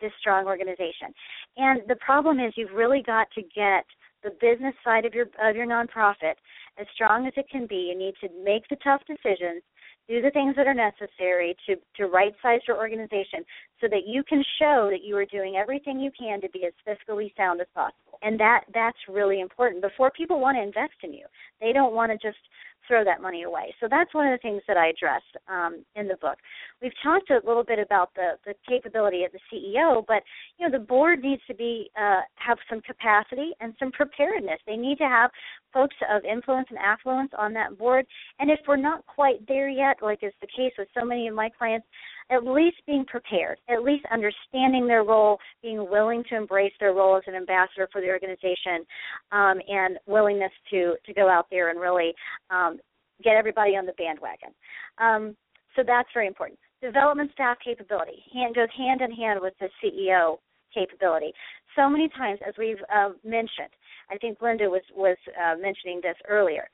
this 0.00 0.12
strong 0.20 0.46
organization. 0.46 1.12
And 1.56 1.82
the 1.88 1.96
problem 1.96 2.38
is 2.38 2.52
you've 2.56 2.72
really 2.74 3.02
got 3.04 3.28
to 3.34 3.42
get 3.42 3.84
the 4.22 4.30
business 4.40 4.74
side 4.84 5.04
of 5.04 5.14
your 5.14 5.26
of 5.42 5.54
your 5.54 5.66
nonprofit 5.66 6.34
as 6.78 6.86
strong 6.94 7.26
as 7.26 7.32
it 7.36 7.48
can 7.50 7.66
be. 7.66 7.90
You 7.92 7.98
need 7.98 8.14
to 8.20 8.28
make 8.44 8.68
the 8.68 8.76
tough 8.82 9.02
decisions, 9.06 9.62
do 10.08 10.22
the 10.22 10.30
things 10.30 10.56
that 10.56 10.66
are 10.66 10.74
necessary 10.74 11.56
to 11.66 11.76
to 11.96 12.06
right 12.06 12.32
size 12.42 12.60
your 12.66 12.78
organization 12.78 13.44
so 13.80 13.86
that 13.88 14.06
you 14.06 14.24
can 14.24 14.42
show 14.58 14.88
that 14.90 15.04
you 15.04 15.16
are 15.16 15.26
doing 15.26 15.56
everything 15.56 16.00
you 16.00 16.10
can 16.18 16.40
to 16.40 16.48
be 16.50 16.64
as 16.66 16.72
fiscally 16.86 17.34
sound 17.36 17.60
as 17.60 17.66
possible. 17.74 18.18
And 18.22 18.38
that 18.40 18.64
that's 18.74 18.98
really 19.08 19.40
important 19.40 19.82
before 19.82 20.10
people 20.10 20.40
want 20.40 20.56
to 20.56 20.62
invest 20.62 20.98
in 21.02 21.12
you. 21.12 21.26
They 21.60 21.72
don't 21.72 21.94
want 21.94 22.10
to 22.10 22.18
just 22.18 22.42
throw 22.88 23.04
that 23.04 23.22
money 23.22 23.44
away. 23.44 23.74
So 23.80 23.86
that's 23.88 24.12
one 24.14 24.26
of 24.26 24.32
the 24.32 24.42
things 24.42 24.62
that 24.66 24.76
I 24.76 24.88
address 24.88 25.22
um, 25.48 25.84
in 25.94 26.08
the 26.08 26.16
book. 26.16 26.38
We've 26.82 26.92
talked 27.02 27.30
a 27.30 27.40
little 27.46 27.64
bit 27.64 27.78
about 27.78 28.14
the 28.14 28.32
the 28.44 28.54
capability 28.68 29.24
of 29.24 29.32
the 29.32 29.38
CEO, 29.52 30.04
but 30.08 30.22
you 30.58 30.66
know 30.66 30.76
the 30.76 30.84
board 30.84 31.20
needs 31.20 31.42
to 31.46 31.54
be 31.54 31.90
uh, 32.00 32.22
have 32.36 32.58
some 32.68 32.80
capacity 32.80 33.52
and 33.60 33.74
some 33.78 33.92
preparedness. 33.92 34.58
They 34.66 34.76
need 34.76 34.98
to 34.98 35.04
have 35.04 35.30
folks 35.72 35.96
of 36.10 36.24
influence 36.24 36.68
and 36.70 36.78
affluence 36.78 37.30
on 37.38 37.52
that 37.52 37.78
board. 37.78 38.06
And 38.38 38.50
if 38.50 38.60
we're 38.66 38.76
not 38.76 39.06
quite 39.06 39.46
there 39.46 39.68
yet, 39.68 39.98
like 40.02 40.20
is 40.22 40.32
the 40.40 40.46
case 40.46 40.72
with 40.78 40.88
so 40.98 41.04
many 41.04 41.28
of 41.28 41.34
my 41.34 41.50
clients, 41.56 41.86
at 42.30 42.44
least 42.44 42.76
being 42.86 43.04
prepared, 43.06 43.58
at 43.68 43.82
least 43.82 44.04
understanding 44.12 44.86
their 44.86 45.04
role, 45.04 45.38
being 45.62 45.88
willing 45.90 46.22
to 46.28 46.36
embrace 46.36 46.72
their 46.78 46.92
role 46.92 47.16
as 47.16 47.22
an 47.26 47.34
ambassador 47.34 47.88
for 47.90 48.00
the 48.00 48.08
organization, 48.08 48.84
um, 49.32 49.58
and 49.68 49.98
willingness 50.06 50.52
to 50.70 50.94
to 51.06 51.14
go 51.14 51.28
out 51.28 51.46
there 51.50 51.70
and 51.70 51.80
really 51.80 52.12
um, 52.50 52.78
get 53.22 53.34
everybody 53.34 53.72
on 53.72 53.86
the 53.86 53.92
bandwagon. 53.98 54.50
Um, 54.98 55.36
so 55.76 55.82
that's 55.86 56.08
very 56.12 56.26
important. 56.26 56.58
Development 56.82 57.30
staff 57.32 57.56
capability 57.64 58.22
hand 58.32 58.54
goes 58.54 58.68
hand 58.76 59.00
in 59.00 59.10
hand 59.12 59.40
with 59.42 59.54
the 59.60 59.68
CEO 59.82 60.38
capability. 60.72 61.32
So 61.76 61.88
many 61.88 62.08
times, 62.10 62.38
as 62.46 62.54
we've 62.58 62.82
uh, 62.94 63.10
mentioned, 63.24 63.72
I 64.10 64.18
think 64.18 64.40
Linda 64.40 64.68
was 64.70 64.82
was 64.94 65.16
uh, 65.28 65.56
mentioning 65.60 66.00
this 66.02 66.16
earlier 66.28 66.68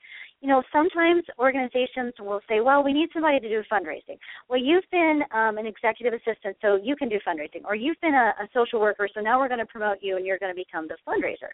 you 0.45 0.51
know, 0.51 0.61
sometimes 0.71 1.23
organizations 1.39 2.13
will 2.19 2.41
say, 2.47 2.59
well, 2.59 2.83
we 2.83 2.93
need 2.93 3.09
somebody 3.13 3.39
to 3.39 3.49
do 3.49 3.63
fundraising. 3.71 4.19
Well, 4.49 4.59
you've 4.59 4.83
been 4.91 5.21
um, 5.33 5.57
an 5.57 5.65
executive 5.65 6.13
assistant, 6.13 6.57
so 6.61 6.75
you 6.75 6.95
can 6.95 7.09
do 7.09 7.19
fundraising. 7.27 7.63
Or 7.65 7.73
you've 7.73 7.99
been 8.01 8.13
a, 8.13 8.33
a 8.43 8.47
social 8.53 8.79
worker, 8.79 9.07
so 9.13 9.21
now 9.21 9.39
we're 9.39 9.47
going 9.47 9.59
to 9.59 9.65
promote 9.65 9.97
you 10.01 10.17
and 10.17 10.25
you're 10.25 10.37
going 10.37 10.53
to 10.53 10.55
become 10.55 10.87
the 10.87 10.97
fundraiser. 11.07 11.49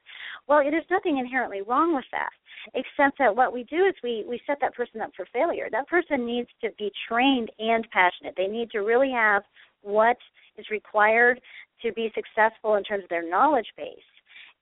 Well, 0.48 0.62
there's 0.70 0.84
nothing 0.90 1.20
inherently 1.20 1.62
wrong 1.62 1.96
with 1.96 2.06
that, 2.12 2.32
except 2.74 3.18
that 3.20 3.34
what 3.34 3.54
we 3.54 3.64
do 3.64 3.86
is 3.86 3.94
we, 4.04 4.26
we 4.28 4.42
set 4.48 4.58
that 4.62 4.74
person 4.74 5.00
up 5.00 5.12
for 5.16 5.26
failure. 5.32 5.70
That 5.72 5.88
person 5.88 6.26
needs 6.26 6.50
to 6.62 6.70
be 6.78 6.92
trained 7.08 7.50
and 7.60 7.88
passionate. 7.92 8.34
They 8.36 8.48
need 8.48 8.72
to 8.72 8.80
really 8.80 9.12
have 9.12 9.44
what 9.84 10.18
is 10.58 10.66
required 10.70 11.40
to 11.82 11.94
be 11.94 12.12
successful 12.14 12.76
in 12.76 12.84
terms 12.84 13.04
of 13.04 13.10
their 13.10 13.28
knowledge 13.28 13.68
base 13.78 14.04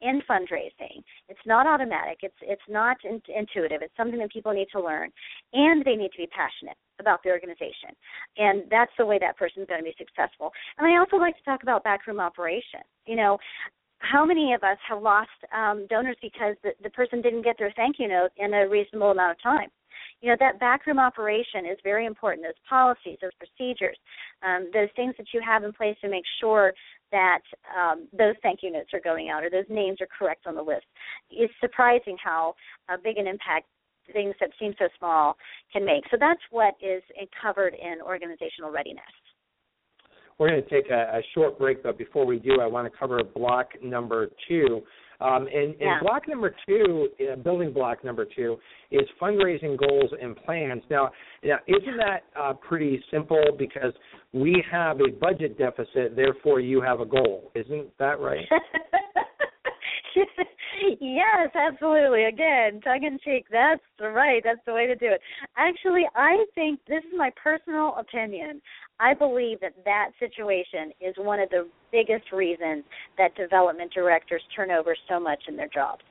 in 0.02 0.22
fundraising. 0.30 1.04
It's 1.28 1.40
not 1.46 1.68
automatic. 1.68 2.20
It's 2.24 2.36
it's 2.42 2.62
not 2.70 2.98
in, 3.04 3.22
intuitive. 3.28 3.82
It's 3.82 3.96
something 3.98 4.20
that 4.20 4.32
people 4.32 4.54
need 4.54 4.68
to 4.72 4.82
learn, 4.82 5.10
and 5.54 5.84
they 5.84 5.96
need 5.96 6.12
to 6.12 6.18
be 6.18 6.28
passionate 6.28 6.78
about 7.00 7.22
the 7.24 7.30
organization. 7.30 7.96
And 8.38 8.64
that's 8.70 8.92
the 8.98 9.06
way 9.06 9.20
that 9.20 9.38
person's 9.38 9.68
going 9.68 9.80
to 9.80 9.84
be 9.84 9.96
successful. 9.98 10.52
And 10.78 10.88
I 10.88 11.00
also 11.00 11.18
like 11.18 11.38
to 11.38 11.44
talk 11.44 11.64
about 11.64 11.84
backroom 11.84 12.20
operations. 12.20 12.88
You 13.06 13.16
know, 13.16 13.38
how 14.00 14.26
many 14.26 14.54
of 14.54 14.64
us 14.64 14.78
have 14.88 15.02
lost 15.02 15.30
um, 15.56 15.86
donors 15.90 16.18
because 16.22 16.56
the, 16.64 16.72
the 16.84 16.90
person 16.92 17.22
didn't 17.22 17.44
get 17.44 17.58
their 17.58 17.74
thank 17.76 17.98
you 18.00 18.08
note 18.08 18.30
in 18.38 18.54
a 18.54 18.68
reasonable 18.68 19.12
amount 19.12 19.32
of 19.32 19.42
time? 19.42 19.70
You 20.22 20.30
know, 20.30 20.38
that 20.40 20.60
backroom 20.60 21.00
operation 21.00 21.66
is 21.70 21.78
very 21.84 22.06
important. 22.06 22.46
Those 22.46 22.54
policies, 22.70 23.18
those 23.22 23.32
procedures, 23.40 23.98
um, 24.44 24.70
those 24.74 24.90
things 24.96 25.16
that 25.18 25.28
you 25.34 25.42
have 25.46 25.64
in 25.64 25.72
place 25.72 25.96
to 26.02 26.10
make 26.10 26.26
sure 26.42 26.74
that 27.12 27.42
um, 27.78 28.08
those 28.18 28.36
thank 28.44 28.60
you 28.64 28.72
notes 28.72 28.90
are 28.94 29.00
going 29.00 29.30
out 29.30 29.44
or 29.44 29.50
those 29.50 29.66
names 29.70 29.98
are 30.02 30.08
correct 30.08 30.46
on 30.48 30.56
the 30.56 30.62
list. 30.62 30.86
It's 31.30 31.54
surprising 31.60 32.18
how 32.24 32.56
uh, 32.88 32.98
big 33.04 33.18
an 33.18 33.28
impact 33.28 33.68
things 34.14 34.36
that 34.40 34.50
seem 34.60 34.74
so 34.80 34.88
small 34.98 35.36
can 35.72 35.86
make. 35.86 36.04
So 36.12 36.18
that's 36.20 36.42
what 36.52 36.74
is 36.82 37.04
covered 37.42 37.74
in 37.74 38.02
organizational 38.02 38.72
readiness. 38.72 39.04
We're 40.38 40.50
going 40.50 40.64
to 40.64 40.70
take 40.70 40.90
a, 40.90 41.18
a 41.18 41.22
short 41.34 41.60
break, 41.60 41.84
but 41.84 41.98
before 41.98 42.26
we 42.26 42.40
do, 42.40 42.62
I 42.62 42.66
want 42.66 42.92
to 42.92 42.98
cover 42.98 43.22
block 43.24 43.70
number 43.84 44.30
two. 44.48 44.82
Um, 45.22 45.48
and, 45.48 45.72
and 45.72 45.76
yeah. 45.80 46.00
block 46.02 46.28
number 46.28 46.56
two, 46.68 47.10
uh, 47.20 47.36
building 47.36 47.74
block 47.74 48.04
number 48.04 48.26
two, 48.26 48.58
is 48.92 49.08
fundraising 49.22 49.78
goals 49.78 50.12
and 50.22 50.36
plans. 50.36 50.82
Now, 50.90 51.12
now 51.44 51.58
isn't 51.68 51.98
that 51.98 52.24
uh, 52.40 52.54
pretty 52.54 53.04
simple? 53.12 53.44
Because 53.58 53.94
we 54.32 54.64
have 54.72 55.00
a 55.02 55.12
budget 55.12 55.58
deficit, 55.58 56.16
therefore 56.16 56.62
you 56.62 56.82
have 56.82 57.02
a 57.02 57.06
goal. 57.06 57.52
Isn't 57.56 57.88
that 57.98 58.20
right? 58.20 58.46
yes, 61.00 61.50
absolutely. 61.56 62.26
Again, 62.26 62.82
tongue 62.82 63.04
in 63.04 63.20
cheek. 63.24 63.46
That's 63.52 63.82
right. 64.00 64.42
That's 64.44 64.60
the 64.66 64.74
way 64.74 64.88
to 64.88 64.96
do 64.96 65.08
it. 65.08 65.22
Actually, 65.58 66.04
I 66.16 66.46
think 66.56 66.80
this 66.88 67.04
is 67.04 67.14
my 67.18 67.32
personal 67.42 67.96
opinion. 67.98 68.62
I 69.00 69.14
believe 69.14 69.60
that 69.62 69.74
that 69.86 70.12
situation 70.20 70.92
is 71.00 71.16
one 71.18 71.40
of 71.40 71.50
the 71.50 71.68
biggest 71.92 72.32
reasons 72.32 72.84
that 73.18 73.36
development 73.36 73.94
directors 73.94 74.42
turn 74.56 74.72
over 74.72 74.96
so 75.08 75.20
much 75.20 75.40
in 75.48 75.56
their 75.56 75.70
jobs 75.74 76.02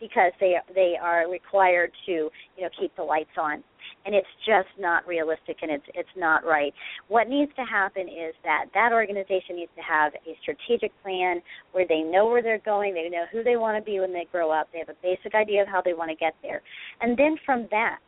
because 0.00 0.32
they 0.40 0.56
they 0.74 0.94
are 1.00 1.30
required 1.30 1.92
to 2.06 2.12
you 2.12 2.62
know 2.62 2.68
keep 2.78 2.94
the 2.96 3.02
lights 3.02 3.30
on 3.38 3.62
and 4.04 4.14
it's 4.14 4.28
just 4.46 4.68
not 4.78 5.06
realistic 5.06 5.58
and 5.62 5.70
it's 5.70 5.84
it's 5.94 6.16
not 6.16 6.44
right. 6.44 6.72
What 7.08 7.28
needs 7.28 7.52
to 7.56 7.64
happen 7.64 8.08
is 8.08 8.34
that 8.44 8.66
that 8.74 8.92
organization 8.92 9.56
needs 9.56 9.72
to 9.76 9.82
have 9.82 10.12
a 10.14 10.36
strategic 10.42 10.90
plan 11.02 11.42
where 11.72 11.86
they 11.88 12.00
know 12.00 12.26
where 12.26 12.42
they're 12.42 12.58
going 12.64 12.94
they 12.94 13.08
know 13.08 13.24
who 13.32 13.42
they 13.42 13.56
want 13.56 13.76
to 13.76 13.84
be 13.84 14.00
when 14.00 14.12
they 14.12 14.26
grow 14.30 14.50
up 14.50 14.68
they 14.72 14.78
have 14.78 14.88
a 14.88 14.98
basic 15.02 15.34
idea 15.34 15.62
of 15.62 15.68
how 15.68 15.82
they 15.84 15.94
want 15.94 16.10
to 16.10 16.16
get 16.16 16.34
there. 16.42 16.62
And 17.00 17.16
then 17.16 17.36
from 17.44 17.68
that 17.70 17.98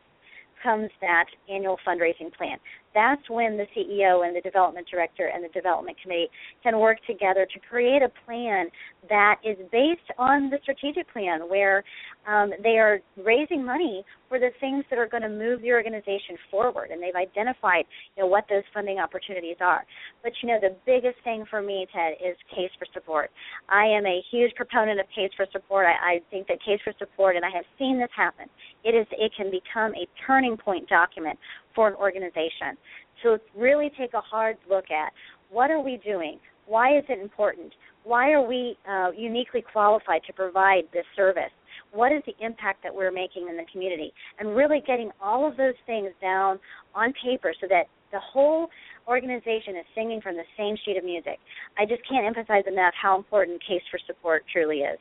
comes 0.65 0.89
that 1.01 1.25
annual 1.49 1.77
fundraising 1.87 2.33
plan. 2.35 2.57
That's 2.93 3.21
when 3.29 3.57
the 3.57 3.65
CEO 3.75 4.25
and 4.25 4.35
the 4.35 4.41
development 4.41 4.87
director 4.89 5.29
and 5.33 5.43
the 5.43 5.49
development 5.49 5.97
committee 6.01 6.29
can 6.63 6.79
work 6.79 6.97
together 7.05 7.45
to 7.53 7.59
create 7.69 8.01
a 8.01 8.09
plan 8.25 8.67
that 9.09 9.35
is 9.43 9.57
based 9.71 10.09
on 10.17 10.49
the 10.49 10.57
strategic 10.63 11.11
plan 11.11 11.41
where 11.49 11.83
um, 12.27 12.51
they 12.63 12.77
are 12.77 12.99
raising 13.23 13.65
money 13.65 14.03
for 14.29 14.39
the 14.39 14.49
things 14.59 14.83
that 14.89 14.99
are 14.99 15.07
going 15.07 15.23
to 15.23 15.29
move 15.29 15.61
the 15.61 15.71
organization 15.71 16.37
forward 16.49 16.89
and 16.91 17.01
they've 17.01 17.15
identified 17.15 17.85
you 18.15 18.23
know 18.23 18.27
what 18.27 18.45
those 18.49 18.63
funding 18.73 18.99
opportunities 18.99 19.57
are 19.61 19.85
but 20.23 20.31
you 20.41 20.49
know 20.49 20.59
the 20.61 20.75
biggest 20.85 21.17
thing 21.23 21.45
for 21.49 21.61
me 21.61 21.85
ted 21.93 22.13
is 22.23 22.35
case 22.49 22.71
for 22.77 22.87
support 22.93 23.31
i 23.69 23.85
am 23.85 24.05
a 24.05 24.21
huge 24.31 24.53
proponent 24.55 24.99
of 24.99 25.05
case 25.15 25.31
for 25.35 25.45
support 25.51 25.85
i, 25.85 26.15
I 26.15 26.21
think 26.31 26.47
that 26.47 26.59
case 26.63 26.79
for 26.83 26.93
support 26.99 27.35
and 27.35 27.45
i 27.45 27.49
have 27.49 27.65
seen 27.77 27.99
this 27.99 28.09
happen 28.15 28.45
it 28.83 28.95
is 28.95 29.07
it 29.11 29.31
can 29.35 29.51
become 29.51 29.93
a 29.95 30.07
turning 30.25 30.57
point 30.57 30.87
document 30.87 31.37
for 31.75 31.87
an 31.87 31.95
organization. 31.95 32.77
So 33.23 33.37
really 33.55 33.91
take 33.97 34.13
a 34.13 34.21
hard 34.21 34.57
look 34.69 34.85
at 34.91 35.11
What 35.49 35.69
are 35.69 35.79
we 35.79 35.99
doing? 36.03 36.39
Why 36.65 36.97
is 36.97 37.03
it 37.09 37.19
important? 37.19 37.73
Why 38.03 38.31
are 38.31 38.41
we 38.41 38.77
uh, 38.89 39.11
uniquely 39.15 39.61
qualified 39.61 40.21
to 40.27 40.33
provide 40.33 40.83
this 40.93 41.05
service? 41.15 41.51
What 41.95 42.11
is 42.11 42.21
the 42.27 42.35
impact 42.45 42.83
that 42.83 42.93
we're 42.93 43.11
making 43.11 43.47
in 43.49 43.55
the 43.55 43.65
community? 43.71 44.11
And 44.39 44.55
really 44.55 44.83
getting 44.85 45.11
all 45.21 45.47
of 45.47 45.55
those 45.55 45.73
things 45.85 46.09
down 46.21 46.59
on 46.93 47.13
paper 47.23 47.53
so 47.61 47.67
that 47.69 47.83
the 48.11 48.19
whole 48.19 48.67
organization 49.07 49.75
is 49.79 49.85
singing 49.95 50.19
from 50.21 50.35
the 50.35 50.43
same 50.57 50.75
sheet 50.83 50.97
of 50.97 51.03
music. 51.03 51.39
I 51.77 51.85
just 51.85 52.01
can't 52.09 52.25
emphasize 52.25 52.63
enough 52.67 52.93
how 53.01 53.17
important 53.17 53.61
Case 53.61 53.81
for 53.89 53.99
Support 54.07 54.43
truly 54.51 54.79
is. 54.79 54.99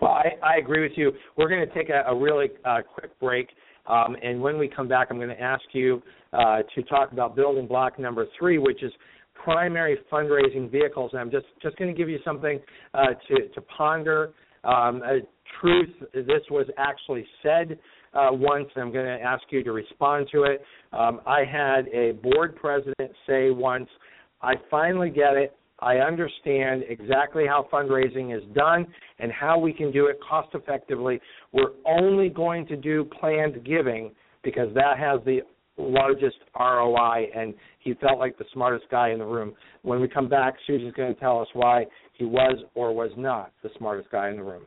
Well, 0.00 0.12
I, 0.12 0.30
I 0.42 0.56
agree 0.56 0.82
with 0.82 0.92
you. 0.96 1.12
We're 1.36 1.48
going 1.48 1.66
to 1.66 1.74
take 1.74 1.88
a, 1.88 2.10
a 2.10 2.16
really 2.16 2.48
uh, 2.64 2.78
quick 2.94 3.18
break. 3.20 3.48
Um, 3.86 4.16
and 4.22 4.40
when 4.40 4.58
we 4.58 4.68
come 4.68 4.88
back, 4.88 5.08
I'm 5.10 5.16
going 5.16 5.28
to 5.28 5.40
ask 5.40 5.62
you 5.72 6.02
uh, 6.32 6.58
to 6.74 6.82
talk 6.84 7.12
about 7.12 7.34
building 7.34 7.66
block 7.66 7.98
number 7.98 8.26
three, 8.38 8.58
which 8.58 8.82
is 8.82 8.92
primary 9.34 9.98
fundraising 10.10 10.70
vehicles. 10.70 11.10
And 11.12 11.20
I'm 11.20 11.30
just, 11.30 11.46
just 11.62 11.76
going 11.76 11.92
to 11.92 11.96
give 11.96 12.08
you 12.08 12.18
something 12.24 12.60
uh, 12.94 13.06
to, 13.28 13.48
to 13.48 13.60
ponder. 13.62 14.32
Um, 14.64 15.02
truth, 15.60 15.90
this 16.14 16.42
was 16.50 16.66
actually 16.78 17.26
said 17.42 17.78
uh, 18.14 18.28
once, 18.30 18.68
I'm 18.76 18.92
going 18.92 19.06
to 19.06 19.24
ask 19.24 19.42
you 19.50 19.62
to 19.64 19.72
respond 19.72 20.28
to 20.32 20.44
it. 20.44 20.62
Um, 20.92 21.20
I 21.26 21.44
had 21.44 21.88
a 21.88 22.12
board 22.12 22.56
president 22.56 23.12
say 23.26 23.50
once, 23.50 23.88
I 24.42 24.54
finally 24.70 25.10
get 25.10 25.34
it. 25.34 25.56
I 25.78 25.96
understand 25.96 26.84
exactly 26.88 27.44
how 27.46 27.66
fundraising 27.72 28.36
is 28.36 28.42
done 28.54 28.86
and 29.18 29.32
how 29.32 29.58
we 29.58 29.72
can 29.72 29.90
do 29.90 30.06
it 30.06 30.18
cost 30.26 30.50
effectively. 30.54 31.20
We're 31.52 31.72
only 31.84 32.28
going 32.28 32.66
to 32.66 32.76
do 32.76 33.04
planned 33.04 33.64
giving 33.64 34.12
because 34.44 34.72
that 34.74 34.98
has 34.98 35.20
the 35.24 35.40
largest 35.78 36.36
ROI, 36.58 37.28
and 37.34 37.54
he 37.80 37.94
felt 37.94 38.18
like 38.18 38.36
the 38.38 38.44
smartest 38.52 38.84
guy 38.90 39.10
in 39.10 39.18
the 39.18 39.24
room. 39.24 39.54
When 39.82 40.00
we 40.00 40.08
come 40.08 40.28
back, 40.28 40.54
Susan's 40.66 40.94
going 40.94 41.14
to 41.14 41.20
tell 41.20 41.40
us 41.40 41.48
why 41.54 41.86
he 42.12 42.24
was 42.24 42.58
or 42.74 42.94
was 42.94 43.10
not 43.16 43.52
the 43.62 43.70
smartest 43.78 44.10
guy 44.10 44.30
in 44.30 44.36
the 44.36 44.42
room. 44.42 44.66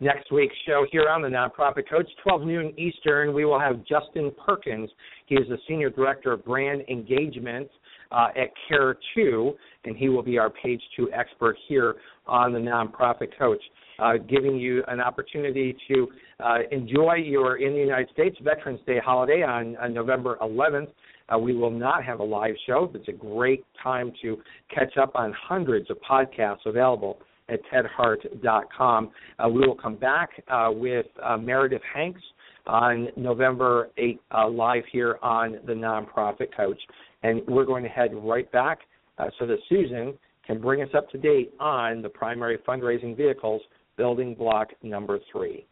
Next 0.00 0.32
week's 0.32 0.56
show 0.66 0.86
here 0.90 1.08
on 1.08 1.22
the 1.22 1.28
Nonprofit 1.28 1.88
Coach, 1.88 2.08
12 2.22 2.42
noon 2.42 2.74
Eastern, 2.78 3.34
we 3.34 3.44
will 3.44 3.60
have 3.60 3.84
Justin 3.84 4.32
Perkins. 4.44 4.90
He 5.26 5.34
is 5.34 5.46
the 5.48 5.58
Senior 5.68 5.90
Director 5.90 6.32
of 6.32 6.44
Brand 6.44 6.82
Engagement 6.88 7.68
uh, 8.10 8.28
at 8.36 8.48
Care 8.68 8.96
2, 9.14 9.52
and 9.84 9.96
he 9.96 10.08
will 10.08 10.22
be 10.22 10.38
our 10.38 10.50
page 10.50 10.82
2 10.96 11.12
expert 11.12 11.56
here 11.68 11.96
on 12.26 12.52
the 12.52 12.58
Nonprofit 12.58 13.38
Coach, 13.38 13.60
uh, 13.98 14.14
giving 14.28 14.56
you 14.56 14.82
an 14.88 15.00
opportunity 15.00 15.76
to 15.88 16.08
uh, 16.42 16.58
enjoy 16.72 17.14
your 17.16 17.58
in 17.58 17.74
the 17.74 17.78
United 17.78 18.08
States 18.12 18.36
Veterans 18.42 18.80
Day 18.86 18.98
holiday 19.04 19.42
on, 19.42 19.76
on 19.76 19.92
November 19.92 20.38
11th. 20.40 20.88
Uh, 21.32 21.38
we 21.38 21.54
will 21.54 21.70
not 21.70 22.02
have 22.02 22.20
a 22.20 22.24
live 22.24 22.54
show. 22.66 22.88
But 22.90 23.02
it's 23.02 23.08
a 23.08 23.12
great 23.12 23.64
time 23.82 24.12
to 24.22 24.38
catch 24.74 24.96
up 24.96 25.12
on 25.14 25.32
hundreds 25.32 25.90
of 25.90 25.98
podcasts 26.00 26.66
available 26.66 27.18
at 27.50 27.60
tedhart.com. 27.72 29.10
Uh, 29.38 29.48
we 29.48 29.60
will 29.66 29.74
come 29.74 29.96
back 29.96 30.30
uh, 30.48 30.70
with 30.72 31.06
uh, 31.22 31.36
Meredith 31.36 31.82
Hanks 31.94 32.22
on 32.66 33.08
November 33.16 33.90
8 33.96 34.20
uh, 34.30 34.48
live 34.48 34.84
here 34.92 35.18
on 35.22 35.58
the 35.66 35.72
Nonprofit 35.72 36.54
Coach. 36.56 36.80
And 37.22 37.42
we're 37.48 37.64
going 37.64 37.82
to 37.82 37.88
head 37.88 38.10
right 38.14 38.50
back 38.52 38.80
uh, 39.18 39.26
so 39.38 39.46
that 39.46 39.58
Susan 39.68 40.14
can 40.46 40.60
bring 40.60 40.82
us 40.82 40.88
up 40.96 41.10
to 41.10 41.18
date 41.18 41.52
on 41.60 42.02
the 42.02 42.08
primary 42.08 42.58
fundraising 42.66 43.16
vehicles, 43.16 43.60
building 43.96 44.34
block 44.34 44.68
number 44.82 45.18
three. 45.32 45.66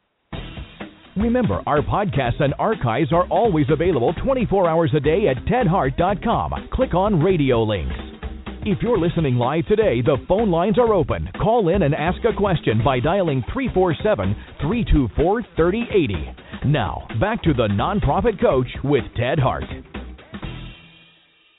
Remember, 1.17 1.63
our 1.67 1.81
podcasts 1.81 2.41
and 2.41 2.55
archives 2.59 3.13
are 3.13 3.27
always 3.29 3.67
available 3.71 4.15
24 4.25 4.69
hours 4.69 4.93
a 4.95 5.01
day 5.01 5.27
at 5.29 5.37
tedhart.com. 5.47 6.69
Click 6.73 6.95
on 6.95 7.21
radio 7.21 7.63
links. 7.63 8.08
If 8.63 8.83
you're 8.83 8.99
listening 8.99 9.37
live 9.37 9.67
today, 9.67 10.03
the 10.03 10.17
phone 10.27 10.51
lines 10.51 10.79
are 10.79 10.93
open. 10.93 11.29
Call 11.41 11.69
in 11.69 11.83
and 11.83 11.95
ask 11.95 12.19
a 12.25 12.37
question 12.37 12.83
by 12.85 12.99
dialing 12.99 13.43
347 13.53 14.35
324 14.61 15.43
3080. 15.55 16.15
Now, 16.67 17.07
back 17.21 17.41
to 17.45 17.55
the 17.55 17.69
Nonprofit 17.69 18.41
Coach 18.41 18.67
with 18.83 19.05
Ted 19.17 19.39
Hart. 19.39 19.63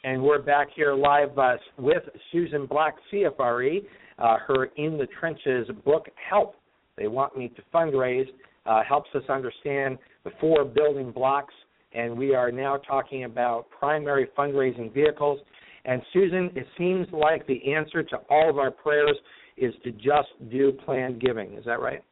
And 0.04 0.22
we're 0.22 0.41
back 0.41 0.68
here 0.76 0.93
live 0.93 1.38
uh, 1.38 1.56
with 1.78 2.04
Susan 2.34 2.66
Black, 2.66 2.95
CFRE. 3.12 3.80
Uh, 4.20 4.38
her 4.45 4.66
In 4.76 4.97
the 4.97 5.08
Trenches 5.20 5.68
book, 5.86 6.08
Help. 6.30 6.56
They 6.97 7.08
Want 7.08 7.38
Me 7.38 7.47
to 7.56 7.62
Fundraise, 7.74 8.28
uh, 8.66 8.84
helps 8.84 9.10
us 9.16 9.24
understand 9.30 9.97
the 10.26 10.32
four 10.41 10.66
building 10.66 11.12
blocks. 11.12 11.54
And 11.93 12.18
we 12.18 12.36
are 12.36 12.52
now 12.52 12.76
talking 12.76 13.24
about 13.24 13.68
primary 13.70 14.28
fundraising 14.38 14.93
vehicles 14.93 15.39
and 15.86 16.01
Susan, 16.13 16.51
it 16.55 16.67
seems 16.77 17.07
like 17.11 17.45
the 17.47 17.73
answer 17.73 18.03
to 18.03 18.17
all 18.30 18.49
of 18.49 18.57
our 18.57 18.71
prayers 18.71 19.17
is 19.57 19.73
to 19.84 19.91
just 19.91 20.30
do 20.49 20.71
planned 20.86 21.21
giving. 21.21 21.53
Is 21.53 21.65
that 21.65 21.80
right? 21.80 22.03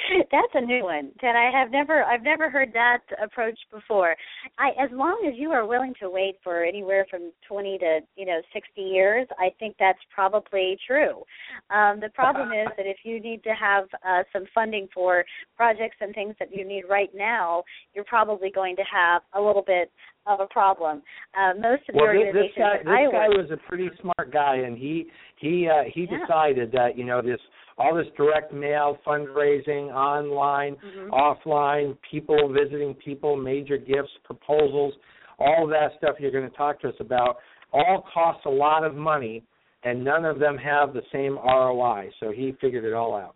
That's 0.30 0.52
a 0.54 0.60
new 0.60 0.82
one 0.82 1.12
that 1.22 1.36
I 1.36 1.50
have 1.56 1.70
never 1.70 2.04
I've 2.04 2.22
never 2.22 2.50
heard 2.50 2.72
that 2.74 3.00
approach 3.22 3.58
before. 3.72 4.16
I 4.58 4.70
as 4.82 4.90
long 4.92 5.24
as 5.26 5.34
you 5.38 5.50
are 5.50 5.66
willing 5.66 5.94
to 6.00 6.10
wait 6.10 6.36
for 6.42 6.64
anywhere 6.64 7.06
from 7.10 7.32
20 7.48 7.78
to, 7.78 8.00
you 8.16 8.26
know, 8.26 8.40
60 8.52 8.80
years, 8.80 9.26
I 9.38 9.50
think 9.58 9.76
that's 9.78 9.98
probably 10.14 10.78
true. 10.86 11.22
Um 11.70 12.00
the 12.00 12.10
problem 12.14 12.52
is 12.52 12.68
that 12.76 12.86
if 12.86 12.98
you 13.04 13.20
need 13.20 13.42
to 13.44 13.50
have 13.50 13.84
uh 14.06 14.22
some 14.32 14.44
funding 14.54 14.88
for 14.92 15.24
projects 15.56 15.96
and 16.00 16.14
things 16.14 16.34
that 16.38 16.54
you 16.54 16.64
need 16.64 16.84
right 16.88 17.10
now, 17.14 17.62
you're 17.94 18.04
probably 18.04 18.50
going 18.50 18.76
to 18.76 18.84
have 18.90 19.22
a 19.34 19.40
little 19.40 19.62
bit 19.62 19.90
of 20.26 20.40
a 20.40 20.46
problem. 20.46 21.02
Uh, 21.36 21.54
most 21.54 21.82
of 21.88 21.94
well, 21.94 22.06
the 22.06 22.18
organizations 22.18 22.54
this 22.54 22.58
guy, 22.58 22.76
that 22.84 22.90
I 22.90 23.04
this 23.04 23.12
guy 23.12 23.28
was 23.28 23.50
a 23.50 23.68
pretty 23.68 23.90
smart 24.00 24.32
guy, 24.32 24.56
and 24.56 24.78
he 24.78 25.06
he 25.36 25.68
uh, 25.68 25.84
he 25.92 26.02
Yeah. 26.02 26.18
decided 26.18 26.72
that 26.72 26.96
you 26.96 27.04
know 27.04 27.20
this 27.22 27.40
all 27.82 27.94
this 27.94 28.06
direct 28.16 28.52
mail 28.52 28.98
fundraising, 29.04 29.92
online, 29.92 30.76
Mhm. 30.76 31.10
offline, 31.10 31.96
people 32.08 32.48
visiting 32.48 32.94
people, 32.94 33.36
major 33.36 33.76
gifts, 33.76 34.16
proposals, 34.22 34.94
all 35.38 35.66
that 35.66 35.92
stuff 35.98 36.20
you're 36.20 36.30
going 36.30 36.48
to 36.48 36.56
talk 36.56 36.78
to 36.80 36.88
us 36.88 37.00
about, 37.00 37.38
all 37.72 38.02
costs 38.14 38.44
a 38.44 38.50
lot 38.50 38.84
of 38.84 38.94
money, 38.94 39.42
and 39.82 40.04
none 40.04 40.24
of 40.24 40.38
them 40.38 40.56
have 40.56 40.92
the 40.92 41.02
same 41.10 41.36
ROI. 41.38 42.10
So 42.20 42.30
he 42.30 42.52
figured 42.52 42.84
it 42.84 42.92
all 42.92 43.16
out. 43.16 43.34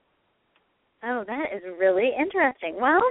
Oh, 1.03 1.25
that 1.27 1.53
is 1.53 1.63
really 1.79 2.11
interesting. 2.19 2.81
Well, 2.81 3.03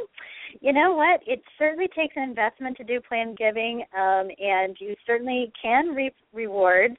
you 0.62 0.74
know 0.74 0.94
what? 0.96 1.22
It 1.28 1.42
certainly 1.58 1.88
takes 1.90 2.16
an 2.16 2.24
investment 2.24 2.78
to 2.78 2.84
do 2.84 3.00
planned 3.02 3.38
giving, 3.38 3.84
um, 3.94 4.30
and 4.40 4.76
you 4.80 4.96
certainly 5.06 5.52
can 5.62 5.94
reap 5.94 6.16
rewards. 6.34 6.98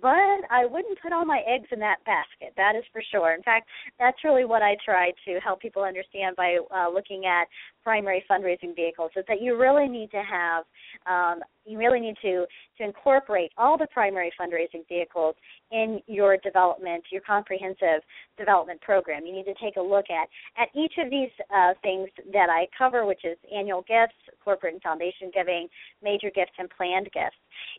But 0.00 0.44
I 0.50 0.66
wouldn't 0.66 1.00
put 1.00 1.12
all 1.12 1.24
my 1.24 1.42
eggs 1.46 1.68
in 1.72 1.78
that 1.80 2.04
basket. 2.04 2.52
That 2.56 2.74
is 2.76 2.84
for 2.92 3.02
sure. 3.10 3.34
In 3.34 3.42
fact, 3.42 3.68
that's 3.98 4.18
really 4.24 4.44
what 4.44 4.62
I 4.62 4.76
try 4.84 5.12
to 5.26 5.40
help 5.40 5.60
people 5.60 5.82
understand 5.82 6.36
by 6.36 6.58
uh, 6.74 6.90
looking 6.92 7.24
at 7.24 7.46
primary 7.82 8.24
fundraising 8.30 8.74
vehicles. 8.74 9.10
Is 9.16 9.24
that 9.28 9.40
you 9.40 9.56
really 9.56 9.88
need 9.88 10.10
to 10.10 10.22
have, 10.22 10.64
um, 11.06 11.40
you 11.64 11.78
really 11.78 12.00
need 12.00 12.16
to 12.22 12.46
to 12.78 12.84
incorporate 12.84 13.52
all 13.56 13.78
the 13.78 13.86
primary 13.86 14.30
fundraising 14.38 14.86
vehicles 14.88 15.34
in 15.70 16.00
your 16.06 16.36
development, 16.36 17.04
your 17.10 17.22
comprehensive 17.22 18.02
development 18.36 18.80
program. 18.82 19.24
You 19.24 19.32
need 19.32 19.46
to 19.46 19.54
take 19.54 19.76
a 19.76 19.80
look 19.80 20.06
at 20.10 20.28
at 20.60 20.68
each 20.74 20.94
of 20.98 21.10
these 21.10 21.30
uh, 21.54 21.72
things 21.82 22.08
that 22.32 22.48
I 22.50 22.66
cover, 22.76 23.06
which 23.06 23.24
is 23.24 23.38
annual 23.54 23.82
gifts, 23.82 24.18
corporate 24.44 24.74
and 24.74 24.82
foundation 24.82 25.30
giving, 25.32 25.68
major 26.02 26.30
gifts, 26.34 26.52
and 26.58 26.68
planned 26.70 27.08
gifts. 27.14 27.36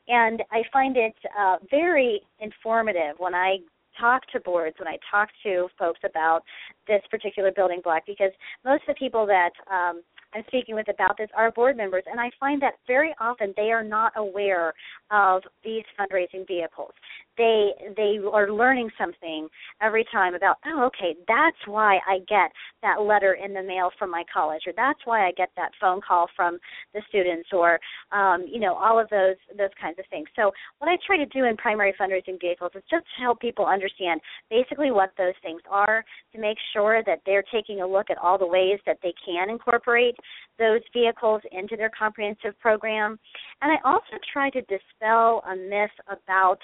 And 0.08 0.44
I 0.52 0.62
find 0.72 0.98
it 0.98 1.16
uh, 1.40 1.58
very 1.70 2.22
informative 2.40 3.16
when 3.18 3.36
I 3.36 3.58
talk 4.00 4.22
to 4.32 4.40
boards, 4.40 4.76
when 4.80 4.88
I 4.88 4.98
talk 5.10 5.30
to 5.44 5.68
folks 5.78 6.00
about 6.06 6.42
this 6.88 7.02
particular 7.10 7.52
building 7.52 7.82
block, 7.84 8.04
because 8.06 8.32
most 8.64 8.84
of 8.88 8.96
the 8.96 9.00
people 9.00 9.26
that 9.26 9.52
um, 9.72 10.02
I'm 10.34 10.44
speaking 10.48 10.76
with 10.76 10.88
about 10.90 11.18
this 11.18 11.30
are 11.36 11.52
board 11.52 11.78
members, 11.78 12.04
and 12.10 12.20
I 12.20 12.30
find 12.40 12.62
that 12.62 12.74
very 12.86 13.16
often 13.20 13.54
they 13.56 13.72
are 13.72 13.84
not 13.84 14.14
aware 14.16 14.74
of 15.10 15.42
these 15.64 15.84
fundraising 16.00 16.48
vehicles. 16.48 16.92
They 17.38 17.72
they 17.96 18.20
are 18.32 18.52
learning 18.52 18.90
something 18.98 19.48
every 19.82 20.06
time 20.12 20.36
about 20.36 20.58
oh 20.66 20.86
okay 20.88 21.16
that's 21.28 21.58
why 21.66 22.00
I 22.08 22.20
get 22.28 22.52
that 22.82 23.02
letter 23.02 23.34
in 23.34 23.54
the 23.54 23.64
mail 23.64 23.92
from 23.98 24.12
my 24.12 24.24
college 24.32 24.62
or 24.68 24.74
that's 24.76 25.00
why 25.06 25.28
I 25.28 25.32
get 25.32 25.50
that 25.56 25.72
phone 25.80 26.02
call 26.06 26.28
from 26.36 26.58
the 26.94 27.02
students 27.10 27.50
or 27.54 27.80
um, 28.12 28.46
you 28.48 28.60
know 28.60 28.76
all 28.76 29.00
of 29.00 29.10
those 29.10 29.36
those 29.58 29.70
kinds 29.82 30.00
of 30.00 30.06
things. 30.10 30.28
So 30.36 30.52
what 30.80 30.90
I 30.90 30.98
try 31.06 31.18
to 31.18 31.26
do 31.28 31.46
in 31.46 31.58
primary 31.58 31.94
fundraising 32.00 32.40
vehicles 32.40 32.72
is 32.76 32.84
just 32.90 33.06
to 33.16 33.22
help 33.22 33.40
people 33.40 33.66
understand 33.66 34.22
basically 34.50 34.92
what 34.92 35.12
those 35.18 35.34
things 35.42 35.62
are 35.70 36.04
to 36.34 36.40
make 36.40 36.58
sure 36.74 37.04
that 37.06 37.20
they're 37.26 37.44
taking 37.54 37.82
a 37.82 37.88
look 37.88 38.10
at 38.10 38.18
all 38.18 38.38
the 38.38 38.48
ways 38.48 38.80
that 38.86 38.98
they 39.04 39.14
can 39.26 39.50
incorporate 39.50 40.16
those 40.60 40.82
vehicles 40.94 41.42
into 41.52 41.76
their 41.76 41.92
comprehensive 41.98 42.58
program 42.60 43.20
And 43.62 43.72
I 43.72 43.78
also 43.88 44.18
try 44.32 44.50
to 44.52 44.62
dispel 44.62 45.44
a 45.50 45.56
myth 45.56 45.92
about 46.08 46.60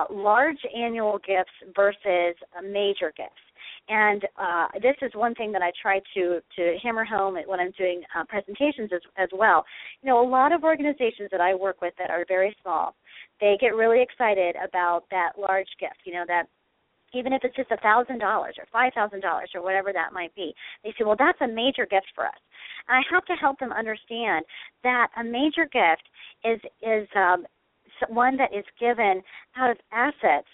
uh, 0.00 0.12
large 0.12 0.58
annual 0.76 1.18
gifts 1.26 1.50
versus 1.74 2.34
major 2.62 3.12
gifts. 3.16 3.40
And 3.88 4.24
uh, 4.38 4.66
this 4.80 4.94
is 5.02 5.10
one 5.14 5.34
thing 5.34 5.50
that 5.52 5.62
I 5.62 5.72
try 5.82 6.00
to 6.14 6.40
to 6.56 6.76
hammer 6.82 7.04
home 7.04 7.36
when 7.46 7.58
I'm 7.58 7.72
doing 7.72 8.02
uh, 8.16 8.24
presentations 8.28 8.90
as, 8.94 9.00
as 9.18 9.28
well. 9.32 9.64
You 10.02 10.08
know, 10.08 10.24
a 10.24 10.28
lot 10.28 10.52
of 10.52 10.62
organizations 10.62 11.28
that 11.32 11.40
I 11.40 11.54
work 11.54 11.80
with 11.80 11.94
that 11.98 12.10
are 12.10 12.24
very 12.28 12.56
small, 12.62 12.94
they 13.40 13.56
get 13.60 13.74
really 13.74 14.00
excited 14.02 14.54
about 14.62 15.04
that 15.10 15.32
large 15.38 15.68
gift. 15.80 16.00
You 16.04 16.14
know, 16.14 16.24
that 16.28 16.44
even 17.12 17.32
if 17.32 17.42
it's 17.42 17.56
just 17.56 17.70
a 17.72 17.76
thousand 17.78 18.18
dollars 18.18 18.54
or 18.58 18.66
five 18.72 18.92
thousand 18.94 19.20
dollars 19.20 19.50
or 19.54 19.62
whatever 19.62 19.92
that 19.92 20.12
might 20.12 20.34
be 20.34 20.54
they 20.84 20.90
say 20.90 21.04
well 21.04 21.16
that's 21.18 21.40
a 21.40 21.48
major 21.48 21.86
gift 21.86 22.06
for 22.14 22.24
us 22.24 22.38
and 22.88 22.96
i 22.96 23.02
have 23.12 23.24
to 23.24 23.34
help 23.34 23.58
them 23.58 23.72
understand 23.72 24.44
that 24.84 25.08
a 25.18 25.24
major 25.24 25.64
gift 25.64 26.06
is 26.44 26.60
is 26.82 27.08
um 27.16 27.44
one 28.08 28.36
that 28.36 28.54
is 28.56 28.64
given 28.78 29.22
out 29.56 29.70
of 29.70 29.76
assets 29.92 30.48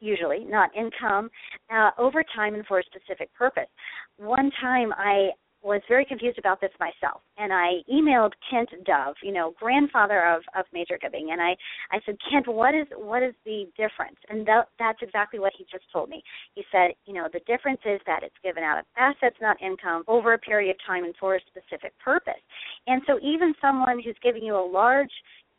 usually 0.00 0.44
not 0.44 0.70
income 0.76 1.28
uh, 1.72 1.90
over 1.98 2.22
time 2.34 2.54
and 2.54 2.64
for 2.66 2.78
a 2.78 2.82
specific 2.84 3.32
purpose 3.34 3.68
one 4.16 4.50
time 4.60 4.92
i 4.96 5.30
was 5.62 5.80
very 5.88 6.04
confused 6.04 6.38
about 6.38 6.60
this 6.60 6.70
myself 6.78 7.20
and 7.36 7.52
I 7.52 7.82
emailed 7.92 8.30
Kent 8.48 8.70
Dove, 8.84 9.16
you 9.22 9.32
know, 9.32 9.54
grandfather 9.58 10.24
of, 10.24 10.42
of 10.56 10.64
major 10.72 10.98
giving 11.00 11.30
and 11.32 11.40
I, 11.40 11.56
I 11.90 11.98
said, 12.06 12.16
Kent, 12.30 12.46
what 12.46 12.74
is 12.74 12.86
what 12.96 13.22
is 13.22 13.34
the 13.44 13.64
difference? 13.76 14.16
And 14.28 14.46
that, 14.46 14.68
that's 14.78 14.98
exactly 15.02 15.40
what 15.40 15.52
he 15.56 15.64
just 15.70 15.84
told 15.92 16.10
me. 16.10 16.22
He 16.54 16.62
said, 16.70 16.92
you 17.06 17.14
know, 17.14 17.28
the 17.32 17.40
difference 17.46 17.80
is 17.84 18.00
that 18.06 18.22
it's 18.22 18.34
given 18.42 18.62
out 18.62 18.78
of 18.78 18.84
assets, 18.96 19.36
not 19.40 19.60
income, 19.60 20.04
over 20.06 20.32
a 20.32 20.38
period 20.38 20.70
of 20.70 20.76
time 20.86 21.04
and 21.04 21.14
for 21.18 21.36
a 21.36 21.40
specific 21.50 21.92
purpose. 21.98 22.40
And 22.86 23.02
so 23.06 23.18
even 23.20 23.52
someone 23.60 24.00
who's 24.04 24.16
giving 24.22 24.44
you 24.44 24.54
a 24.54 24.64
large 24.64 25.10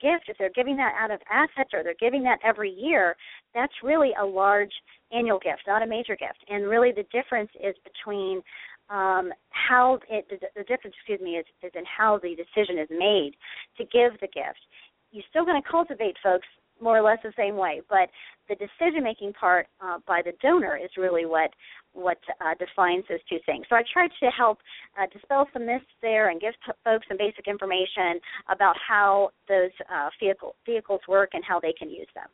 gift, 0.01 0.25
if 0.27 0.37
they're 0.37 0.51
giving 0.55 0.77
that 0.77 0.93
out 0.99 1.11
of 1.11 1.19
assets 1.29 1.71
or 1.73 1.83
they're 1.83 1.93
giving 1.99 2.23
that 2.23 2.39
every 2.43 2.71
year, 2.71 3.15
that's 3.53 3.73
really 3.83 4.11
a 4.19 4.25
large 4.25 4.71
annual 5.11 5.39
gift, 5.39 5.61
not 5.67 5.83
a 5.83 5.87
major 5.87 6.15
gift. 6.15 6.43
And 6.49 6.67
really 6.67 6.91
the 6.91 7.05
difference 7.11 7.51
is 7.63 7.75
between 7.83 8.41
um, 8.89 9.31
how 9.49 9.99
it, 10.09 10.25
the, 10.29 10.37
the 10.55 10.63
difference, 10.63 10.95
excuse 10.97 11.21
me, 11.21 11.37
is, 11.37 11.45
is 11.63 11.71
in 11.75 11.83
how 11.85 12.19
the 12.21 12.35
decision 12.35 12.79
is 12.79 12.89
made 12.89 13.31
to 13.77 13.83
give 13.85 14.19
the 14.19 14.27
gift. 14.27 14.59
You're 15.11 15.23
still 15.29 15.45
going 15.45 15.61
to 15.61 15.69
cultivate 15.69 16.15
folks 16.23 16.47
more 16.81 16.97
or 16.97 17.01
less 17.01 17.19
the 17.23 17.33
same 17.37 17.55
way, 17.55 17.81
but 17.89 18.09
the 18.47 18.55
decision 18.55 19.03
making 19.03 19.33
part 19.33 19.67
uh, 19.81 19.97
by 20.07 20.21
the 20.23 20.33
donor 20.41 20.77
is 20.77 20.89
really 20.97 21.25
what 21.25 21.51
what 21.93 22.19
uh, 22.39 22.53
defines 22.59 23.03
those 23.09 23.19
two 23.27 23.39
things. 23.45 23.65
So 23.69 23.75
I 23.75 23.81
tried 23.91 24.11
to 24.19 24.27
help 24.29 24.59
uh, 24.99 25.07
dispel 25.11 25.47
some 25.51 25.65
myths 25.65 25.85
there 26.01 26.29
and 26.29 26.39
give 26.39 26.53
t- 26.65 26.71
folks 26.83 27.07
some 27.07 27.17
basic 27.17 27.47
information 27.47 28.19
about 28.49 28.75
how 28.87 29.31
those 29.47 29.71
uh, 29.91 30.09
vehicle, 30.19 30.55
vehicles 30.65 31.01
work 31.07 31.31
and 31.33 31.43
how 31.43 31.59
they 31.59 31.73
can 31.73 31.89
use 31.89 32.07
them. 32.13 32.27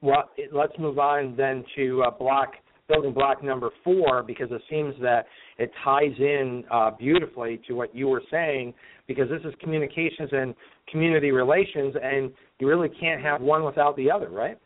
Well, 0.00 0.28
let's 0.52 0.76
move 0.78 0.98
on 0.98 1.36
then 1.36 1.64
to 1.76 2.02
uh, 2.02 2.10
block 2.10 2.54
building 2.88 3.12
block 3.12 3.42
number 3.42 3.70
four 3.82 4.22
because 4.22 4.48
it 4.50 4.62
seems 4.70 4.94
that 5.00 5.26
it 5.58 5.70
ties 5.82 6.12
in 6.18 6.64
uh, 6.70 6.90
beautifully 6.90 7.60
to 7.66 7.74
what 7.74 7.94
you 7.94 8.08
were 8.08 8.22
saying 8.30 8.74
because 9.06 9.28
this 9.28 9.40
is 9.44 9.54
communications 9.60 10.30
and 10.32 10.54
community 10.90 11.30
relations 11.30 11.94
and 12.02 12.30
you 12.58 12.68
really 12.68 12.90
can't 13.00 13.22
have 13.22 13.40
one 13.40 13.64
without 13.64 13.96
the 13.96 14.10
other 14.10 14.28
right? 14.30 14.58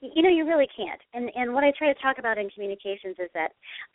You 0.00 0.22
know 0.22 0.28
you 0.28 0.46
really 0.46 0.68
can't. 0.76 1.00
And 1.14 1.30
and 1.34 1.54
what 1.54 1.64
i 1.64 1.72
try 1.76 1.92
to 1.92 1.98
talk 2.00 2.18
about 2.18 2.36
in 2.36 2.50
communications 2.50 3.16
is 3.18 3.30
that 3.32 3.52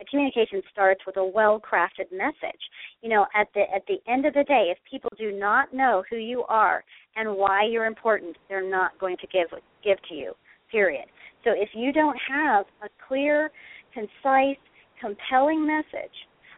communication 0.09 0.61
starts 0.71 1.01
with 1.05 1.17
a 1.17 1.25
well 1.25 1.61
crafted 1.61 2.11
message. 2.11 2.59
You 3.01 3.09
know 3.09 3.25
at 3.35 3.47
the 3.53 3.61
at 3.73 3.83
the 3.87 3.97
end 4.11 4.25
of 4.25 4.33
the 4.33 4.43
day 4.43 4.71
if 4.71 4.77
people 4.89 5.11
do 5.17 5.31
not 5.31 5.73
know 5.73 6.03
who 6.09 6.17
you 6.17 6.43
are 6.49 6.83
and 7.15 7.35
why 7.35 7.65
you're 7.69 7.85
important 7.85 8.35
they're 8.49 8.67
not 8.67 8.97
going 8.99 9.15
to 9.17 9.27
give 9.27 9.47
give 9.83 9.97
to 10.09 10.15
you 10.15 10.33
period 10.71 11.05
so 11.43 11.51
if 11.55 11.69
you 11.73 11.91
don't 11.91 12.17
have 12.29 12.65
a 12.83 12.89
clear, 13.07 13.51
concise, 13.93 14.57
compelling 14.99 15.65
message 15.65 16.11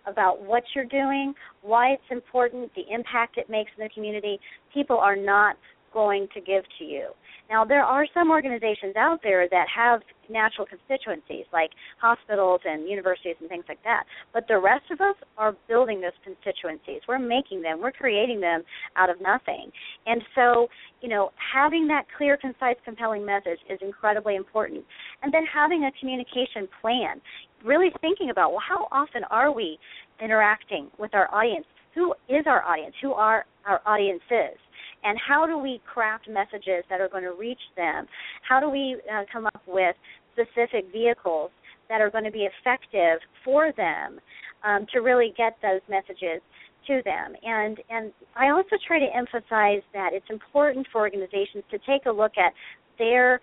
about 0.06 0.42
what 0.42 0.64
you're 0.76 0.86
doing, 0.86 1.34
why 1.62 1.92
it's 1.92 2.04
important, 2.12 2.72
the 2.76 2.84
impact 2.94 3.38
it 3.38 3.50
makes 3.50 3.72
in 3.78 3.84
the 3.84 3.90
community, 3.90 4.40
people 4.74 4.98
are 4.98 5.16
not 5.16 5.56
going 5.94 6.28
to 6.34 6.42
give 6.42 6.64
to 6.80 6.86
you. 6.86 7.10
Now, 7.50 7.66
there 7.66 7.84
are 7.84 8.06
some 8.14 8.32
organizations 8.32 8.96
out 8.96 9.20
there 9.22 9.48
that 9.50 9.68
have 9.76 10.02
natural 10.30 10.66
constituencies, 10.66 11.46
like 11.52 11.70
hospitals 12.02 12.62
and 12.66 12.88
universities 12.90 13.36
and 13.40 13.50
things 13.50 13.66
like 13.68 13.84
that. 13.84 14.04
But 14.34 14.48
the 14.48 14.58
rest 14.58 14.86
of 14.92 15.02
us 15.02 15.16
are 15.38 15.56
building 15.68 16.02
those 16.02 16.18
constituencies. 16.24 17.02
We're 17.08 17.20
making 17.20 17.62
them. 17.62 17.82
We're 17.82 17.92
creating 17.92 18.40
them 18.40 18.64
out 18.96 19.10
of 19.10 19.22
nothing. 19.22 19.72
And 20.06 20.22
so, 20.34 20.68
you 21.02 21.10
know, 21.10 21.32
having 21.54 21.88
that 21.88 22.06
clear, 22.18 22.38
concise, 22.38 22.78
compelling 22.86 23.26
message 23.26 23.60
is 23.70 23.80
incredibly 23.82 24.36
important. 24.36 24.84
And 25.22 25.34
then 25.34 25.44
having 25.52 25.84
a 25.84 25.92
communication 26.00 26.68
plan. 26.82 27.22
Really 27.64 27.92
thinking 28.02 28.30
about, 28.30 28.52
well, 28.52 28.64
how 28.68 28.88
often 28.92 29.24
are 29.30 29.52
we 29.52 29.78
interacting 30.22 30.90
with 30.98 31.14
our 31.14 31.34
audience? 31.34 31.66
Who 31.96 32.14
is 32.28 32.46
our 32.46 32.64
audience? 32.64 32.96
Who 33.02 33.14
are 33.14 33.46
our 33.66 33.82
audiences? 33.86 34.58
And 35.04 35.18
how 35.20 35.46
do 35.46 35.58
we 35.58 35.82
craft 35.92 36.28
messages 36.30 36.84
that 36.90 37.02
are 37.02 37.10
going 37.10 37.24
to 37.24 37.34
reach 37.34 37.60
them? 37.76 38.08
How 38.48 38.60
do 38.60 38.70
we 38.70 38.98
uh, 39.12 39.24
come 39.32 39.46
up 39.46 39.62
with 39.68 39.96
specific 40.34 40.92
vehicles 40.92 41.52
that 41.90 42.02
are 42.02 42.10
going 42.10 42.24
to 42.24 42.32
be 42.32 42.48
effective 42.48 43.20
for 43.44 43.72
them 43.76 44.20
um, 44.64 44.86
to 44.94 45.00
really 45.00 45.34
get 45.38 45.58
those 45.62 45.82
messages 45.90 46.42
to 46.88 47.02
them? 47.06 47.34
And 47.44 47.80
and 47.90 48.12
I 48.36 48.50
also 48.50 48.78
try 48.86 49.00
to 49.00 49.08
emphasize 49.16 49.84
that 49.94 50.12
it's 50.14 50.30
important 50.30 50.88
for 50.92 51.02
organizations 51.02 51.64
to 51.72 51.78
take 51.80 52.06
a 52.06 52.12
look 52.12 52.34
at 52.38 52.54
their 52.98 53.40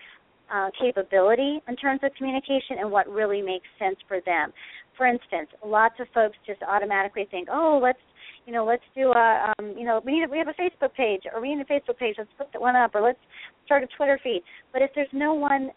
uh, 0.53 0.71
capability 0.81 1.61
in 1.69 1.77
terms 1.77 2.01
of 2.03 2.13
communication 2.17 2.79
and 2.81 2.91
what 2.91 3.09
really 3.09 3.41
makes 3.41 3.67
sense 3.79 3.97
for 4.09 4.21
them. 4.27 4.53
For 4.97 5.07
instance, 5.07 5.49
lots 5.65 5.95
of 6.01 6.09
folks 6.13 6.37
just 6.47 6.61
automatically 6.63 7.27
think, 7.31 7.49
"Oh, 7.51 7.79
let's 7.83 8.01
you 8.47 8.53
know, 8.53 8.65
let's 8.65 8.83
do 8.95 9.13
a, 9.13 9.53
um, 9.59 9.75
you 9.77 9.85
know, 9.85 10.01
we 10.05 10.13
need 10.13 10.25
a, 10.25 10.29
we 10.29 10.39
have 10.39 10.49
a 10.49 10.61
Facebook 10.61 10.95
page, 10.95 11.23
or 11.33 11.41
we 11.41 11.55
need 11.55 11.61
a 11.61 11.65
Facebook 11.73 11.99
page. 11.99 12.17
Let's 12.19 12.31
put 12.37 12.49
that 12.53 12.61
one 12.61 12.77
up, 12.77 12.95
or 12.95 13.01
let's 13.01 13.19
start 13.65 13.83
a 13.83 13.89
Twitter 13.97 14.19
feed. 14.23 14.43
But 14.73 14.83
if 14.83 14.91
there's 14.95 15.09
no 15.13 15.35
one 15.35 15.71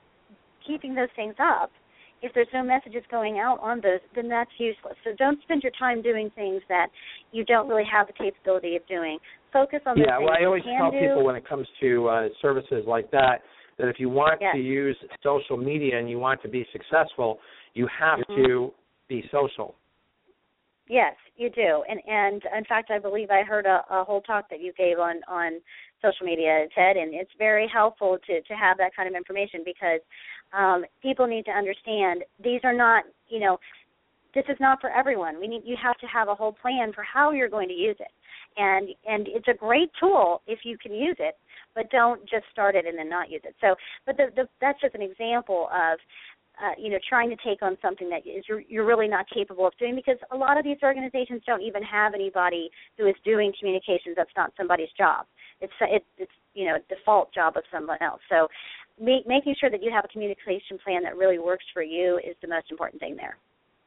keeping 0.66 0.96
those 0.96 1.10
things 1.16 1.36
up, 1.40 1.72
if 2.22 2.34
there's 2.34 2.48
no 2.54 2.64
messages 2.64 3.04
going 3.12 3.40
out 3.40 3.60
on 3.60 3.82
those, 3.82 4.00
then 4.16 4.30
that's 4.30 4.50
useless. 4.58 4.96
So 5.04 5.12
don't 5.18 5.42
spend 5.44 5.62
your 5.62 5.74
time 5.78 6.02
doing 6.02 6.32
things 6.36 6.62
that 6.70 6.88
you 7.34 7.44
don't 7.44 7.68
really 7.68 7.84
have 7.92 8.08
the 8.08 8.14
capability 8.14 8.78
of 8.78 8.88
doing. 8.88 9.20
Focus 9.52 9.82
on 9.86 9.98
the 9.98 10.06
yeah, 10.08 10.18
well, 10.18 10.34
I 10.40 10.46
always 10.46 10.64
tell 10.78 10.90
do. 10.90 11.00
people 11.00 11.26
when 11.26 11.36
it 11.36 11.48
comes 11.48 11.68
to 11.82 12.08
uh, 12.08 12.28
services 12.42 12.86
like 12.88 13.12
that 13.12 13.42
that 13.78 13.88
if 13.88 14.00
you 14.00 14.08
want 14.08 14.40
Yes. 14.40 14.56
to 14.56 14.62
use 14.62 14.96
social 15.22 15.58
media 15.58 16.00
and 16.00 16.10
you 16.10 16.18
want 16.18 16.42
to 16.44 16.48
be 16.48 16.66
successful, 16.72 17.40
you 17.74 17.88
have 17.88 18.20
Mhm. 18.20 18.36
to 18.46 18.74
be 19.10 19.28
social. 19.30 19.76
Yes, 20.88 21.16
you 21.36 21.50
do. 21.50 21.84
And 21.90 22.00
and 22.08 22.42
in 22.58 22.66
fact, 22.66 22.92
I 22.92 23.00
believe 23.00 23.30
I 23.32 23.44
heard 23.44 23.66
a, 23.66 23.84
a 23.90 24.04
whole 24.04 24.22
talk 24.22 24.50
that 24.50 24.62
you 24.62 24.74
gave 24.78 25.00
on 25.00 25.22
on 25.28 25.60
social 26.02 26.26
media, 26.26 26.68
Ted, 26.76 26.98
and 26.98 27.14
it's 27.14 27.32
very 27.38 27.68
helpful 27.72 28.18
to 28.28 28.42
to 28.42 28.54
have 28.54 28.78
that 28.78 28.96
kind 28.96 29.08
of 29.08 29.16
information 29.16 29.62
because 29.66 30.02
um, 30.54 30.86
people 31.02 31.28
need 31.28 31.46
to 31.46 31.52
understand 31.52 32.24
these 32.44 32.62
are 32.64 32.74
not, 32.76 33.04
you 33.30 33.40
know, 33.40 33.58
this 34.36 34.46
is 34.50 34.58
not 34.60 34.82
for 34.82 34.90
everyone. 34.90 35.40
We 35.40 35.48
need 35.48 35.64
you 35.66 35.76
have 35.82 35.98
to 35.98 36.08
have 36.08 36.28
a 36.28 36.36
whole 36.36 36.54
plan 36.54 36.92
for 36.94 37.04
how 37.04 37.32
you're 37.32 37.50
going 37.50 37.70
to 37.70 37.74
use 37.74 37.98
it. 38.00 38.12
And 38.58 38.90
and 39.06 39.28
it's 39.28 39.48
a 39.48 39.54
great 39.54 39.92
tool 40.00 40.42
if 40.48 40.60
you 40.64 40.78
can 40.78 40.94
use 40.94 41.18
it, 41.20 41.36
but 41.76 41.90
don't 41.90 42.22
just 42.22 42.46
start 42.52 42.76
it 42.76 42.86
and 42.86 42.98
then 42.98 43.10
not 43.10 43.32
use 43.32 43.42
it. 43.44 43.56
So, 43.62 43.76
but 44.06 44.18
the, 44.18 44.28
the 44.36 44.48
that's 44.62 44.80
just 44.82 44.96
an 44.96 45.02
example 45.02 45.70
of 45.74 46.00
uh, 46.62 46.72
you 46.78 46.90
know, 46.90 47.00
trying 47.08 47.30
to 47.30 47.36
take 47.44 47.62
on 47.62 47.78
something 47.82 48.10
that 48.10 48.28
is 48.28 48.46
you're, 48.48 48.62
you're 48.68 48.86
really 48.86 49.08
not 49.08 49.26
capable 49.34 49.66
of 49.66 49.74
doing 49.80 49.96
because 49.96 50.18
a 50.32 50.38
lot 50.38 50.58
of 50.58 50.64
these 50.64 50.78
organizations 50.84 51.42
don't 51.48 51.62
even 51.62 51.82
have 51.82 52.14
anybody 52.14 52.70
who 52.98 53.08
is 53.08 53.16
doing 53.26 53.52
communications. 53.60 54.16
That's 54.16 54.30
not 54.38 54.54
somebody's 54.56 54.92
job. 54.98 55.26
It's 55.62 55.74
it, 55.82 56.06
it's 56.18 56.32
you 56.54 56.66
know 56.66 56.76
a 56.76 56.96
default 56.96 57.34
job 57.34 57.58
of 57.58 57.64
someone 57.72 57.98
else. 58.02 58.22
So, 58.30 58.48
make, 59.02 59.28
making 59.28 59.56
sure 59.60 59.72
that 59.72 59.82
you 59.82 59.92
have 59.92 60.06
a 60.06 60.08
communication 60.10 60.78
plan 60.84 61.02
that 61.04 61.18
really 61.18 61.40
works 61.40 61.66
for 61.74 61.82
you 61.82 62.18
is 62.18 62.36
the 62.42 62.48
most 62.48 62.70
important 62.70 63.00
thing 63.02 63.16
there. 63.16 63.38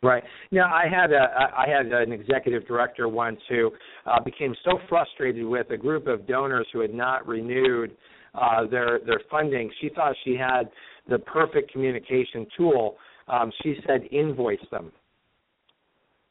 Right. 0.02 0.22
Now, 0.50 0.66
I 0.66 0.84
had 0.88 1.12
a 1.12 1.26
I 1.56 1.66
had 1.68 1.86
an 1.86 2.12
executive 2.12 2.66
director 2.66 3.08
once 3.08 3.40
who 3.48 3.70
uh, 4.06 4.20
became 4.22 4.54
so 4.64 4.78
frustrated 4.88 5.44
with 5.44 5.70
a 5.70 5.76
group 5.76 6.06
of 6.06 6.26
donors 6.26 6.66
who 6.72 6.80
had 6.80 6.92
not 6.92 7.26
renewed 7.26 7.96
uh, 8.34 8.66
their 8.66 9.00
their 9.06 9.20
funding. 9.30 9.70
She 9.80 9.88
thought 9.88 10.14
she 10.24 10.36
had 10.36 10.68
the 11.08 11.18
perfect 11.18 11.72
communication 11.72 12.46
tool. 12.56 12.96
Um, 13.28 13.52
she 13.62 13.76
said 13.86 14.02
invoice 14.12 14.58
them. 14.70 14.92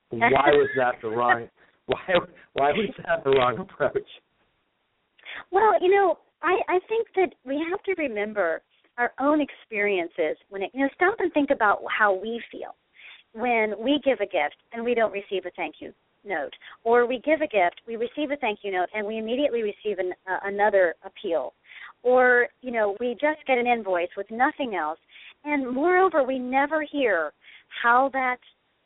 Why 0.09 0.51
was 0.51 0.69
that 0.77 0.95
the 1.01 1.09
wrong? 1.09 1.47
Why 1.87 2.15
why 2.53 2.71
was 2.71 2.89
that 3.05 3.23
the 3.23 3.29
wrong 3.29 3.59
approach? 3.59 4.07
Well, 5.51 5.73
you 5.79 5.91
know, 5.91 6.17
I, 6.41 6.57
I 6.67 6.79
think 6.87 7.07
that 7.15 7.35
we 7.45 7.63
have 7.69 7.83
to 7.83 8.01
remember 8.01 8.63
our 8.97 9.11
own 9.19 9.39
experiences 9.39 10.37
when 10.49 10.63
it 10.63 10.71
you 10.73 10.81
know, 10.81 10.89
stop 10.95 11.15
and 11.19 11.31
think 11.33 11.51
about 11.51 11.81
how 11.95 12.13
we 12.13 12.41
feel 12.51 12.75
when 13.33 13.73
we 13.77 13.99
give 14.03 14.19
a 14.19 14.25
gift 14.25 14.55
and 14.71 14.83
we 14.83 14.95
don't 14.95 15.11
receive 15.11 15.45
a 15.45 15.51
thank 15.55 15.75
you 15.79 15.93
note 16.23 16.53
or 16.83 17.05
we 17.05 17.19
give 17.23 17.41
a 17.41 17.47
gift, 17.47 17.81
we 17.87 17.97
receive 17.97 18.31
a 18.31 18.37
thank 18.37 18.59
you 18.63 18.71
note, 18.71 18.87
and 18.93 19.05
we 19.05 19.17
immediately 19.17 19.61
receive 19.61 19.99
an, 19.99 20.13
uh, 20.29 20.39
another 20.43 20.95
appeal. 21.03 21.53
Or, 22.05 22.47
you 22.61 22.71
know, 22.71 22.95
we 22.99 23.13
just 23.13 23.45
get 23.47 23.57
an 23.57 23.65
invoice 23.65 24.09
with 24.15 24.27
nothing 24.29 24.75
else. 24.75 24.99
And 25.43 25.69
moreover, 25.69 26.23
we 26.23 26.37
never 26.37 26.83
hear 26.83 27.33
how 27.81 28.09
that 28.13 28.37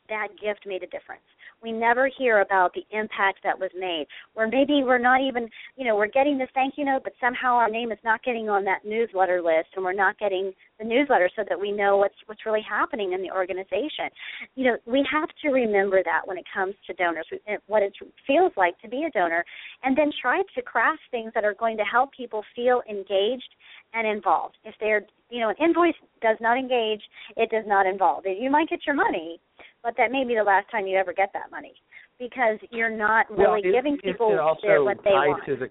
that 0.08 0.28
gift 0.42 0.66
made 0.66 0.82
a 0.82 0.86
difference 0.86 1.22
we 1.62 1.72
never 1.72 2.10
hear 2.18 2.40
about 2.40 2.72
the 2.74 2.84
impact 2.96 3.40
that 3.44 3.58
was 3.58 3.70
made. 3.78 4.06
Or 4.34 4.46
maybe 4.46 4.82
we're 4.84 4.98
not 4.98 5.20
even, 5.20 5.48
you 5.76 5.84
know, 5.84 5.96
we're 5.96 6.08
getting 6.08 6.38
this 6.38 6.48
thank 6.54 6.74
you 6.76 6.84
note, 6.84 7.02
but 7.04 7.12
somehow 7.20 7.54
our 7.54 7.70
name 7.70 7.92
is 7.92 7.98
not 8.04 8.22
getting 8.22 8.48
on 8.48 8.64
that 8.64 8.84
newsletter 8.84 9.42
list, 9.42 9.68
and 9.76 9.84
we're 9.84 9.92
not 9.92 10.18
getting 10.18 10.52
the 10.78 10.84
newsletter 10.84 11.30
so 11.36 11.42
that 11.48 11.58
we 11.58 11.70
know 11.72 11.96
what's 11.98 12.14
what's 12.26 12.46
really 12.46 12.64
happening 12.68 13.12
in 13.12 13.22
the 13.22 13.30
organization. 13.30 14.08
You 14.54 14.64
know, 14.64 14.76
we 14.86 15.06
have 15.12 15.28
to 15.42 15.48
remember 15.50 16.02
that 16.02 16.22
when 16.26 16.38
it 16.38 16.44
comes 16.52 16.74
to 16.86 16.94
donors, 16.94 17.26
what 17.66 17.82
it 17.82 17.92
feels 18.26 18.52
like 18.56 18.80
to 18.80 18.88
be 18.88 19.04
a 19.04 19.10
donor, 19.10 19.44
and 19.82 19.96
then 19.96 20.10
try 20.20 20.42
to 20.54 20.62
craft 20.62 21.00
things 21.10 21.32
that 21.34 21.44
are 21.44 21.54
going 21.54 21.76
to 21.76 21.84
help 21.84 22.12
people 22.12 22.42
feel 22.54 22.82
engaged 22.88 23.54
and 23.92 24.06
involved. 24.06 24.56
If 24.64 24.74
they're, 24.80 25.02
you 25.30 25.40
know, 25.40 25.50
an 25.50 25.56
invoice 25.62 25.94
does 26.22 26.36
not 26.40 26.56
engage, 26.56 27.02
it 27.36 27.50
does 27.50 27.64
not 27.66 27.86
involve. 27.86 28.24
You 28.26 28.50
might 28.50 28.68
get 28.68 28.86
your 28.86 28.94
money, 28.94 29.40
but 29.82 29.94
that 29.96 30.10
may 30.12 30.24
be 30.24 30.34
the 30.34 30.42
last 30.42 30.70
time 30.70 30.86
you 30.86 30.96
ever 30.96 31.12
get 31.12 31.30
that 31.32 31.50
money 31.50 31.74
because 32.18 32.58
you're 32.70 32.94
not 32.94 33.30
really 33.30 33.62
well, 33.64 33.72
giving 33.72 33.96
people 33.98 34.30
their, 34.62 34.84
what 34.84 34.98
they 35.04 35.10
want. 35.10 35.42
To 35.46 35.56
the, 35.56 35.68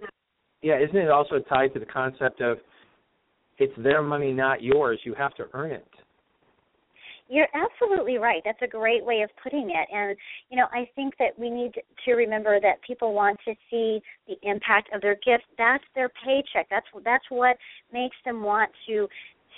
yeah, 0.61 0.79
isn't 0.79 0.97
it 0.97 1.09
also 1.09 1.39
tied 1.39 1.73
to 1.73 1.79
the 1.79 1.85
concept 1.85 2.41
of 2.41 2.57
it's 3.59 3.73
their 3.77 4.01
money, 4.01 4.31
not 4.31 4.63
yours. 4.63 4.99
You 5.03 5.13
have 5.13 5.35
to 5.35 5.45
earn 5.53 5.71
it. 5.71 5.87
You're 7.31 7.47
absolutely 7.53 8.17
right. 8.17 8.41
That's 8.43 8.61
a 8.63 8.67
great 8.67 9.05
way 9.05 9.21
of 9.21 9.29
putting 9.43 9.69
it. 9.69 9.87
And 9.93 10.17
you 10.49 10.57
know, 10.57 10.65
I 10.73 10.89
think 10.95 11.13
that 11.19 11.37
we 11.37 11.51
need 11.51 11.73
to 12.05 12.13
remember 12.13 12.59
that 12.59 12.81
people 12.85 13.13
want 13.13 13.37
to 13.45 13.53
see 13.69 14.01
the 14.27 14.35
impact 14.41 14.89
of 14.95 15.01
their 15.01 15.15
gift. 15.15 15.43
That's 15.57 15.83
their 15.93 16.09
paycheck. 16.25 16.67
That's 16.71 16.87
that's 17.05 17.25
what 17.29 17.55
makes 17.93 18.15
them 18.25 18.41
want 18.41 18.71
to 18.87 19.07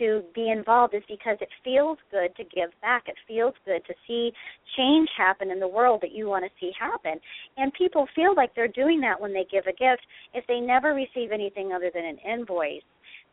to 0.02 0.24
be 0.34 0.50
involved 0.50 0.96
is 0.96 1.04
because 1.08 1.38
it 1.42 1.50
feels 1.64 1.98
good 2.10 2.36
to 2.36 2.44
give 2.44 2.72
back. 2.82 3.04
It 3.08 3.16
feels 3.28 3.54
good 3.66 3.86
to 3.86 3.94
see 4.08 4.32
change 4.76 5.08
happen 5.16 5.52
in 5.52 5.60
the 5.60 5.68
world 5.68 6.02
that 6.02 6.12
you 6.12 6.28
want 6.28 6.44
to 6.44 6.52
see 6.60 6.72
happen. 6.78 7.20
And 7.58 7.72
people 7.74 8.08
feel 8.16 8.34
like 8.36 8.54
they're 8.56 8.68
doing 8.68 9.00
that 9.02 9.22
when 9.22 9.32
they 9.32 9.46
give 9.52 9.66
a 9.68 9.72
gift. 9.72 10.02
If 10.34 10.46
they 10.48 10.60
never 10.60 10.94
receive 10.94 11.32
anything 11.32 11.72
other 11.72 11.92
than 11.94 12.04
an 12.04 12.18
invoice, 12.18 12.82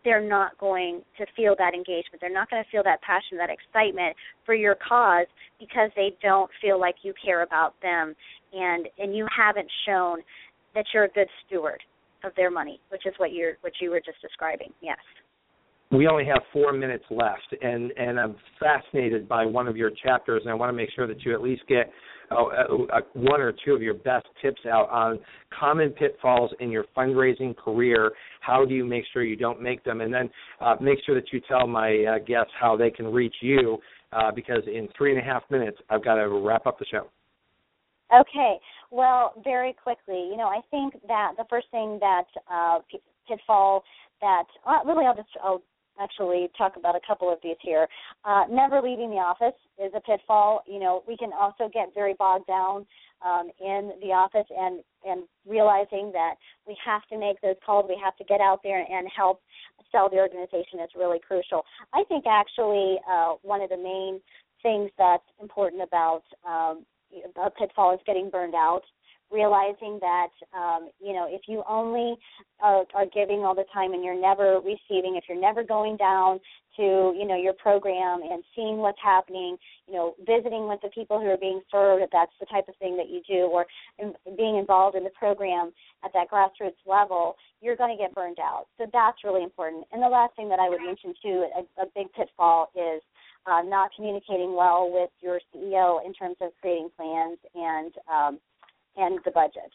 they're 0.05 0.27
not 0.27 0.57
going 0.59 1.03
to 1.17 1.27
feel 1.35 1.55
that 1.59 1.75
engagement. 1.75 2.21
They're 2.21 2.33
not 2.33 2.51
going 2.51 2.63
to 2.63 2.71
feel 2.71 2.85
that 2.85 3.03
passion, 3.03 3.39
that 3.39 3.51
excitement 3.51 4.15
for 4.45 4.55
your 4.55 4.77
cause 4.77 5.27
because 5.59 5.91
they 5.97 6.15
don't 6.23 6.51
feel 6.61 6.79
like 6.79 6.97
you 7.03 7.15
care 7.25 7.43
about 7.43 7.75
them 7.83 8.15
and 8.53 8.89
and 8.99 9.17
you 9.17 9.27
haven't 9.37 9.69
shown 9.87 10.21
that 10.75 10.85
you're 10.95 11.05
a 11.05 11.09
good 11.09 11.29
steward 11.47 11.83
of 12.25 12.33
their 12.37 12.51
money, 12.51 12.81
which 12.91 13.07
is 13.07 13.15
what 13.17 13.33
you're 13.33 13.55
what 13.63 13.73
you 13.81 13.91
were 13.91 14.01
just 14.01 14.21
describing. 14.23 14.73
Yes 14.81 14.99
we 15.91 16.07
only 16.07 16.25
have 16.27 16.43
four 16.53 16.73
minutes 16.73 17.05
left, 17.11 17.55
and 17.63 17.93
and 17.93 18.21
I'm 18.21 18.37
fascinated 18.61 19.29
by 19.29 19.47
one 19.47 19.67
of 19.67 19.77
your 19.77 19.91
chapters, 19.91 20.43
and 20.45 20.51
I 20.51 20.55
want 20.55 20.71
to 20.71 20.77
make 20.77 20.91
sure 20.95 21.07
that 21.07 21.25
you 21.25 21.33
at 21.33 21.41
least 21.41 21.63
get 21.67 21.91
uh, 22.31 22.45
uh, 22.45 23.01
one 23.15 23.41
or 23.41 23.55
two 23.65 23.73
of 23.73 23.81
your 23.81 23.95
best 23.95 24.27
tips 24.43 24.61
out 24.71 24.91
on 24.91 25.19
common 25.59 25.91
pitfalls 25.91 26.51
in 26.61 26.71
your 26.71 26.85
fundraising 26.97 27.57
career. 27.57 28.13
How 28.41 28.67
do 28.67 28.75
you 28.75 28.85
make 28.85 29.05
sure 29.13 29.23
you 29.23 29.37
don't 29.37 29.63
make 29.63 29.83
them, 29.83 30.03
and 30.03 30.13
then 30.13 30.29
uh, 30.61 30.77
make 30.81 30.99
sure 31.07 31.15
that 31.15 31.33
you 31.33 31.41
tell 31.49 31.67
my 31.67 32.05
uh, 32.05 32.19
guests 32.19 32.53
how 32.61 32.77
they 32.77 32.91
can 32.91 33.07
reach 33.07 33.37
you, 33.41 33.79
uh, 34.13 34.31
because 34.35 34.63
in 34.67 34.89
three 34.97 35.17
and 35.17 35.21
a 35.21 35.25
half 35.25 35.43
minutes 35.51 35.79
I've 35.89 36.05
got 36.05 36.17
to 36.17 36.29
wrap 36.29 36.67
up 36.67 36.79
the 36.79 36.87
show. 36.91 37.09
Okay. 38.15 38.57
Well, 38.91 39.35
very 39.45 39.75
quickly, 39.75 40.29
you 40.31 40.37
know, 40.37 40.49
I 40.49 40.61
think 40.71 40.95
that 41.09 41.33
the 41.37 41.45
first 41.49 41.67
thing 41.71 41.99
that 42.01 42.25
uh, 42.51 42.79
pitfall 43.27 43.85
that 44.21 44.45
uh, 44.67 44.85
really 44.85 45.07
I'll 45.07 45.15
just 45.15 45.29
I'll 45.43 45.63
actually 46.01 46.49
talk 46.57 46.77
about 46.77 46.97
a 46.97 47.01
couple 47.07 47.33
of 47.33 47.39
these 47.43 47.57
here. 47.61 47.87
Uh, 48.25 48.45
never 48.51 48.81
leaving 48.81 49.11
the 49.11 49.17
office 49.17 49.59
is 49.83 49.93
a 49.95 50.01
pitfall. 50.01 50.63
You 50.67 50.81
know, 50.81 51.03
we 51.07 51.17
can 51.17 51.31
also 51.39 51.69
get 51.73 51.95
very 51.95 52.15
bogged 52.15 52.47
down 52.47 52.87
um, 53.25 53.51
in 53.61 53.93
the 54.01 54.09
office 54.09 54.47
and 54.51 54.83
and 55.05 55.25
realizing 55.47 56.11
that 56.13 56.35
we 56.67 56.77
have 56.85 57.03
to 57.11 57.19
make 57.19 57.41
those 57.41 57.57
calls, 57.65 57.87
we 57.89 58.01
have 58.03 58.17
to 58.17 58.25
get 58.25 58.41
out 58.41 58.61
there 58.63 58.81
and 58.81 59.09
help 59.15 59.41
sell 59.93 60.09
the 60.09 60.17
organization 60.17 60.81
is 60.83 60.91
really 60.97 61.19
crucial. 61.27 61.65
I 61.95 62.05
think 62.09 62.25
actually 62.27 62.97
uh, 63.11 63.35
one 63.43 63.63
of 63.63 63.71
the 63.71 63.77
main 63.77 64.21
things 64.63 64.91
that's 64.99 65.25
important 65.41 65.83
about 65.83 66.23
um, 66.47 66.85
a 67.43 67.51
pitfall 67.51 67.95
is 67.95 68.01
getting 68.07 68.29
burned 68.29 68.55
out 68.55 68.83
realizing 69.31 69.99
that 70.01 70.31
um, 70.57 70.91
you 71.01 71.13
know 71.13 71.27
if 71.29 71.43
you 71.49 71.63
only 71.69 72.17
are, 72.61 72.85
are 72.95 73.07
giving 73.13 73.41
all 73.41 73.55
the 73.55 73.65
time 73.73 73.93
and 73.93 74.05
you're 74.05 74.21
never 74.21 74.61
receiving, 74.61 75.17
if 75.17 75.25
you're 75.29 75.41
never 75.41 75.63
going 75.63 75.97
down 75.97 76.41
to 76.77 77.13
you 77.17 77.27
know 77.27 77.37
your 77.37 77.55
program 77.55 78.21
and 78.23 78.43
seeing 78.55 78.79
what's 78.79 78.99
happening, 79.03 79.57
you 79.87 79.95
know 79.95 80.15
visiting 80.27 80.69
with 80.69 80.81
the 80.83 80.91
people 80.91 81.19
who 81.21 81.27
are 81.27 81.37
being 81.37 81.61
served, 81.71 82.03
if 82.03 82.11
that's 82.11 82.33
the 82.41 82.47
type 82.47 82.69
of 82.69 82.77
thing 82.77 82.97
that 82.97 83.09
you 83.09 83.21
do, 83.29 83.49
or 83.53 83.67
in, 83.99 84.15
being 84.37 84.57
involved 84.57 84.97
in 84.97 85.05
the 85.05 85.11
program 85.11 85.73
at 86.05 86.13
that 86.13 86.31
grassroots 86.31 86.81
level, 86.87 87.37
you're 87.61 87.77
going 87.77 87.97
to 87.97 88.03
get 88.03 88.15
burned 88.15 88.39
out. 88.39 88.67
So 88.79 88.87
that's 88.93 89.25
really 89.25 89.43
important. 89.43 89.85
And 89.93 90.03
the 90.03 90.09
last 90.09 90.35
thing 90.37 90.49
that 90.49 90.59
I 90.59 90.69
would 90.69 90.81
mention 90.81 91.15
too, 91.23 91.47
a, 91.57 91.83
a 91.83 91.87
big 91.95 92.13
pitfall 92.13 92.71
is 92.75 93.03
uh, 93.47 93.63
not 93.63 93.91
communicating 93.97 94.55
well 94.55 94.91
with 94.93 95.11
your 95.21 95.41
CEO 95.55 96.05
in 96.05 96.13
terms 96.13 96.37
of 96.41 96.51
creating 96.61 96.91
plans 96.97 97.39
and 97.55 97.93
um, 98.13 98.39
and 98.99 99.19
the 99.25 99.31
budget. 99.31 99.73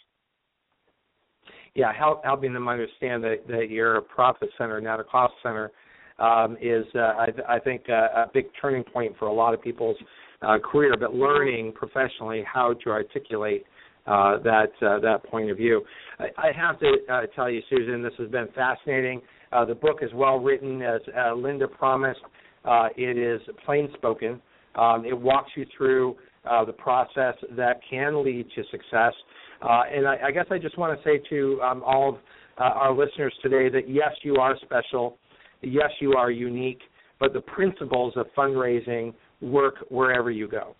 Yeah, 1.75 1.91
help, 1.91 2.23
helping 2.23 2.53
them 2.53 2.67
understand 2.67 3.23
that, 3.23 3.47
that 3.47 3.69
you're 3.69 3.95
a 3.95 4.01
profit 4.01 4.49
center, 4.57 4.79
not 4.79 4.99
a 4.99 5.03
cost 5.03 5.33
center, 5.41 5.71
um, 6.19 6.55
is 6.61 6.85
uh, 6.93 6.99
I, 6.99 7.27
I 7.49 7.59
think 7.59 7.83
uh, 7.89 7.93
a 7.93 8.25
big 8.31 8.45
turning 8.61 8.83
point 8.83 9.13
for 9.17 9.27
a 9.27 9.33
lot 9.33 9.55
of 9.55 9.61
people's 9.61 9.97
uh, 10.43 10.59
career. 10.59 10.93
But 10.99 11.15
learning 11.15 11.73
professionally 11.73 12.43
how 12.45 12.73
to 12.83 12.89
articulate 12.91 13.65
uh, 14.05 14.37
that 14.43 14.71
uh, 14.85 14.99
that 14.99 15.23
point 15.31 15.49
of 15.49 15.57
view. 15.57 15.81
I, 16.19 16.25
I 16.37 16.51
have 16.55 16.79
to 16.81 16.93
uh, 17.11 17.21
tell 17.35 17.49
you, 17.49 17.61
Susan, 17.69 18.03
this 18.03 18.13
has 18.19 18.29
been 18.29 18.47
fascinating. 18.53 19.21
The 19.67 19.75
book 19.75 19.99
is 20.01 20.09
well 20.13 20.39
written, 20.39 20.81
as 20.81 21.01
Linda 21.37 21.67
promised. 21.67 22.19
It 22.65 23.17
is 23.17 23.39
plain 23.65 23.87
spoken. 23.95 24.41
Um, 24.75 25.05
it 25.05 25.17
walks 25.17 25.51
you 25.55 25.65
through 25.77 26.15
uh, 26.49 26.65
the 26.65 26.73
process 26.73 27.35
that 27.51 27.79
can 27.89 28.23
lead 28.23 28.47
to 28.55 28.63
success. 28.71 29.13
Uh, 29.61 29.83
and 29.93 30.07
I, 30.07 30.17
I, 30.25 30.31
guess 30.31 30.45
I 30.51 30.57
just 30.57 30.77
want 30.77 30.97
to 30.97 31.03
say 31.03 31.21
to 31.29 31.61
um, 31.61 31.83
all 31.85 32.09
of 32.09 32.15
uh, 32.59 32.63
our 32.63 32.93
listeners 32.93 33.33
today 33.41 33.69
that 33.69 33.89
yes, 33.89 34.11
you 34.23 34.35
are 34.35 34.55
special, 34.63 35.17
yes, 35.61 35.89
you 36.01 36.13
are 36.13 36.31
unique, 36.31 36.81
but 37.19 37.33
the 37.33 37.41
principles 37.41 38.13
of 38.17 38.27
fundraising 38.37 39.13
work 39.41 39.75
wherever 39.89 40.31
you 40.31 40.47
go 40.47 40.75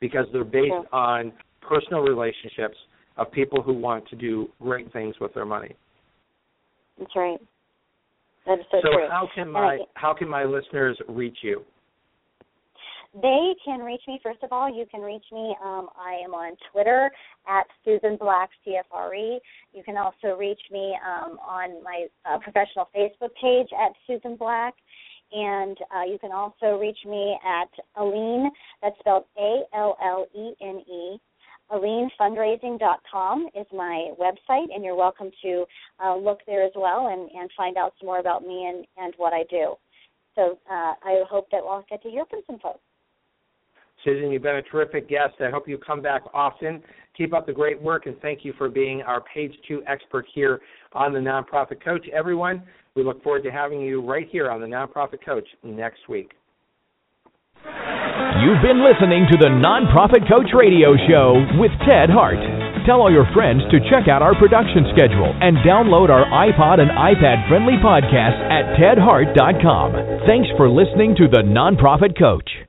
because 0.00 0.26
they're 0.32 0.44
based 0.44 0.72
on 0.92 1.32
personal 1.66 2.00
relationships 2.00 2.76
of 3.16 3.30
people 3.32 3.62
who 3.62 3.72
want 3.72 4.06
to 4.08 4.16
do 4.16 4.48
great 4.60 4.92
things 4.92 5.14
with 5.20 5.32
their 5.34 5.46
money. 5.46 5.74
That's 6.98 7.10
right. 7.16 7.38
That 8.46 8.60
is 8.60 8.66
so, 8.70 8.78
so 8.82 8.88
true. 8.90 9.08
how 9.10 9.28
can 9.34 9.50
my 9.50 9.78
how 9.94 10.14
can 10.14 10.28
my 10.28 10.44
listeners 10.44 10.98
reach 11.08 11.38
you? 11.42 11.62
They 13.22 13.54
can 13.64 13.80
reach 13.80 14.02
me. 14.06 14.20
First 14.22 14.42
of 14.42 14.52
all, 14.52 14.68
you 14.68 14.84
can 14.90 15.00
reach 15.00 15.24
me. 15.32 15.56
Um, 15.64 15.88
I 15.96 16.20
am 16.22 16.34
on 16.34 16.54
Twitter 16.70 17.10
at 17.48 17.64
Susan 17.82 18.16
Black 18.16 18.50
CFRE. 18.66 19.38
You 19.72 19.82
can 19.82 19.96
also 19.96 20.36
reach 20.38 20.60
me 20.70 20.94
um, 21.02 21.38
on 21.38 21.82
my 21.82 22.08
uh, 22.26 22.38
professional 22.38 22.90
Facebook 22.94 23.30
page 23.40 23.68
at 23.72 23.92
Susan 24.06 24.36
Black. 24.36 24.74
And 25.32 25.78
uh, 25.94 26.02
you 26.02 26.18
can 26.18 26.30
also 26.30 26.78
reach 26.78 26.98
me 27.06 27.38
at 27.42 27.70
Allene, 27.96 28.50
that's 28.82 28.98
spelled 28.98 29.24
A 29.38 29.62
L 29.74 29.96
L 30.02 30.26
E 30.34 30.52
N 30.60 30.82
E. 30.86 31.18
AlleneFundraising.com 31.72 33.48
is 33.56 33.66
my 33.72 34.10
website, 34.20 34.66
and 34.72 34.84
you're 34.84 34.94
welcome 34.94 35.30
to 35.42 35.64
uh, 36.04 36.14
look 36.14 36.40
there 36.46 36.62
as 36.62 36.72
well 36.76 37.08
and, 37.08 37.30
and 37.32 37.50
find 37.56 37.76
out 37.76 37.94
some 37.98 38.06
more 38.06 38.20
about 38.20 38.42
me 38.42 38.66
and, 38.68 38.86
and 38.98 39.14
what 39.16 39.32
I 39.32 39.42
do. 39.50 39.74
So 40.34 40.58
uh, 40.70 40.92
I 41.02 41.24
hope 41.28 41.48
that 41.50 41.62
we'll 41.64 41.84
get 41.88 42.02
to 42.02 42.10
hear 42.10 42.24
from 42.26 42.42
some 42.46 42.58
folks. 42.58 42.80
Susan, 44.06 44.30
you've 44.30 44.42
been 44.42 44.56
a 44.56 44.62
terrific 44.62 45.08
guest. 45.08 45.34
I 45.40 45.50
hope 45.50 45.68
you 45.68 45.76
come 45.76 46.00
back 46.00 46.22
often. 46.32 46.80
Keep 47.18 47.34
up 47.34 47.44
the 47.44 47.52
great 47.52 47.80
work, 47.82 48.06
and 48.06 48.16
thank 48.20 48.44
you 48.44 48.54
for 48.56 48.68
being 48.68 49.02
our 49.02 49.20
page 49.20 49.52
two 49.66 49.82
expert 49.88 50.26
here 50.32 50.60
on 50.92 51.12
the 51.12 51.18
Nonprofit 51.18 51.82
Coach. 51.84 52.06
Everyone, 52.14 52.62
we 52.94 53.02
look 53.02 53.22
forward 53.24 53.42
to 53.42 53.50
having 53.50 53.80
you 53.80 54.00
right 54.00 54.28
here 54.30 54.48
on 54.48 54.60
the 54.60 54.66
Nonprofit 54.66 55.24
Coach 55.24 55.46
next 55.64 56.08
week. 56.08 56.34
You've 57.64 58.62
been 58.62 58.84
listening 58.84 59.26
to 59.32 59.36
the 59.42 59.50
Nonprofit 59.50 60.28
Coach 60.30 60.54
Radio 60.54 60.94
Show 61.08 61.42
with 61.58 61.72
Ted 61.82 62.06
Hart. 62.06 62.38
Tell 62.86 63.00
all 63.00 63.10
your 63.10 63.26
friends 63.34 63.62
to 63.72 63.80
check 63.90 64.06
out 64.06 64.22
our 64.22 64.38
production 64.38 64.86
schedule 64.94 65.34
and 65.42 65.58
download 65.66 66.10
our 66.14 66.22
iPod 66.30 66.78
and 66.78 66.94
iPad 66.94 67.48
friendly 67.48 67.74
podcast 67.82 68.38
at 68.54 68.78
tedhart.com. 68.78 70.28
Thanks 70.28 70.46
for 70.56 70.70
listening 70.70 71.16
to 71.16 71.26
the 71.26 71.42
Nonprofit 71.42 72.16
Coach. 72.16 72.65